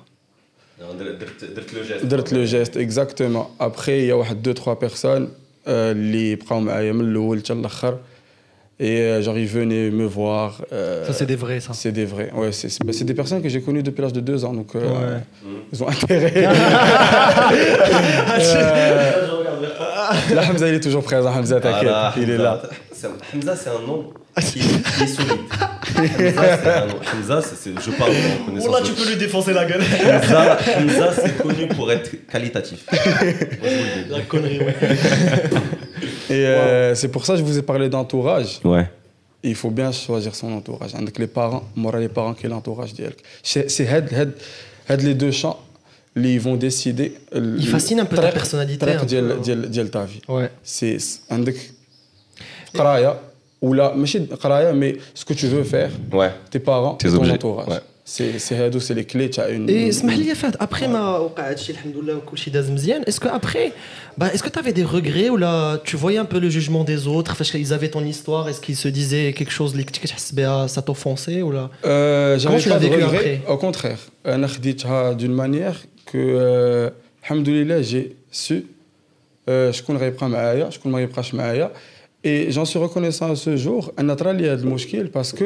درت 0.80 1.44
درت 1.44 2.32
لو 2.32 2.44
جيست 2.44 2.78
درت 2.78 3.88
il 3.88 4.08
y 4.08 4.10
a 4.10 4.14
واحد, 4.14 4.58
trois 4.58 4.86
personnes 4.86 5.26
euh, 5.26 5.68
اللي 5.68 6.34
بقاو 6.34 6.60
معايا 6.60 6.92
من 6.92 7.00
الأول 7.00 7.38
حتى 7.38 7.52
الأخر. 7.52 7.98
Et 8.78 9.00
euh, 9.00 9.22
genre 9.22 9.38
ils 9.38 9.46
venaient 9.46 9.90
me 9.90 10.04
voir. 10.04 10.62
euh, 10.72 11.04
Ça, 11.06 11.12
c'est 11.12 11.26
des 11.26 11.36
vrais, 11.36 11.60
ça. 11.60 11.72
c'est 11.72 11.92
des 11.92 12.04
vrais. 12.04 12.30
Ouais, 12.34 12.52
c'est 12.52 12.68
c'est- 12.68 12.84
bah, 12.84 12.92
c'est 12.92 13.04
des 13.04 13.14
personnes 13.14 13.42
que 13.42 13.48
j'ai 13.48 13.62
connues 13.62 13.82
depuis 13.82 14.02
l'âge 14.02 14.12
de 14.12 14.20
deux 14.20 14.44
ans, 14.44 14.52
donc 14.52 14.74
euh, 14.74 14.80
Ouais. 14.80 15.20
ils 15.72 15.82
ont 15.82 15.88
intérêt. 15.88 16.46
Là, 20.34 20.42
Hamza, 20.48 20.68
il 20.68 20.74
est 20.74 20.80
toujours 20.80 21.02
présent. 21.02 21.32
Hamza, 21.34 21.60
t'inquiète, 21.60 21.82
Voilà, 21.84 22.14
il 22.16 22.30
est 22.30 22.36
là. 22.38 22.62
C'est- 22.92 23.08
Hamza, 23.34 23.56
c'est 23.56 23.70
un 23.70 23.86
nom 23.86 24.12
qui, 24.40 24.60
est 24.60 25.06
solide. 25.06 25.30
Hamza, 25.98 26.58
c'est 26.62 26.70
un 26.70 26.86
nom. 26.86 26.94
Hamza, 27.14 27.40
c'est- 27.42 27.56
c'est- 27.56 27.80
je 27.84 27.90
parle 27.96 28.12
en 28.12 28.44
connaissance. 28.46 28.82
de- 28.82 28.92
peux 29.04 29.08
lui 29.10 29.16
défoncer 29.16 29.52
la 29.52 29.64
gueule. 29.64 29.82
Hamza, 29.82 30.58
Hamza, 30.78 31.12
c'est 31.22 31.38
connu 31.42 31.66
pour 31.68 31.90
être 31.90 32.10
qualitatif. 32.30 32.84
La 34.10 34.20
connerie, 34.22 34.60
ouais. 34.60 34.74
Et 36.29 36.33
euh, 36.45 36.95
c'est 36.95 37.07
pour 37.09 37.25
ça 37.25 37.33
que 37.33 37.39
je 37.39 37.43
vous 37.43 37.57
ai 37.57 37.61
parlé 37.61 37.89
d'entourage. 37.89 38.59
Ouais. 38.63 38.87
il 39.43 39.55
faut 39.55 39.71
bien 39.81 39.91
choisir 39.91 40.33
son 40.41 40.49
entourage. 40.59 40.93
Avec 41.01 41.15
les 41.23 41.27
parents, 41.39 41.63
moi, 41.75 41.91
les 41.99 42.09
parents 42.17 42.35
qui 42.37 42.43
est 42.45 42.49
l'entourage 42.55 42.93
ديالك. 42.93 43.17
C'est 43.43 43.69
c'est 43.75 43.87
had, 43.93 44.05
had, 44.19 44.31
had 44.89 45.01
les 45.01 45.15
deux 45.15 45.31
champs 45.41 45.57
اللي 46.17 46.35
ils 46.35 46.41
vont 46.41 46.57
décider. 46.57 47.13
Ils 47.33 47.67
fascinent 47.75 48.01
un 48.01 48.05
peu 48.05 48.17
ta 48.17 48.31
personnalité, 48.31 48.85
الطريق 48.85 48.97
un 49.01 49.03
peu. 49.03 49.05
ديال 49.07 49.41
ديال 49.41 49.71
ديال 49.71 49.91
ta 49.91 50.05
vie. 50.05 50.21
Ouais. 50.29 50.49
C'est 50.63 50.99
c'est- 50.99 51.31
عندك 51.31 51.55
قرايه 52.75 53.19
ولا 53.61 53.95
ماشي 53.95 54.19
قرايه 54.19 54.71
mais 54.73 54.97
ce 55.19 55.25
que 55.25 55.33
tu 55.33 55.47
veux 55.47 55.63
faire, 55.63 55.89
Ouais. 56.11 56.31
tes 56.51 56.59
parents, 56.59 56.95
Tes 56.95 57.07
et 57.07 57.11
ton 57.11 57.17
objets, 57.17 57.31
entourage. 57.33 57.67
ouais. 57.67 57.81
C'est 58.05 58.39
c'est 58.39 58.53
هادو 58.55 58.79
c'est 58.79 58.93
les 58.95 59.05
clés 59.05 59.29
تاع 59.35 59.47
une. 59.49 59.69
Et 59.69 59.89
اسمح 59.89 60.13
لي 60.17 60.35
فهد 60.35 60.55
après 60.55 60.83
ما 60.83 61.17
وقع 61.17 61.49
هادشي 61.49 61.71
الحمد 61.71 61.97
لله 61.97 62.15
وكلشي 62.15 62.51
داز 62.51 62.69
مزيان 62.71 63.03
est-ce 63.03 63.19
que 63.19 63.27
après 63.29 63.71
bah 64.21 64.27
est-ce 64.33 64.43
que 64.43 64.49
tu 64.49 64.59
avais 64.59 64.73
des 64.73 64.83
regrets 64.83 65.29
ou 65.29 65.37
là 65.37 65.77
tu 65.83 65.95
voyais 65.97 66.17
un 66.17 66.25
peu 66.25 66.39
le 66.39 66.49
jugement 66.49 66.83
des 66.83 67.07
autres 67.07 67.35
فاش 67.35 67.55
ils 67.55 67.73
avaient 67.73 67.91
ton 67.97 68.05
histoire 68.05 68.49
est-ce 68.49 68.61
qu'ils 68.61 68.75
se 68.75 68.87
disaient 68.87 69.33
quelque 69.39 69.51
chose 69.51 69.71
اللي 69.71 69.83
كنت 69.83 69.97
كتحس 69.97 70.31
بها 70.31 70.67
ça 70.67 70.81
t'offensait 70.81 71.41
ou 71.41 71.51
là 71.51 71.69
Euh, 71.85 72.39
Comment 72.43 72.57
j'avais 72.57 72.61
tu 72.63 72.69
pas 72.69 72.75
l'as 72.75 72.79
de 72.79 72.87
vécu 72.87 73.03
regret. 73.03 73.39
après 73.45 73.51
Au 73.53 73.57
contraire, 73.57 73.99
انا 74.25 74.47
خديتها 74.47 75.17
d'une 75.17 75.35
manière 75.43 75.75
que 76.11 76.17
euh, 76.17 76.89
alhamdoulilah 77.29 77.81
j'ai 77.83 78.15
su 78.31 78.53
euh, 79.49 79.71
شكون 79.71 79.97
غيبقى 79.97 80.29
معايا 80.29 80.69
شكون 80.69 80.91
ما 80.91 81.01
يبقاش 81.01 81.33
معايا 81.33 81.71
et 82.27 82.51
j'en 82.51 82.65
suis 82.65 82.79
reconnaissant 82.79 83.31
à 83.31 83.35
ce 83.35 83.55
jour 83.65 83.91
ان 83.99 84.13
طرا 84.13 84.33
لي 84.33 84.49
هذا 84.53 84.63
المشكل 84.63 85.03
باسكو 85.03 85.45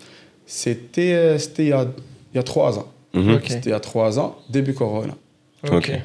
Euh, 0.67 1.37
c'était 1.37 1.63
il 1.63 1.69
y 1.69 1.73
a, 1.73 1.87
y 2.35 2.39
a 2.39 2.43
trois 2.43 2.77
ans. 2.77 2.87
Mhm. 3.13 3.39
C'était 3.47 3.69
il 3.69 3.73
y 3.73 3.75
a 3.75 3.79
trois 3.79 4.19
ans, 4.19 4.37
début 4.49 4.73
Corona. 4.73 5.15
Ok. 5.63 5.73
okay. 5.73 5.99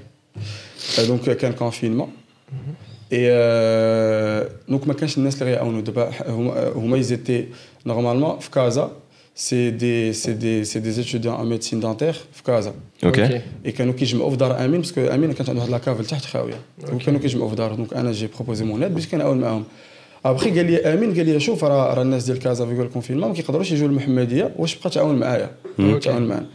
Euh, 0.98 1.06
donc, 1.06 1.22
quel 1.38 1.54
confinement. 1.54 2.10
Mhm. 2.50 2.58
Et 3.10 3.26
euh, 3.28 4.44
donc, 4.68 4.86
ma 4.86 4.94
cache 4.94 5.16
n'est 5.16 5.30
pas 5.30 6.10
nous 6.28 6.50
euh, 6.50 6.96
ils 6.96 7.12
étaient 7.12 7.48
normalement 7.84 8.38
à 8.38 8.38
Casa. 8.52 8.92
C'est 9.38 9.70
des, 9.70 10.12
des, 10.28 10.62
des 10.62 11.00
étudiants 11.00 11.34
en 11.34 11.44
médecine 11.44 11.78
dentaire 11.78 12.16
à 12.46 12.62
Et 13.66 13.72
quand 13.74 13.84
nous 13.84 13.92
qui 13.92 14.06
offre 14.16 14.38
dar 14.38 14.58
Amin, 14.58 14.78
parce 14.78 14.92
que 14.92 15.10
Amin, 15.10 15.28
quand 15.34 15.46
on 15.50 15.60
a 15.60 15.66
la 15.68 15.78
cave, 15.78 15.98
Donc, 16.90 17.06
nous 17.06 17.18
qui 17.18 17.34
donc, 17.76 17.90
j'ai 18.12 18.28
proposé 18.28 18.64
mon 18.64 18.80
aide, 18.80 18.94
a 19.20 19.26
un 19.28 19.62
أبخي 20.30 20.50
قال 20.50 20.66
لي 20.66 20.76
آمين 20.78 21.14
قال 21.14 21.26
لي 21.26 21.40
شوف 21.40 21.64
راه 21.64 21.94
راه 21.94 22.02
الناس 22.02 22.24
ديال 22.24 22.38
كازا 22.38 22.66
فيكو 22.66 22.82
الكونفينمون 22.82 23.28
ما 23.28 23.34
كيقدروش 23.34 23.72
يجوا 23.72 23.88
للمحمدية. 23.88 24.50
واش 24.58 24.76
بقى 24.78 24.90
تعاون 24.90 25.16
معايا 25.16 25.50
تعاون 26.02 26.22
معانا 26.22 26.46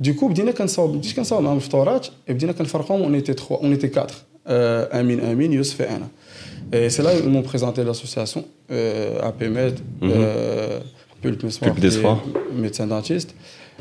دوكو 0.00 0.28
بدينا 0.28 0.50
كنصاوب 0.50 0.96
بديت 0.96 1.16
كنصاوب 1.16 1.42
معاهم 1.42 1.56
الفطورات 1.56 2.06
بدينا 2.28 2.52
كنفرقوهم 2.52 3.02
اون 3.02 3.14
ايتي 3.14 3.32
3 3.32 3.54
اون 3.54 3.70
ايتي 3.72 3.86
4 4.00 4.06
آه، 4.46 5.00
آمين 5.00 5.20
آمين 5.20 5.52
يوسف 5.52 5.82
أنا. 5.82 6.08
APMED, 9.30 9.74
Mhm. 10.02 10.10
euh, 10.10 10.80
Pulpe 11.22 11.44
Espoir, 11.50 11.70
Pulpe 11.70 11.80
d'Espoir. 11.80 12.16
qui 12.22 12.30
est 12.58 12.60
médecin 12.62 12.86
dentiste. 12.86 13.30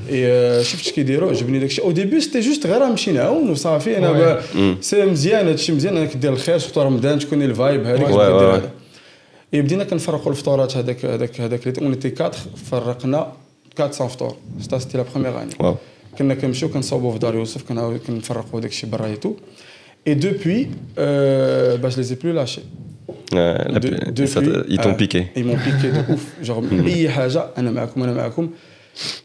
اي 0.09 0.63
شفت 0.63 0.89
كيديروا 0.89 1.29
عجبني 1.29 1.59
داكشي. 1.59 1.81
أو 1.81 1.91
ديبي 1.91 2.21
سيتي 2.21 2.39
جوست 2.39 2.67
غير 2.67 2.85
نمشي 2.85 3.11
نعاون 3.11 3.49
وصافي 3.49 3.97
أنا 3.97 4.41
سي 4.81 5.05
مزيان 5.05 5.47
هادشي 5.47 5.71
مزيان. 5.71 5.97
أنا 5.97 6.05
كدير 6.05 6.33
الخير 6.33 6.57
سورتو 6.57 6.81
رمضان 6.81 7.19
تكون 7.19 7.41
الفايب 7.41 7.85
هذيك 7.85 8.07
بدينا 9.52 9.84
كنفرقوا 9.84 10.30
الفطورات 10.32 10.76
هذاك 10.76 11.04
هذاك 11.04 11.40
هذاك 11.40 11.78
اون 11.78 11.90
ايتي 11.92 12.08
4 12.24 12.32
فرقنا 12.70 13.32
400 13.80 14.08
فطور 14.08 14.36
ستا 14.60 14.78
سيتي 14.78 14.98
لا 14.98 15.04
بروميير 15.14 15.42
اني 15.42 15.50
واو 15.60 15.74
كنا 16.18 16.34
كنمشيو 16.34 16.68
كنصاوبوا 16.68 17.12
في 17.12 17.18
دار 17.18 17.34
يوسف 17.34 17.68
كنعاود 17.68 18.00
كنفرقوا 18.06 18.60
داكشي 18.60 18.86
برا 18.86 19.06
ايتو 19.06 19.34
اي 20.06 20.14
دوبوي 20.14 20.66
euh, 20.98 21.76
bah 21.82 21.90
je 21.90 21.96
les 22.00 22.12
ai 22.12 22.16
plus 22.16 22.32
lâchés 22.32 22.64
Ouais, 23.32 23.58
la- 23.74 23.80
De- 24.18 24.26
ça- 24.34 24.40
depuis, 24.40 24.72
ils 24.74 24.78
t'ont 24.84 24.94
euh, 24.96 25.02
piqué. 25.02 25.20
Ils 25.40 25.44
m'ont 25.48 25.60
piqué 25.68 25.88
de 25.96 26.00
ouf. 26.14 26.24
Genre, 26.48 26.86
اي 26.86 27.08
حاجه 27.10 27.44
انا 27.58 27.70
معكم 27.70 28.02
انا 28.02 28.12
معكم 28.12 28.50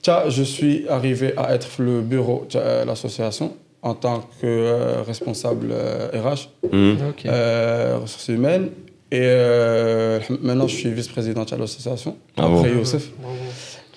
تا 0.04 0.30
je 0.30 0.44
suis 0.44 0.88
arrivé 0.90 1.30
à 1.38 1.56
être 1.56 1.72
le 1.80 1.96
bureau 2.14 2.38
de 2.54 2.60
l'association 2.88 3.48
en 3.90 3.94
tant 4.06 4.20
que 4.40 4.46
euh, 4.46 5.02
responsable 5.12 5.68
euh, 5.72 6.22
RH 6.26 6.42
Hmm. 6.74 6.96
Ok. 7.12 7.22
euh, 7.26 7.98
ressources 8.04 8.30
humaines 8.38 8.68
et 9.12 9.20
euh, 9.22 10.20
maintenant 10.42 10.68
je 10.68 10.76
suis 10.76 10.92
vice-président 10.92 11.44
de 11.46 11.56
l'association 11.56 12.16
Bravo. 12.38 12.58
après 12.60 12.72
Youssef 12.72 13.10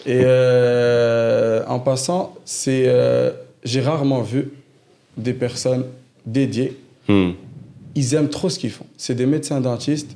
et 0.07 0.21
euh, 0.25 1.65
en 1.67 1.81
passant 1.81 2.35
c'est 2.45 2.85
euh, 2.87 3.31
j'ai 3.65 3.81
rarement 3.81 4.23
vu 4.23 4.51
des 5.17 5.33
personnes 5.33 5.85
dédiées 6.27 6.73
Hmm. 7.11 7.31
ils 7.95 8.13
aiment 8.15 8.29
trop 8.29 8.51
ce 8.51 8.59
qu'ils 8.59 8.71
font. 8.71 8.85
C'est 8.99 9.15
des 9.15 9.25
médecins 9.25 9.63
dentistes. 9.63 10.13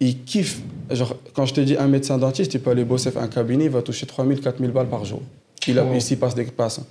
Ils 0.00 0.24
kiffent. 0.24 0.60
Genre, 0.90 1.14
quand 1.34 1.46
je 1.46 1.54
te 1.54 1.60
dis 1.60 1.76
un 1.76 1.86
médecin 1.86 2.18
dentiste, 2.18 2.52
il 2.54 2.60
peut 2.60 2.72
aller 2.72 2.84
bosser 2.84 3.12
dans 3.12 3.20
un 3.20 3.28
cabinet, 3.28 3.66
il 3.66 3.70
va 3.70 3.80
toucher 3.80 4.04
3000, 4.06 4.40
4000 4.40 4.72
balles 4.72 4.88
par 4.88 5.04
jour. 5.04 5.22
Il 5.68 5.78
a, 5.78 5.84
Wow. 5.84 5.94
Ici, 5.94 6.14
il 6.14 6.18
passe 6.18 6.34
des 6.34 6.44
patients. 6.46 6.84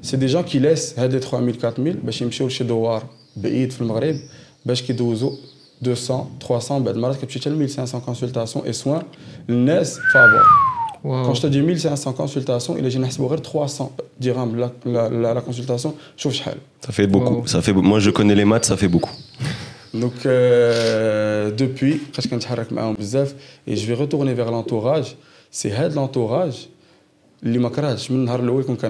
C'est 0.00 0.16
des 0.16 0.28
gens 0.28 0.44
qui 0.44 0.60
laissent 0.60 0.94
هاد 0.96 1.12
les 1.12 1.18
3000, 1.20 1.56
4000 1.58 1.96
باش 2.04 2.22
يمشيو 2.22 2.46
لشي 2.46 2.64
دوار 2.64 3.02
بعيد 3.36 3.72
في 3.72 3.80
المغرب 3.80 4.16
باش 4.66 4.82
كيدوزوا 4.82 5.32
200, 5.83 6.31
300 6.39 6.79
bêtes. 6.79 6.95
Malade 6.95 7.19
que 7.19 7.25
tu 7.25 7.39
as 7.47 7.51
1500 7.51 7.99
consultations 7.99 8.63
et 8.65 8.73
soins, 8.73 9.03
les 9.47 9.99
favor. 10.11 10.41
Wow. 11.03 11.23
Quand 11.25 11.33
je 11.33 11.41
te 11.41 11.47
dis 11.47 11.61
1500 11.61 12.13
consultations, 12.13 12.77
il 12.77 12.85
est 12.85 12.89
généralement 12.89 13.35
300 13.35 13.91
dirhams 14.19 14.55
la, 14.55 14.71
la, 14.85 15.09
la, 15.09 15.33
la 15.33 15.41
consultation. 15.41 15.95
Ça 16.85 16.93
fait 16.93 17.07
beaucoup. 17.07 17.45
Ça 17.45 17.61
fait, 17.61 17.73
moi, 17.73 17.99
je 17.99 18.09
connais 18.09 18.35
les 18.35 18.45
maths, 18.45 18.65
ça 18.65 18.77
fait 18.77 18.87
beaucoup. 18.87 19.11
Donc, 19.93 20.25
euh, 20.25 21.51
depuis, 21.51 22.01
et 23.67 23.75
je 23.75 23.85
vais 23.85 23.93
retourner 23.93 24.33
vers 24.33 24.49
l'entourage. 24.49 25.17
C'est 25.51 25.69
l'entourage, 25.93 26.69
les 27.43 27.59
maquerages, 27.59 28.07
je 28.07 28.13
me 28.13 28.25
suis 28.25 28.25
dit 28.25 28.65
que 28.75 28.81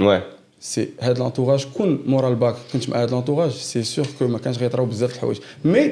Ouais 0.00 0.22
سي 0.61 0.89
هاد 1.01 1.17
l'entourage 1.19 1.65
كون 1.77 1.99
مورا 2.05 2.29
الباك 2.29 2.55
كنت 2.73 2.89
مع 2.89 3.01
هاد 3.03 3.09
l'entourage 3.11 3.53
سي 3.55 3.83
سور 3.83 4.05
كو 4.19 4.27
ما 4.27 4.37
كانش 4.39 4.57
غيطراو 4.57 4.85
بزاف 4.85 5.09
د 5.09 5.13
الحوايج. 5.13 5.37
مي 5.65 5.91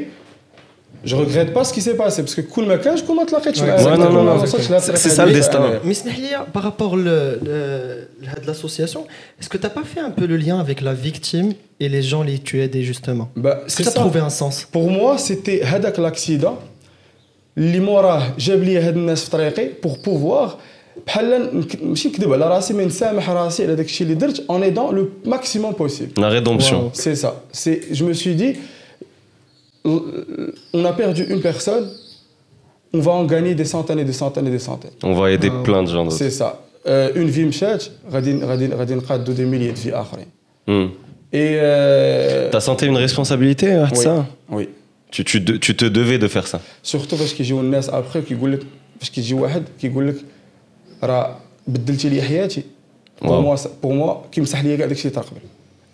جو 1.05 1.19
ريغريت 1.23 1.51
با 1.51 1.63
سكي 1.63 1.81
سي 1.81 1.93
باسي 1.93 2.21
باسكو 2.21 2.41
كون 2.41 2.67
ما 2.67 2.75
كانش 2.75 3.01
كون 3.01 3.15
ما 3.15 3.23
تلاقيتش 3.25 3.61
معاه 3.61 3.77
Ouais, 3.77 3.97
non, 3.97 4.01
كون 4.03 4.07
non, 4.07 4.11
ما 4.11 4.39
non, 4.39 4.43
وصلتش 4.43 4.67
c'est- 4.67 4.71
لهاد 4.71 4.81
c'est 4.81 5.05
الطريق 5.11 5.15
ça 5.15 5.17
le 5.17 5.21
هادي، 5.21 5.41
destin. 5.43 5.55
أنا- 5.55 5.87
Mais 5.87 5.93
Snehlia, 6.03 6.39
par 6.53 6.63
rapport 6.63 6.95
le, 6.95 7.39
le, 7.47 7.57
le- 8.25 8.41
de 8.41 8.47
l'association, 8.47 9.01
est-ce 9.39 9.49
que 9.49 9.57
tu 9.57 9.63
n'as 9.65 9.73
pas 9.79 9.85
fait 9.93 10.01
un 10.09 10.11
peu 10.19 10.25
le 10.33 10.37
lien 10.45 10.57
avec 10.65 10.79
la 10.89 10.93
victime 11.07 11.49
et 11.83 11.87
les 11.95 12.03
gens 12.11 12.23
les 12.29 12.37
tu 12.47 12.53
aides 12.63 12.79
justement 12.91 13.27
Bah, 13.35 13.63
Est-ce 13.65 13.75
c'est 13.75 13.83
que 13.83 13.83
tu 13.83 13.89
as 13.89 13.97
ça. 13.97 13.99
trouvé 14.03 14.19
un 14.29 14.33
sens 14.41 14.55
Pour 14.75 14.87
moi, 14.97 15.11
c'était 15.27 15.63
هذاك 15.63 15.95
l'accident 15.99 16.55
اللي 17.57 17.79
موراه 17.79 18.33
جاب 18.39 18.63
لي 18.63 18.77
هاد 18.79 18.95
الناس 18.97 19.23
في 19.23 19.29
طريقي 19.31 19.69
بور 19.83 19.97
بوفوار 20.05 20.57
بحال 21.07 21.49
نك- 21.59 21.83
ماشي 21.83 22.09
نكذب 22.09 22.33
على 22.33 22.47
راسي 22.47 22.73
مي 22.73 22.85
نسامح 22.85 23.29
راسي 23.29 23.63
على 23.65 23.75
داك 23.75 23.85
الشيء 23.85 24.07
اللي 24.07 24.15
درت 24.17 24.43
اون 24.49 24.63
ايدون 24.63 24.95
لو 24.95 25.09
ماكسيموم 25.25 25.71
بوسيبل 25.71 26.11
La 26.21 26.29
rédemption. 26.29 26.91
C'est 26.93 27.15
ça. 27.23 27.31
C'est, 27.61 27.79
je 27.97 28.03
me 28.05 28.13
suis 28.13 28.35
dit, 28.35 28.53
on 30.73 30.85
a 30.85 30.93
perdu 30.93 31.23
une 31.29 31.41
personne, 31.41 31.85
on 32.93 32.99
va 32.99 33.11
en 33.11 33.25
gagner 33.25 33.55
des 33.55 33.65
centaines 33.65 33.99
et 33.99 34.05
des 34.05 34.13
centaines 34.23 34.47
et 34.47 34.51
des 34.51 34.59
centaines. 34.69 34.91
On 35.03 35.13
va 35.13 35.31
aider 35.31 35.49
Wow. 35.49 35.63
plein 35.63 35.81
de 35.83 35.89
gens 35.95 36.03
d'autres. 36.05 36.17
C'est 36.17 36.29
ça. 36.41 36.49
Euh, 36.87 37.11
une 37.21 37.29
vie 37.35 37.45
مشات 37.45 37.83
غادي 38.11 38.39
غادي 38.43 38.67
غادي 38.67 38.95
نقادوا 38.95 39.35
des 39.35 39.45
milliers 39.51 39.73
de 39.73 39.79
vies 39.89 39.93
اخرين. 39.93 40.27
Hmm. 40.67 40.89
Et 41.33 41.55
euh, 41.59 42.49
T'as 42.51 42.59
senti 42.69 42.85
une 42.85 42.97
responsabilité 43.07 43.67
à 43.73 43.83
oui, 43.91 43.97
ça 44.05 44.25
oui. 44.49 44.65
tu, 45.13 45.23
tu, 45.29 45.37
de- 45.47 45.57
tu 45.65 45.71
te 45.75 45.85
devais 45.85 46.17
de 46.19 46.27
faire 46.27 46.47
ça. 46.47 46.57
سورتو 46.83 47.15
فاش 47.17 47.33
كيجيو 47.33 47.59
الناس 47.61 47.89
ابخي 47.89 48.21
كيقول 48.21 48.51
لك 48.53 48.59
فاش 48.99 49.09
كيجي 49.09 49.33
واحد 49.33 49.63
كيقول 49.81 50.07
لك 50.07 50.15
راه 51.02 51.36
بدلتي 51.66 52.08
لي 52.08 52.22
حياتي. 52.22 52.62
بور. 53.22 53.40
موا 53.40 53.56
بور 53.82 53.92
موا 53.92 54.14
كيمسح 54.32 54.64
لي 54.64 54.76
كاع 54.76 54.86
داكشي 54.86 55.08
اللي 55.08 55.20
طرا 55.20 55.24
قبل. 55.24 55.40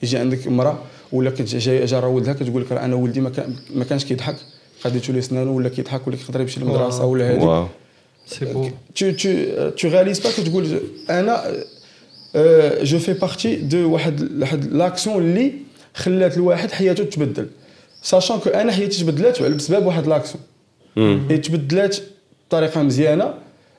يجي 0.03 0.19
عندك 0.19 0.47
امراه 0.47 0.79
ولا 1.13 1.31
كنت 1.31 1.57
جاي 1.57 1.85
جا 1.85 2.01
راه 2.01 2.09
ولدها 2.09 2.33
كتقول 2.33 2.63
لك 2.63 2.73
راه 2.73 2.85
أنا 2.85 2.95
ولدي 2.95 3.21
ما, 3.21 3.31
كان 3.31 3.55
ما 3.75 3.85
كانش 3.85 4.05
كيضحك. 4.05 4.37
خديتو 4.81 5.13
ليه 5.13 5.21
سنانو 5.21 5.57
ولا 5.57 5.69
كيضحك 5.69 6.07
ولا 6.07 6.17
كيقدر 6.17 6.41
يمشي 6.41 6.61
للمدرسة 6.61 7.05
ولا 7.05 7.31
هذه. 7.31 7.69
C'est 8.25 8.53
beau. 8.55 8.71
tu 8.95 9.07
tu 9.21 9.31
tu 9.79 9.87
réalises 9.89 10.21
pas 10.21 10.29
كتقول 10.29 10.81
أنا 11.11 11.43
je 12.83 12.97
fais 12.97 13.15
partie 13.25 13.73
de 13.73 13.75
واحد 13.75 14.41
واحد 14.41 14.73
لاكسيون 14.73 15.23
اللي 15.23 15.53
خلات 15.95 16.37
الواحد 16.37 16.71
حياته 16.71 17.05
تبدل. 17.05 17.49
ساشون 18.03 18.39
كو 18.39 18.51
أنا 18.51 18.73
حياتي 18.73 18.99
تبدلات 19.01 19.43
بسبب 19.43 19.87
واحد 19.87 20.07
لاكسيون 20.07 20.43
تبدلات 21.29 21.97
بطريقة 22.49 22.83
مزيانة. 22.83 23.35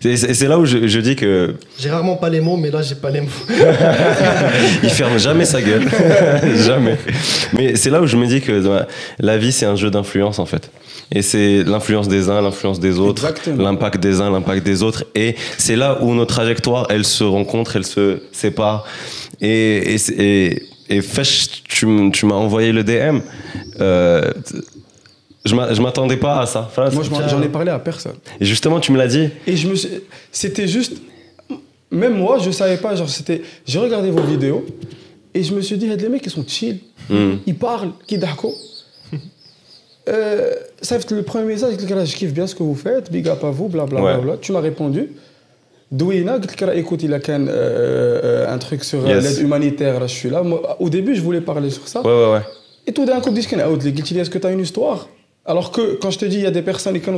c'est- 0.00 0.48
là 0.48 0.58
où 0.58 0.64
je, 0.66 0.86
je 0.86 1.00
dis 1.00 1.16
que 1.16 1.54
J'ai 1.78 1.90
rarement 1.90 2.16
pas 2.16 2.28
les 2.28 2.40
mots, 2.40 2.56
mais 2.56 2.70
là 2.70 2.82
j'ai 2.82 2.94
pas 2.94 3.10
les 3.10 3.20
mots. 3.20 3.28
il 4.82 4.90
ferme 4.90 5.18
jamais 5.18 5.44
sa 5.44 5.60
gueule. 5.62 5.88
jamais. 6.56 6.96
Mais 7.52 7.76
c'est 7.76 7.90
là 7.90 8.00
où 8.00 8.06
je 8.06 8.16
me 8.16 8.26
dis 8.26 8.40
que 8.40 8.84
la 9.18 9.38
vie, 9.38 9.52
c'est 9.52 9.66
un 9.66 9.76
jeu 9.76 9.90
d'influence, 9.90 10.38
en 10.38 10.46
fait. 10.46 10.70
Et 11.12 11.22
c'est 11.22 11.62
l'influence 11.64 12.08
des 12.08 12.28
uns, 12.30 12.40
l'influence 12.40 12.80
des 12.80 12.98
autres, 12.98 13.24
l'impact 13.56 14.00
des 14.00 14.20
uns, 14.20 14.30
l'impact 14.30 14.64
des 14.66 14.82
autres. 14.82 15.04
Et 15.14 15.36
c'est 15.56 15.76
là 15.76 15.98
où 16.02 16.14
nos 16.14 16.24
trajectoires, 16.24 16.86
elles 16.90 17.04
se 17.04 17.22
rencontrent, 17.24 17.76
elles 17.76 17.86
se 17.86 18.22
séparent. 18.32 18.84
Et, 19.40 19.94
et, 19.94 19.96
et, 20.18 20.62
et 20.88 21.02
Fesh, 21.02 21.62
tu, 21.68 21.86
tu 22.12 22.26
m'as 22.26 22.34
envoyé 22.34 22.72
le 22.72 22.82
DM. 22.82 23.20
Euh, 23.80 24.32
je 25.46 25.54
m'a- 25.54 25.72
je 25.72 25.80
m'attendais 25.80 26.16
pas 26.16 26.40
à 26.40 26.46
ça. 26.46 26.64
Enfin, 26.68 26.88
moi 26.92 27.02
j'en 27.28 27.42
ai 27.42 27.48
parlé 27.48 27.70
à 27.70 27.78
personne 27.78 28.14
Et 28.40 28.44
justement, 28.44 28.80
tu 28.80 28.92
me 28.92 28.98
l'as 28.98 29.06
dit. 29.08 29.28
Et 29.46 29.56
je 29.56 29.68
me 29.68 29.74
suis- 29.74 29.88
C'était 30.32 30.66
juste. 30.68 30.94
Même 31.90 32.16
moi, 32.16 32.38
je 32.38 32.50
savais 32.50 32.76
pas. 32.78 32.94
Genre, 32.96 33.08
c'était. 33.08 33.42
J'ai 33.66 33.78
regardé 33.78 34.10
vos 34.10 34.22
vidéos 34.22 34.64
et 35.34 35.42
je 35.42 35.54
me 35.54 35.60
suis 35.60 35.76
dit, 35.78 35.86
les 35.86 36.08
mecs, 36.08 36.26
ils 36.26 36.30
sont 36.30 36.44
chill. 36.46 36.78
Hmm. 37.08 37.34
Ils 37.46 37.54
parlent, 37.56 37.90
qui. 38.06 38.18
Euh, 40.08 40.52
ça 40.82 41.00
fait 41.00 41.10
le 41.10 41.22
premier 41.22 41.46
message, 41.46 41.74
je 41.80 42.14
kiffe 42.16 42.32
bien 42.32 42.46
ce 42.46 42.54
que 42.54 42.62
vous 42.62 42.76
faites, 42.76 43.10
big 43.10 43.26
up 43.28 43.42
à 43.42 43.50
vous, 43.50 43.66
blablabla. 43.68 44.20
Ouais. 44.20 44.38
Tu 44.40 44.52
m'as 44.52 44.60
répondu. 44.60 45.10
Douina, 45.90 46.38
écoute, 46.74 47.02
il 47.02 47.12
a 47.12 47.18
qu'un, 47.18 47.46
euh, 47.48 48.20
euh, 48.46 48.54
un 48.54 48.58
truc 48.58 48.84
sur 48.84 49.04
euh, 49.04 49.08
Yes. 49.08 49.24
l'aide 49.24 49.44
humanitaire, 49.44 50.00
je 50.02 50.12
suis 50.14 50.30
là. 50.30 50.42
Moi, 50.44 50.76
au 50.80 50.88
début, 50.90 51.16
je 51.16 51.22
voulais 51.22 51.40
parler 51.40 51.70
sur 51.70 51.88
ça. 51.88 52.02
Ouais, 52.02 52.06
ouais, 52.12 52.32
ouais. 52.34 52.40
Et 52.86 52.92
tout 52.92 53.04
d'un 53.04 53.20
coup, 53.20 53.30
je 53.34 53.40
dis, 53.40 54.18
est-ce 54.18 54.30
que 54.30 54.38
tu 54.38 54.46
as 54.46 54.50
une 54.52 54.60
histoire? 54.60 55.08
alors 55.46 55.70
que 55.70 55.96
quand 56.00 56.10
je 56.10 56.18
te 56.18 56.24
dis 56.24 56.36
il 56.36 56.42
y 56.42 56.46
a 56.46 56.50
des 56.50 56.62
personnes 56.62 57.00
qui 57.00 57.08
ont 57.08 57.12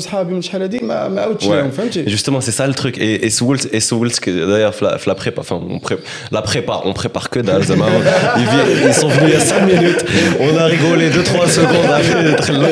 Justement, 2.07 2.41
c'est 2.41 2.53
ça 2.53 2.67
le 2.67 2.75
truc. 2.75 2.99
Et, 2.99 3.25
et 3.25 3.31
Souls, 3.31 3.59
et 3.73 3.81
Souls 3.81 4.11
d'ailleurs, 4.27 4.75
la, 4.83 4.99
la, 5.05 5.15
prépa, 5.15 5.41
enfin, 5.41 5.61
on 5.69 5.79
pré, 5.79 5.97
la 6.31 6.43
prépa, 6.43 6.83
on 6.85 6.93
prépare 6.93 7.31
que 7.31 7.41
dalle. 7.41 7.63
ils, 7.63 8.87
ils, 8.87 8.95
sont 8.95 9.09
venus 9.09 9.29
il 9.29 9.35
y 9.35 9.37
a 9.37 9.41
5 9.41 9.67
minutes. 9.67 10.05
On 10.41 10.57
a 10.57 10.65
rigolé 10.65 11.11
2-3 11.11 11.49
secondes 11.49 11.91
après, 11.91 12.37
très 12.37 12.53
long. 12.53 12.69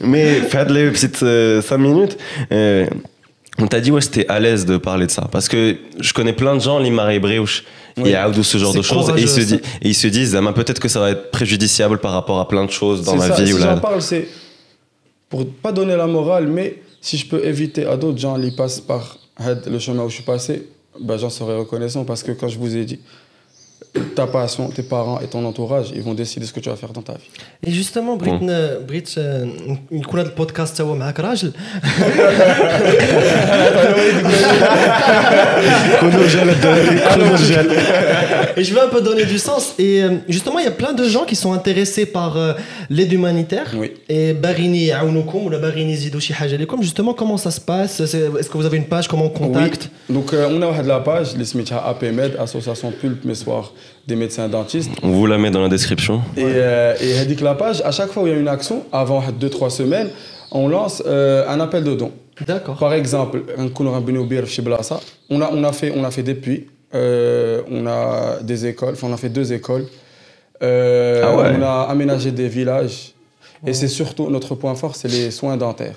Mais 0.00 0.40
faites 0.40 0.70
les 0.70 0.90
petites 0.90 1.22
euh, 1.22 1.62
5 1.62 1.78
minutes. 1.78 2.18
Euh, 2.52 2.86
on 3.58 3.68
t'a 3.68 3.80
dit, 3.80 3.90
ouais, 3.90 4.00
c'était 4.00 4.26
à 4.28 4.40
l'aise 4.40 4.66
de 4.66 4.76
parler 4.76 5.06
de 5.06 5.10
ça. 5.10 5.28
Parce 5.30 5.48
que 5.48 5.76
je 5.98 6.12
connais 6.12 6.32
plein 6.32 6.54
de 6.56 6.60
gens, 6.60 6.78
Limar 6.78 7.10
et 7.10 7.20
Bréouche, 7.20 7.64
il 7.96 8.08
y 8.08 8.14
a 8.14 8.30
ce 8.42 8.58
genre 8.58 8.74
de 8.74 8.82
choses 8.82 9.10
et 9.16 9.22
ils 9.22 9.28
se, 9.28 9.40
disent, 9.40 9.60
et 9.82 9.88
ils 9.88 9.94
se 9.94 10.08
disent, 10.08 10.38
peut-être 10.54 10.80
que 10.80 10.88
ça 10.88 11.00
va 11.00 11.10
être 11.10 11.30
préjudiciable 11.30 11.98
par 11.98 12.12
rapport 12.12 12.38
à 12.40 12.48
plein 12.48 12.64
de 12.64 12.70
choses 12.70 13.02
dans 13.02 13.16
ma 13.16 13.28
ça, 13.28 13.42
vie. 13.42 13.54
ou 13.54 13.58
là. 13.58 13.76
parle, 13.76 14.02
c'est 14.02 14.28
pour 15.28 15.46
pas 15.46 15.72
donner 15.72 15.96
la 15.96 16.06
morale, 16.06 16.46
mais 16.46 16.82
si 17.00 17.16
je 17.16 17.26
peux 17.26 17.44
éviter 17.44 17.86
à 17.86 17.96
d'autres 17.96 18.18
gens 18.18 18.40
qui 18.40 18.50
passent 18.50 18.80
par 18.80 19.18
le 19.66 19.78
chemin 19.78 20.04
où 20.04 20.08
je 20.08 20.14
suis 20.14 20.24
passé, 20.24 20.68
ben, 21.00 21.16
j'en 21.16 21.30
serais 21.30 21.56
reconnaissant 21.56 22.04
parce 22.04 22.22
que 22.22 22.32
quand 22.32 22.48
je 22.48 22.58
vous 22.58 22.76
ai 22.76 22.84
dit, 22.84 23.00
ta 24.14 24.26
passion, 24.26 24.68
tes 24.68 24.82
parents 24.82 25.20
et 25.20 25.26
ton 25.26 25.44
entourage, 25.44 25.92
ils 25.94 26.02
vont 26.02 26.14
décider 26.14 26.46
ce 26.46 26.52
que 26.52 26.60
tu 26.60 26.68
vas 26.68 26.76
faire 26.76 26.92
dans 26.92 27.02
ta 27.02 27.14
vie. 27.14 27.28
Et 27.66 27.70
justement, 27.70 28.16
Brit, 28.16 28.32
euh, 28.42 28.80
Brit, 28.80 29.14
euh, 29.18 29.46
une 29.90 30.04
couleur 30.04 30.24
de 30.24 30.30
podcast, 30.30 30.76
ça 30.76 30.84
va 30.84 31.04
avec 31.04 31.18
Rajl. 31.18 31.52
Et 38.56 38.64
je 38.64 38.74
vais 38.74 38.80
un 38.80 38.88
peu 38.88 39.00
donner 39.00 39.24
du 39.24 39.38
sens. 39.38 39.74
Et 39.78 40.02
euh, 40.02 40.16
justement, 40.28 40.58
il 40.58 40.64
y 40.64 40.68
a 40.68 40.72
plein 40.72 40.92
de 40.92 41.04
gens 41.04 41.24
qui 41.24 41.36
sont 41.36 41.52
intéressés 41.52 42.06
par 42.06 42.36
l'aide 42.90 43.12
humanitaire. 43.12 43.72
Et 44.08 44.32
Barini 44.32 44.90
Aounokoum 44.92 45.46
ou 45.46 45.50
la 45.50 45.58
Barini 45.58 45.96
Zidouchi 45.96 46.32
Hajalekoum, 46.38 46.82
justement, 46.82 47.14
comment 47.14 47.36
ça 47.36 47.50
se 47.50 47.60
passe? 47.60 48.00
Est-ce 48.00 48.48
que 48.48 48.56
vous 48.56 48.66
avez 48.66 48.78
une 48.78 48.86
page 48.86 49.08
Comment 49.08 49.26
on 49.26 49.30
contacte? 49.30 49.90
Donc, 50.08 50.32
on 50.32 50.62
a 50.62 50.82
la 50.82 51.00
page, 51.00 51.36
les 51.36 51.44
Smitha 51.44 51.84
APMED, 51.86 52.36
Association 52.38 52.92
Pulpe 52.92 53.24
Messoir 53.24 53.72
des 54.06 54.16
médecins 54.16 54.48
dentistes. 54.48 54.90
On 55.02 55.10
vous 55.10 55.26
la 55.26 55.38
met 55.38 55.50
dans 55.50 55.62
la 55.62 55.68
description. 55.68 56.22
Et, 56.36 56.42
euh, 56.44 56.94
et 57.00 57.14
la 57.14 57.42
Lapage, 57.42 57.82
à 57.84 57.90
chaque 57.90 58.10
fois 58.10 58.22
où 58.22 58.26
il 58.26 58.32
y 58.32 58.36
a 58.36 58.38
une 58.38 58.48
action, 58.48 58.84
avant 58.92 59.20
2-3 59.20 59.70
semaines, 59.70 60.10
on 60.52 60.68
lance 60.68 61.02
euh, 61.06 61.48
un 61.48 61.60
appel 61.60 61.84
de 61.84 61.94
dons. 61.94 62.12
D'accord. 62.46 62.76
Par 62.76 62.92
exemple, 62.92 63.42
on 63.58 65.40
a, 65.40 65.50
on 65.50 65.64
a, 65.64 65.72
fait, 65.72 65.92
on 65.96 66.04
a 66.04 66.10
fait 66.10 66.22
des 66.22 66.34
puits, 66.34 66.66
euh, 66.94 67.62
on 67.70 67.86
a 67.86 68.42
des 68.42 68.66
écoles, 68.66 68.92
enfin 68.92 69.08
on 69.08 69.14
a 69.14 69.16
fait 69.16 69.30
deux 69.30 69.52
écoles, 69.52 69.86
euh, 70.62 71.22
ah 71.24 71.34
on 71.34 71.62
a 71.62 71.86
aménagé 71.90 72.30
des 72.30 72.48
villages. 72.48 73.14
Et 73.66 73.72
c'est 73.72 73.88
surtout 73.88 74.28
notre 74.28 74.54
point 74.54 74.74
fort, 74.74 74.94
c'est 74.94 75.08
les 75.08 75.30
soins 75.30 75.56
dentaires. 75.56 75.96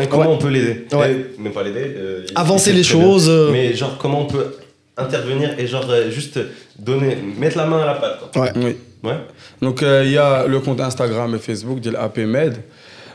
et 0.00 0.06
comment 0.08 0.32
on 0.32 0.38
peut 0.38 0.48
l'aider. 0.48 0.86
Euh, 0.92 2.24
Avancer 2.34 2.72
les 2.72 2.82
choses. 2.82 3.28
Euh. 3.28 3.50
Mais 3.52 3.74
genre, 3.74 3.98
comment 3.98 4.22
on 4.22 4.26
peut 4.26 4.56
intervenir 4.96 5.58
et 5.58 5.66
genre 5.66 5.86
euh, 5.88 6.10
juste 6.10 6.38
donner, 6.78 7.16
mettre 7.38 7.56
la 7.56 7.66
main 7.66 7.80
à 7.80 7.86
la 7.86 7.94
pâte. 7.94 8.36
Ouais. 8.36 8.52
Oui. 8.56 8.76
Donc 9.62 9.82
il 9.82 10.10
y 10.10 10.18
a 10.18 10.46
le 10.46 10.60
compte 10.60 10.80
Instagram 10.80 11.34
et 11.34 11.38
Facebook 11.38 11.80
de 11.80 11.90
l'APMed. 11.90 12.56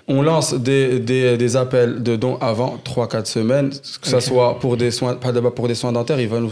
On 0.08 0.22
lance 0.22 0.54
des, 0.54 1.00
des, 1.00 1.56
appels 1.56 2.04
de 2.04 2.16
dons 2.16 2.38
avant 2.40 2.80
3-4 2.86 3.26
semaines, 3.26 3.72
que 3.72 4.08
ce 4.08 4.20
soit 4.20 4.60
pour 4.60 4.78
des 4.78 4.92
soins, 4.92 5.16
pas 5.16 5.34
pour 5.50 5.68
des 5.68 5.74
soins 5.74 5.92
dentaires, 5.92 6.20
il 6.20 6.28
va 6.28 6.40
nous 6.40 6.52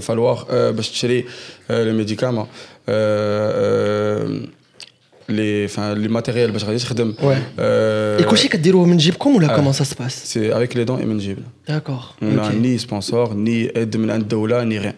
falloir 0.00 0.46
bah, 0.46 0.82
euh, 1.70 1.84
le 1.84 1.92
médicament. 1.92 2.48
les 5.29 5.29
médicaments, 5.29 5.29
euh, 5.29 5.29
euh, 5.29 5.35
les, 5.37 5.65
enfin, 5.65 5.95
les 5.95 6.09
matériels 6.09 6.51
باش 6.51 6.63
غادي 6.63 6.77
تخدم. 6.77 7.13
Ouais. 7.13 7.59
Euh, 7.59 8.21
Et 8.21 8.25
كلشي 8.29 8.47
كديروه 8.47 8.85
من 8.85 8.97
جيبكم 8.97 9.35
ولا 9.35 9.53
آه. 9.53 9.57
comment 9.57 9.73
ça 9.73 9.85
se 9.85 9.95
passe 9.95 10.23
C'est 10.33 10.51
avec 10.51 10.73
les 10.73 10.85
dents 10.85 10.99
et 11.01 11.05
منجيبنا. 11.05 11.45
D'accord. 11.67 12.15
On 12.21 12.25
n'a 12.25 12.47
Ok. 12.47 12.53
ni 12.53 12.79
sponsor, 12.79 13.35
ni 13.35 13.67
aide 13.75 13.95
من 13.97 14.09
عند 14.11 14.21
الدولة, 14.21 14.63
ni 14.63 14.79
rien. 14.79 14.93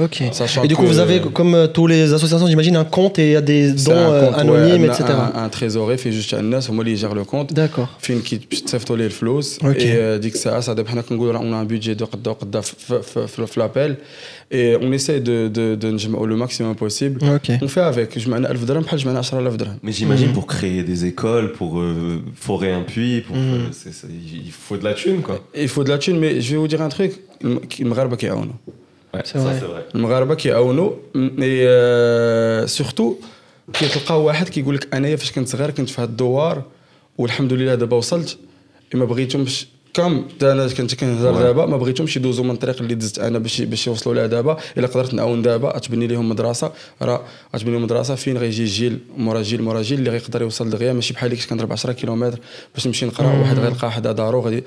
Ok. 0.00 0.18
Ah, 0.20 0.32
sachant 0.32 0.62
et 0.62 0.68
du 0.68 0.76
coup, 0.76 0.82
que, 0.82 0.88
vous 0.88 0.98
avez, 0.98 1.20
comme 1.20 1.54
euh, 1.54 1.66
tous 1.66 1.86
les 1.86 2.12
associations, 2.12 2.46
j'imagine, 2.46 2.76
un 2.76 2.84
compte 2.84 3.18
et 3.18 3.28
il 3.28 3.32
y 3.32 3.36
a 3.36 3.40
des 3.40 3.72
dons 3.72 3.92
euh, 3.92 4.32
anonymes, 4.32 4.82
ouais, 4.82 4.88
etc. 4.88 5.04
Un, 5.34 5.44
un 5.44 5.48
trésorier 5.48 5.96
fait 5.96 6.12
juste 6.12 6.34
un 6.34 6.48
moi, 6.72 6.84
il 6.86 6.96
gère 6.96 7.14
le 7.14 7.24
compte. 7.24 7.52
D'accord. 7.52 7.88
Fait 7.98 8.12
une 8.12 8.22
qui 8.22 8.40
s'efftolait 8.66 9.04
le 9.04 9.10
flow. 9.10 9.40
Et 9.40 9.92
euh, 9.92 10.18
dit 10.18 10.30
que 10.30 10.38
ça, 10.38 10.62
ça 10.62 10.74
dépend 10.74 10.92
on 11.10 11.52
a 11.52 11.56
un 11.56 11.64
budget 11.64 11.94
de 11.94 12.04
l'appel. 13.56 13.98
Et 14.50 14.76
on 14.80 14.92
essaie 14.92 15.20
de, 15.20 15.48
de, 15.48 15.74
de, 15.74 15.90
de 15.92 16.26
le 16.26 16.36
maximum 16.36 16.74
possible. 16.74 17.20
Okay. 17.36 17.58
On 17.60 17.68
fait 17.68 17.82
avec. 17.82 18.16
Mais 19.82 19.92
j'imagine 19.92 20.28
mhm. 20.28 20.32
pour 20.32 20.46
créer 20.46 20.82
des 20.82 21.04
écoles, 21.04 21.52
pour 21.52 21.80
euh, 21.80 22.22
forer 22.34 22.72
un 22.72 22.82
puits, 22.82 23.20
pour, 23.20 23.36
mhm. 23.36 23.70
euh, 23.86 24.08
il 24.34 24.50
faut 24.50 24.76
de 24.76 24.84
la 24.84 24.94
thune, 24.94 25.20
quoi. 25.20 25.44
Il 25.54 25.68
faut 25.68 25.84
de 25.84 25.90
la 25.90 25.98
thune, 25.98 26.18
mais 26.18 26.40
je 26.40 26.52
vais 26.52 26.56
vous 26.56 26.68
dire 26.68 26.80
un 26.80 26.88
truc. 26.88 27.12
Ouais, 29.16 29.20
ça 29.24 29.32
c'est 29.32 29.64
vrai. 29.64 29.94
المغاربة 29.94 30.34
كيعاونوا 30.34 30.90
اي 31.42 32.66
سورتو 32.66 33.14
كيتلقاو 33.72 34.24
واحد 34.26 34.48
كيقول 34.48 34.74
لك 34.74 34.94
أنايا 34.94 35.16
فاش 35.16 35.32
كنت 35.32 35.48
صغير 35.48 35.70
كنت 35.70 35.90
في 35.90 36.02
هاد 36.02 36.08
الدوار 36.08 36.62
والحمد 37.18 37.52
لله 37.52 37.74
دابا 37.74 37.96
وصلت 37.96 38.38
ما 38.94 39.04
بغيتهمش 39.04 39.66
كم 39.94 40.24
أنا 40.42 40.68
كنت 40.68 40.94
كنهضر. 40.94 41.32
دابا 41.42 41.66
ما 41.66 41.76
بغيتهمش 41.76 42.16
يدوزوا 42.16 42.44
من 42.44 42.50
الطريق 42.50 42.80
اللي 42.82 42.94
دزت 42.94 43.18
أنا 43.18 43.38
باش 43.38 43.60
باش 43.62 43.86
يوصلوا 43.86 44.14
لها 44.14 44.26
دابا 44.26 44.56
إلا 44.78 44.86
قدرت 44.86 45.14
نعاون 45.14 45.42
دابا 45.42 45.76
أتبني 45.76 46.06
لهم 46.06 46.28
مدرسة 46.28 46.72
راه 47.02 47.20
أتبني 47.54 47.72
لهم 47.72 47.82
مدرسة 47.82 48.14
فين 48.14 48.38
غيجي 48.38 48.64
جيل 48.64 48.98
مورا 49.16 49.42
جيل 49.42 49.62
مورا 49.62 49.82
جيل 49.82 49.98
اللي 49.98 50.10
غيقدر 50.10 50.42
يوصل 50.42 50.70
دغيا 50.70 50.92
ماشي 50.92 51.14
بحال 51.14 51.30
اللي 51.30 51.40
كنت 51.42 51.50
كنضرب 51.50 51.72
10 51.72 51.92
كيلومتر 51.92 52.38
باش 52.74 52.86
نمشي 52.86 53.06
نقرأ 53.06 53.26
واحد 53.40 53.58
غيلقى 53.58 53.92
حدا 53.92 54.12
دارو 54.12 54.40
غادي 54.40 54.64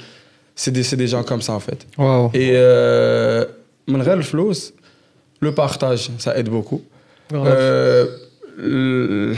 سي 0.55 0.71
دي 0.71 0.83
سي 0.83 0.95
دي 0.95 1.05
جون 1.05 1.21
كوم 1.23 1.39
سا 1.39 1.57
فيت 1.59 1.83
Waouh. 1.83 2.35
اي 2.35 2.51
آه، 2.57 3.47
من 3.93 4.01
غير 4.01 4.17
الفلوس 4.17 4.73
لو 5.41 5.51
بارتاج 5.51 6.09
سا 6.19 6.35
ايد 6.35 6.49
بوكو 6.49 6.79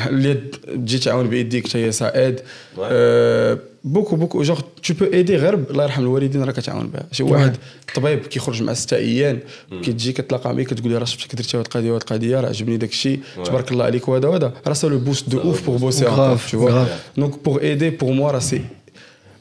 اليد 0.09 0.55
تجي 0.65 0.99
تعاون 0.99 1.29
بايديك 1.29 1.67
حتى 1.67 1.85
هي 1.85 1.91
سا 1.91 2.15
ايد 2.25 2.39
آه، 2.81 3.59
بوكو 3.83 4.15
بوكو 4.15 4.41
جوغ 4.43 4.59
تو 4.83 4.93
بو 4.93 5.05
ايدي 5.05 5.35
غير 5.35 5.53
الله 5.53 5.83
يرحم 5.83 6.01
الوالدين 6.01 6.43
راه 6.43 6.51
كتعاون 6.51 6.87
بها. 6.87 7.03
شي 7.11 7.23
واحد 7.23 7.57
طبيب 7.95 8.19
كيخرج 8.19 8.63
مع 8.63 8.73
ستة 8.73 8.97
أيام 8.97 9.39
كتجي 9.81 10.13
كتلاقى 10.13 10.53
معاك 10.55 10.65
كتقول 10.67 10.91
لي 10.91 10.97
راه 10.97 11.05
شفتك 11.05 11.35
درتي 11.35 11.57
هاد 11.57 11.65
القضية 11.65 11.89
وهاد 11.91 12.01
القضية 12.01 12.39
راه 12.41 12.47
عجبني 12.49 12.77
داك 12.77 12.89
الشيء 12.89 13.19
تبارك 13.45 13.71
الله 13.71 13.85
عليك 13.85 14.07
وهذا 14.07 14.27
وهذا. 14.27 14.53
راه 14.67 14.73
سا 14.73 14.87
لو 14.87 14.97
بوست 14.99 15.29
دو 15.29 15.39
اوف 15.41 15.65
بور 15.65 15.77
بوسي 15.77 16.05
donc 17.19 17.31
pour 17.45 17.57
aider 17.59 17.91
pour 18.03 18.09
moi 18.19 18.31
راه 18.31 18.39
سي 18.39 18.61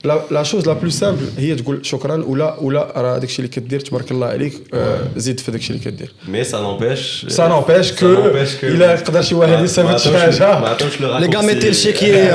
لا 0.03 0.21
لا 0.31 0.43
شوز 0.43 0.67
لا 0.67 0.73
بلو 0.73 0.89
سامبل 0.89 1.27
هي 1.37 1.55
تقول 1.55 1.79
شكرا 1.85 2.23
ولا 2.27 2.55
ولا 2.59 2.93
راه 2.95 3.17
داكشي 3.17 3.39
اللي 3.39 3.47
كدير 3.49 3.79
تبارك 3.79 4.11
الله 4.11 4.27
عليك 4.27 4.53
آه، 4.73 4.99
زيد 5.15 5.39
في 5.39 5.51
داكشي 5.51 5.73
اللي 5.73 5.83
كدير 5.85 6.11
Mais 6.27 6.45
ça 6.51 6.55
n'empêche. 6.57 7.29
سا 7.29 7.47
نوبيش 7.47 7.91
كو 7.91 8.15
n'empêche 8.15 8.61
que- 8.61 8.63
الا 8.63 8.93
يقدر 8.93 9.21
شي 9.21 9.35
واحد 9.35 9.53
ما- 9.53 9.61
يستافد 9.63 9.89
ما 9.91 9.97
شي 9.97 10.09
عطاوش- 10.09 10.41
ما 10.41 10.55
حاجه 10.55 10.69
عطاوش 10.69 10.93
le 10.93 10.99
Les 10.99 11.01
gars, 11.01 11.39
raccourci. 11.39 11.45
mettez 11.45 11.69
le 11.69 11.73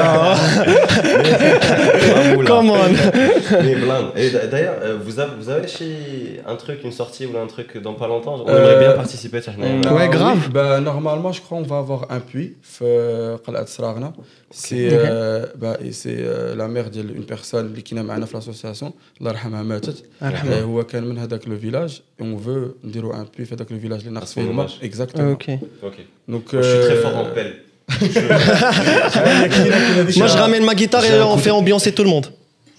chéquier. 3.46 3.46
hein. 3.46 3.46
Bravo, 3.50 3.56
là. 3.56 3.58
Come 3.58 3.58
on. 3.58 3.64
Mais 3.64 3.74
blinde. 3.84 4.08
Et 4.16 4.30
d- 4.30 4.38
d'ailleurs, 4.52 4.78
euh, 4.82 4.96
vous 5.04 5.14
avez, 5.22 5.32
vous 5.40 5.48
avez 5.54 5.68
chez 5.76 5.90
un 6.46 6.56
truc, 6.56 6.78
une 6.84 6.92
sortie 7.02 7.24
ou 7.26 7.32
un 7.38 7.46
truc 7.54 7.68
dans 7.86 7.94
pas 7.94 8.08
longtemps 8.12 8.34
On 8.44 8.48
aimerait 8.48 8.78
bien 8.84 8.92
participer. 9.02 9.40
tiens, 9.40 9.54
On 9.58 9.62
Shahnaïm. 9.62 9.86
a- 9.86 9.94
Ouais, 9.98 10.08
grave. 10.08 10.38
oui, 10.46 10.52
bah, 10.56 10.80
normalement, 10.80 11.32
je 11.36 11.40
crois 11.44 11.58
qu'on 11.58 11.64
va 11.74 11.78
avoir 11.78 12.00
un 12.16 12.20
puits 12.20 12.52
في 12.62 13.38
قلعة 13.46 13.64
سراغنا. 13.66 14.12
C'est 14.54 14.88
euh, 14.92 15.46
bah, 15.62 15.76
et 15.86 15.92
c'est 15.92 16.18
euh, 16.20 16.54
la 16.54 16.68
mère 16.68 16.88
d'une 16.90 17.24
personne 17.24 17.64
اللي 17.66 17.82
كاينه 17.82 18.02
معنا 18.02 18.26
في 18.26 18.36
l'association 18.40 18.90
الله 19.20 19.30
يرحمها 19.30 19.62
ماتت. 19.62 19.88
الله 20.22 20.30
يرحمها. 20.32 20.58
آه، 20.58 20.62
هو 20.62 20.82
كان 20.84 21.04
من 21.04 21.18
هذاك 21.18 21.48
لو 21.48 21.58
فيلاج 21.58 22.00
et 22.20 22.22
on 22.22 22.36
veut 22.46 22.86
نديروا 22.86 23.12
un 23.14 23.24
puits 23.24 23.44
في 23.44 23.54
هذاك 23.54 23.72
لو 23.72 23.78
فيلاج 23.80 23.98
اللي 24.00 24.10
ناقص 24.10 24.32
فيه 24.34 24.40
son 24.42 24.44
الماء. 24.44 24.66
hommage. 24.68 24.84
Exactement. 24.84 25.32
Ok. 25.32 25.50
Ok. 25.82 25.94
Donc 26.28 26.52
Moi, 26.52 26.62
je 26.62 26.68
suis 26.68 26.80
très 26.86 26.96
euh, 26.98 27.02
fort 27.02 27.16
en 27.16 27.24
pelle. 27.34 27.52
Moi, 30.16 30.26
je 30.32 30.36
ramène 30.44 30.64
ma 30.64 30.74
guitare 30.74 31.04
et 31.04 31.08
J'ai 31.08 31.18
un 31.18 31.24
on 31.26 31.34
coup 31.34 31.38
fait 31.46 31.50
ambiancer 31.50 31.92
tout 31.92 32.04
le 32.04 32.10
monde. 32.14 32.26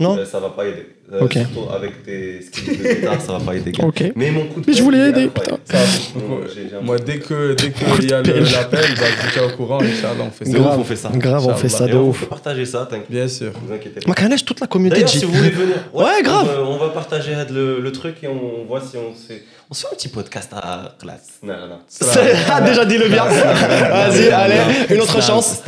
Non 0.00 0.16
Euh, 0.16 0.24
Ça 0.24 0.38
va 0.40 0.50
pas 0.50 0.66
aider. 0.66 0.86
Euh, 1.12 1.20
Ok. 1.22 1.32
surtout 1.32 1.70
avec 1.74 2.02
tes 2.04 2.42
skills 2.42 2.76
de 2.76 2.94
guitare, 2.94 3.20
ça 3.20 3.32
va 3.32 3.40
pas 3.40 3.56
être 3.56 3.66
égal. 3.66 3.86
Ok. 3.86 4.04
Mais 4.14 4.30
mon 4.30 4.42
coup 4.44 4.60
de 4.60 4.66
Mais 4.68 4.74
je 4.74 4.82
voulais 4.82 5.08
aider, 5.08 5.22
incroyable. 5.24 5.58
Ça, 5.64 5.78
un- 5.78 6.80
moi, 6.82 6.98
dès 6.98 7.18
que 7.18 7.54
dès 7.54 7.70
qu'il 7.70 8.10
y 8.10 8.12
a 8.12 8.20
le- 8.20 8.40
l'appel, 8.52 8.84
bah, 8.98 9.04
je 9.18 9.26
vous 9.26 9.32
tiens 9.32 9.44
au 9.46 9.56
courant, 9.56 9.80
Inch'Allah, 9.80 10.24
on 10.26 10.30
fait 10.30 10.44
ça. 10.44 10.52
De 10.52 10.58
ouf, 10.58 10.66
on 10.78 10.84
fait 10.84 10.96
ça. 10.96 11.10
Grave, 11.14 11.46
on 11.46 11.54
fait 11.54 11.68
ça 11.70 11.86
de 11.86 11.94
on 11.96 12.08
ouf. 12.10 12.20
peut 12.20 12.26
partager 12.26 12.66
ça, 12.66 12.86
t'inquiète. 12.88 13.10
Bien 13.10 13.26
sûr. 13.26 13.52
Vous 13.66 13.72
inquiétez 13.72 14.00
pas. 14.00 14.08
Ma 14.08 14.14
canage, 14.14 14.44
toute 14.44 14.60
la 14.60 14.66
communauté 14.66 14.96
D'ailleurs, 15.02 15.08
si 15.18 15.24
vous 15.24 15.32
voulez 15.32 15.48
venir, 15.50 15.76
Ouais, 15.94 16.22
grave. 16.22 16.46
On 16.58 16.62
va, 16.64 16.68
on 16.68 16.76
va 16.78 16.88
partager 16.90 17.32
le, 17.50 17.80
le 17.80 17.92
truc 17.92 18.16
et 18.22 18.28
on 18.28 18.66
voit 18.68 18.82
si 18.82 18.96
on 18.98 19.14
se 19.14 19.32
fait. 19.32 19.42
On 19.70 19.74
se 19.74 19.82
fait 19.82 19.88
un 19.92 19.96
petit 19.96 20.08
podcast 20.08 20.50
à 20.54 20.94
classe. 20.98 21.40
Non, 21.42 21.52
non, 21.54 21.68
non. 21.68 21.78
Ah, 22.50 22.62
déjà 22.62 22.86
dit 22.86 22.96
le 22.96 23.08
bien. 23.08 23.26
Vas-y, 23.26 24.30
allez, 24.30 24.94
une 24.94 25.00
autre 25.02 25.22
chance. 25.22 25.60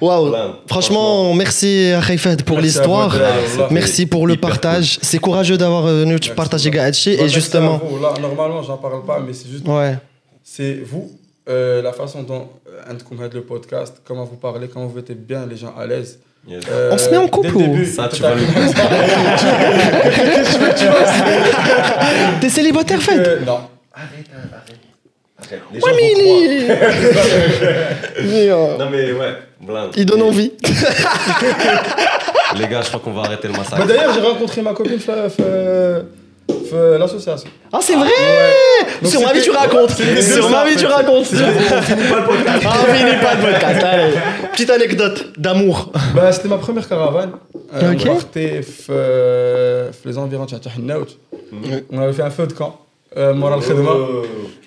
Waouh. 0.00 0.32
Franchement, 0.68 1.34
merci 1.34 1.92
à 1.96 2.00
Khayfed 2.00 2.44
pour 2.44 2.60
l'histoire. 2.60 3.12
Merci 3.72 4.06
pour 4.06 4.28
le 4.28 4.36
partage. 4.36 5.00
C'est 5.02 5.18
courageux 5.18 5.58
d'avoir 5.58 5.82
venu 5.82 6.16
partager 6.36 6.70
Gaetchi. 6.70 7.14
Et 7.14 7.28
justement. 7.28 7.80
Normalement, 8.20 8.62
j'en 8.62 8.76
parle 8.76 9.04
pas, 9.04 9.18
mais 9.18 9.32
c'est 9.32 9.48
juste. 9.48 9.66
Ouais. 9.66 9.98
C'est 10.44 10.74
vous, 10.74 11.10
euh, 11.48 11.82
la 11.82 11.92
façon 11.92 12.22
dont 12.22 12.50
euh, 12.68 12.94
vous 13.10 13.22
le 13.34 13.42
podcast, 13.42 14.00
comment 14.04 14.24
vous 14.24 14.36
parlez, 14.36 14.68
comment 14.68 14.86
vous 14.86 14.96
mettez 14.96 15.14
bien 15.14 15.44
les 15.44 15.56
gens 15.56 15.74
à 15.76 15.86
l'aise. 15.86 16.20
Yes. 16.48 16.62
Euh, 16.70 16.90
On 16.92 16.98
se 16.98 17.10
met 17.10 17.16
en 17.18 17.28
couple 17.28 17.54
ou- 17.56 17.60
début, 17.60 17.84
Ça, 17.84 18.08
tu 18.08 18.22
vas 18.22 18.34
le 18.34 18.40
T'es 22.40 22.48
célibataire, 22.48 23.00
Fed 23.02 23.18
Euh, 23.20 23.40
Non. 23.44 23.60
Arrête, 23.94 24.30
arrête. 24.32 24.78
Arrête. 25.40 25.60
Les 25.72 25.80
Ouais, 25.80 25.92
mais 25.96 26.12
il 26.12 26.20
est. 26.20 26.68
Mais, 28.24 28.48
euh, 28.50 28.76
Non, 28.78 28.88
mais 28.90 29.12
ouais, 29.12 29.34
blinde. 29.60 29.90
Il 29.96 30.06
donne 30.06 30.20
Et- 30.20 30.22
envie. 30.22 30.52
Les 32.56 32.66
gars, 32.66 32.80
je 32.82 32.88
crois 32.88 33.00
qu'on 33.00 33.12
va 33.12 33.22
arrêter 33.22 33.48
le 33.48 33.54
massacre. 33.54 33.78
Bah, 33.78 33.84
D'ailleurs, 33.86 34.12
j'ai 34.14 34.20
rencontré 34.20 34.62
ma 34.62 34.72
copine 34.72 34.98
في 34.98 35.12
euh, 36.72 36.98
l'association. 36.98 37.48
Ah, 37.72 37.78
c'est 37.80 37.94
vrai 37.94 38.08
ah, 38.08 39.02
ouais. 39.02 39.08
Sur 39.08 39.20
ma 39.22 39.32
vie, 39.32 39.42
tu 39.42 39.50
racontes 39.50 39.90
Sur 39.90 40.50
ma 40.50 40.64
vie, 40.64 40.76
tu 40.76 40.86
racontes 40.86 41.26
On 41.32 41.80
finit 41.82 42.08
pas 42.08 42.20
le 42.20 42.26
podcast 42.26 42.66
ah, 42.66 42.74
On 42.80 42.94
finit 42.94 43.20
pas 43.20 43.34
le 43.34 43.40
podcast, 43.40 43.84
allez 43.84 44.12
Petite 44.52 44.70
anecdote 44.70 45.38
d'amour 45.38 45.92
bah, 46.14 46.32
C'était 46.32 46.48
ma 46.48 46.58
première 46.58 46.88
caravane. 46.88 47.32
Euh, 47.74 47.92
okay. 47.92 48.08
On 48.08 48.14
partait 48.14 48.62
f... 48.62 48.86
Euh, 48.90 49.92
f... 49.92 49.96
les 50.04 50.18
environs 50.18 50.46
de 50.46 50.50
Tchahnnaout. 50.50 51.06
On 51.92 51.98
avait 52.00 52.12
fait 52.12 52.22
un 52.22 52.30
feu 52.30 52.46
de 52.46 52.52
camp. 52.52 52.87
Euh, 53.18 53.34
Moral 53.34 53.60
Khedma. 53.60 53.90
Oh. 53.92 54.24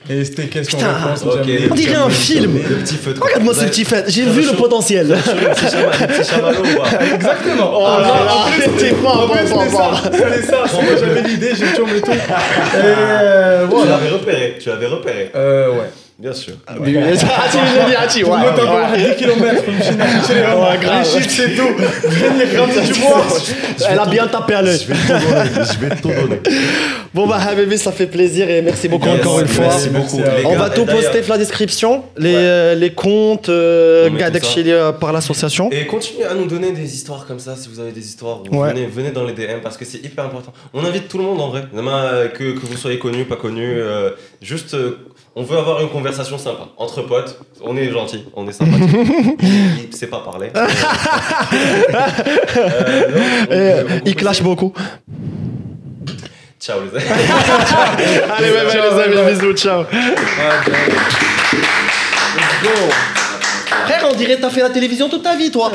Et 0.10 0.26
c'était 0.26 0.47
question 0.47 0.78
Putain. 0.78 0.91
réponse. 0.93 1.24
Ok. 1.26 1.39
j'aime 1.45 1.72
On 1.72 1.76
dirait 1.76 1.95
un 1.95 2.10
film. 2.10 2.58
Le. 2.58 3.22
Regarde-moi 3.22 3.54
ce 3.54 3.66
petit 3.66 3.86
fait. 3.86 4.04
J'ai 4.10 4.24
vu 4.24 4.41
le 4.41 4.54
potentiel. 4.58 5.08
Le 5.08 5.14
le 5.14 5.20
Exactement. 7.16 7.72
Oh 7.76 7.84
là 7.84 7.99
là, 8.02 8.47
c'était 8.60 8.95
pas 8.95 9.28
c'était 9.45 9.70
ça. 9.70 9.91
J'avais 10.99 11.22
l'idée, 11.22 11.52
j'ai 11.56 11.72
tout. 11.74 11.86
Et 12.12 12.76
euh, 12.76 13.68
Tu 13.70 13.88
l'avais 13.88 14.10
repéré. 14.10 14.58
Tu 14.60 14.70
l'avais 14.70 14.88
repéré. 14.88 15.30
Euh, 15.36 15.70
ouais. 15.72 15.91
Bien 16.22 16.34
sûr. 16.34 16.53
Ah, 16.67 16.74
tu 16.78 16.91
l'as 16.93 17.01
dit, 17.15 17.95
ah, 17.97 18.24
Pour 18.24 18.34
ouais, 18.34 18.39
moi, 18.39 18.53
t'as 18.55 18.63
ouais. 18.63 18.69
encore 18.69 18.95
10 18.95 19.15
km. 19.15 19.65
Ouais. 19.65 20.80
Les 20.99 21.03
chiffres, 21.03 21.30
c'est 21.30 21.55
tout. 21.55 21.69
Elle 23.89 23.99
a 23.99 24.05
bien 24.05 24.28
tapé 24.28 24.53
à 24.53 24.61
l'œil. 24.61 24.80
Je 24.80 25.80
vais 25.80 25.95
tout 25.95 26.09
donner. 26.09 26.39
Bon 27.13 27.28
bah 27.28 27.39
Habibi, 27.45 27.78
ça 27.78 27.91
fait 27.91 28.07
plaisir 28.07 28.49
et 28.49 28.61
merci 28.61 28.88
beaucoup 28.88 29.05
Yes, 29.09 29.19
encore 29.19 29.41
une 29.41 29.47
fois. 29.47 29.65
Merci 29.65 29.89
beaucoup. 29.89 30.22
On 30.45 30.55
va 30.55 30.69
tout 30.69 30.86
poster 30.86 31.19
dans 31.24 31.34
la 31.34 31.39
description, 31.39 32.05
les, 32.17 32.32
Ouais. 32.34 32.39
euh, 32.41 32.76
les 32.76 32.93
comptes 32.93 33.49
euh, 33.49 34.09
Gadek. 34.11 34.45
Chili, 34.45 34.72
euh, 34.72 34.93
par 34.93 35.11
l'association. 35.11 35.69
Et 35.74 35.86
continuez 35.88 36.24
à 36.24 36.34
nous 36.36 36.45
donner 36.45 36.72
des 36.72 36.95
histoires 36.95 37.26
comme 37.28 37.39
ça 37.39 37.57
si 37.57 37.67
vous 37.67 37.82
avez 37.82 37.91
des 37.91 37.99
histoires. 38.07 38.41
Ouais. 38.49 38.69
Venez, 38.69 38.86
venez 38.86 39.11
dans 39.11 39.26
les 39.26 39.34
DM 39.34 39.59
parce 39.61 39.76
que 39.76 39.84
c'est 39.84 39.97
hyper 39.97 40.24
important. 40.24 40.53
On 40.74 40.86
invite 40.86 41.09
tout 41.09 41.17
le 41.17 41.26
monde 41.26 41.41
en 41.41 41.49
vrai. 41.49 41.63
Demain, 41.76 42.30
que, 42.34 42.53
que 42.53 42.65
vous 42.65 42.78
soyez 42.78 42.97
connu, 42.97 43.26
pas 43.26 43.36
connu. 43.36 43.76
juste, 44.41 44.78
on 45.36 45.43
veut 45.43 45.57
avoir 45.57 45.82
une 45.82 45.89
conversation 45.89 46.38
sympa. 46.38 46.67
Entre 46.77 47.01
potes, 47.03 47.39
on 47.63 47.77
est 47.77 47.89
gentil, 47.89 48.25
on 48.36 48.47
est 48.47 48.51
sympathique. 48.51 48.89
il, 49.41 49.95
sait 49.95 50.07
pas 50.07 50.19
parler. 50.19 50.49
Euh, 52.53 53.03
non, 53.11 53.21
on 53.49 53.53
Et, 53.53 53.84
peut- 53.84 53.84
on 53.84 53.88
peut 53.88 54.01
il 54.05 54.15
clash 54.15 54.41
beaucoup. 54.41 54.73
Ciao 56.59 56.79
les 56.82 56.89
amis. 56.95 57.05
Allez, 58.38 58.51
ouais, 58.51 58.63
les 58.65 59.19
amis, 59.19 59.32
bisous, 59.34 59.53
ciao. 59.53 59.84
Frère, 63.86 64.05
on 64.11 64.15
dirait 64.15 64.36
que 64.36 64.41
t'as 64.41 64.49
fait 64.49 64.61
la 64.61 64.69
télévision 64.69 65.09
toute 65.09 65.23
ta 65.23 65.36
vie, 65.36 65.49
toi. 65.51 65.71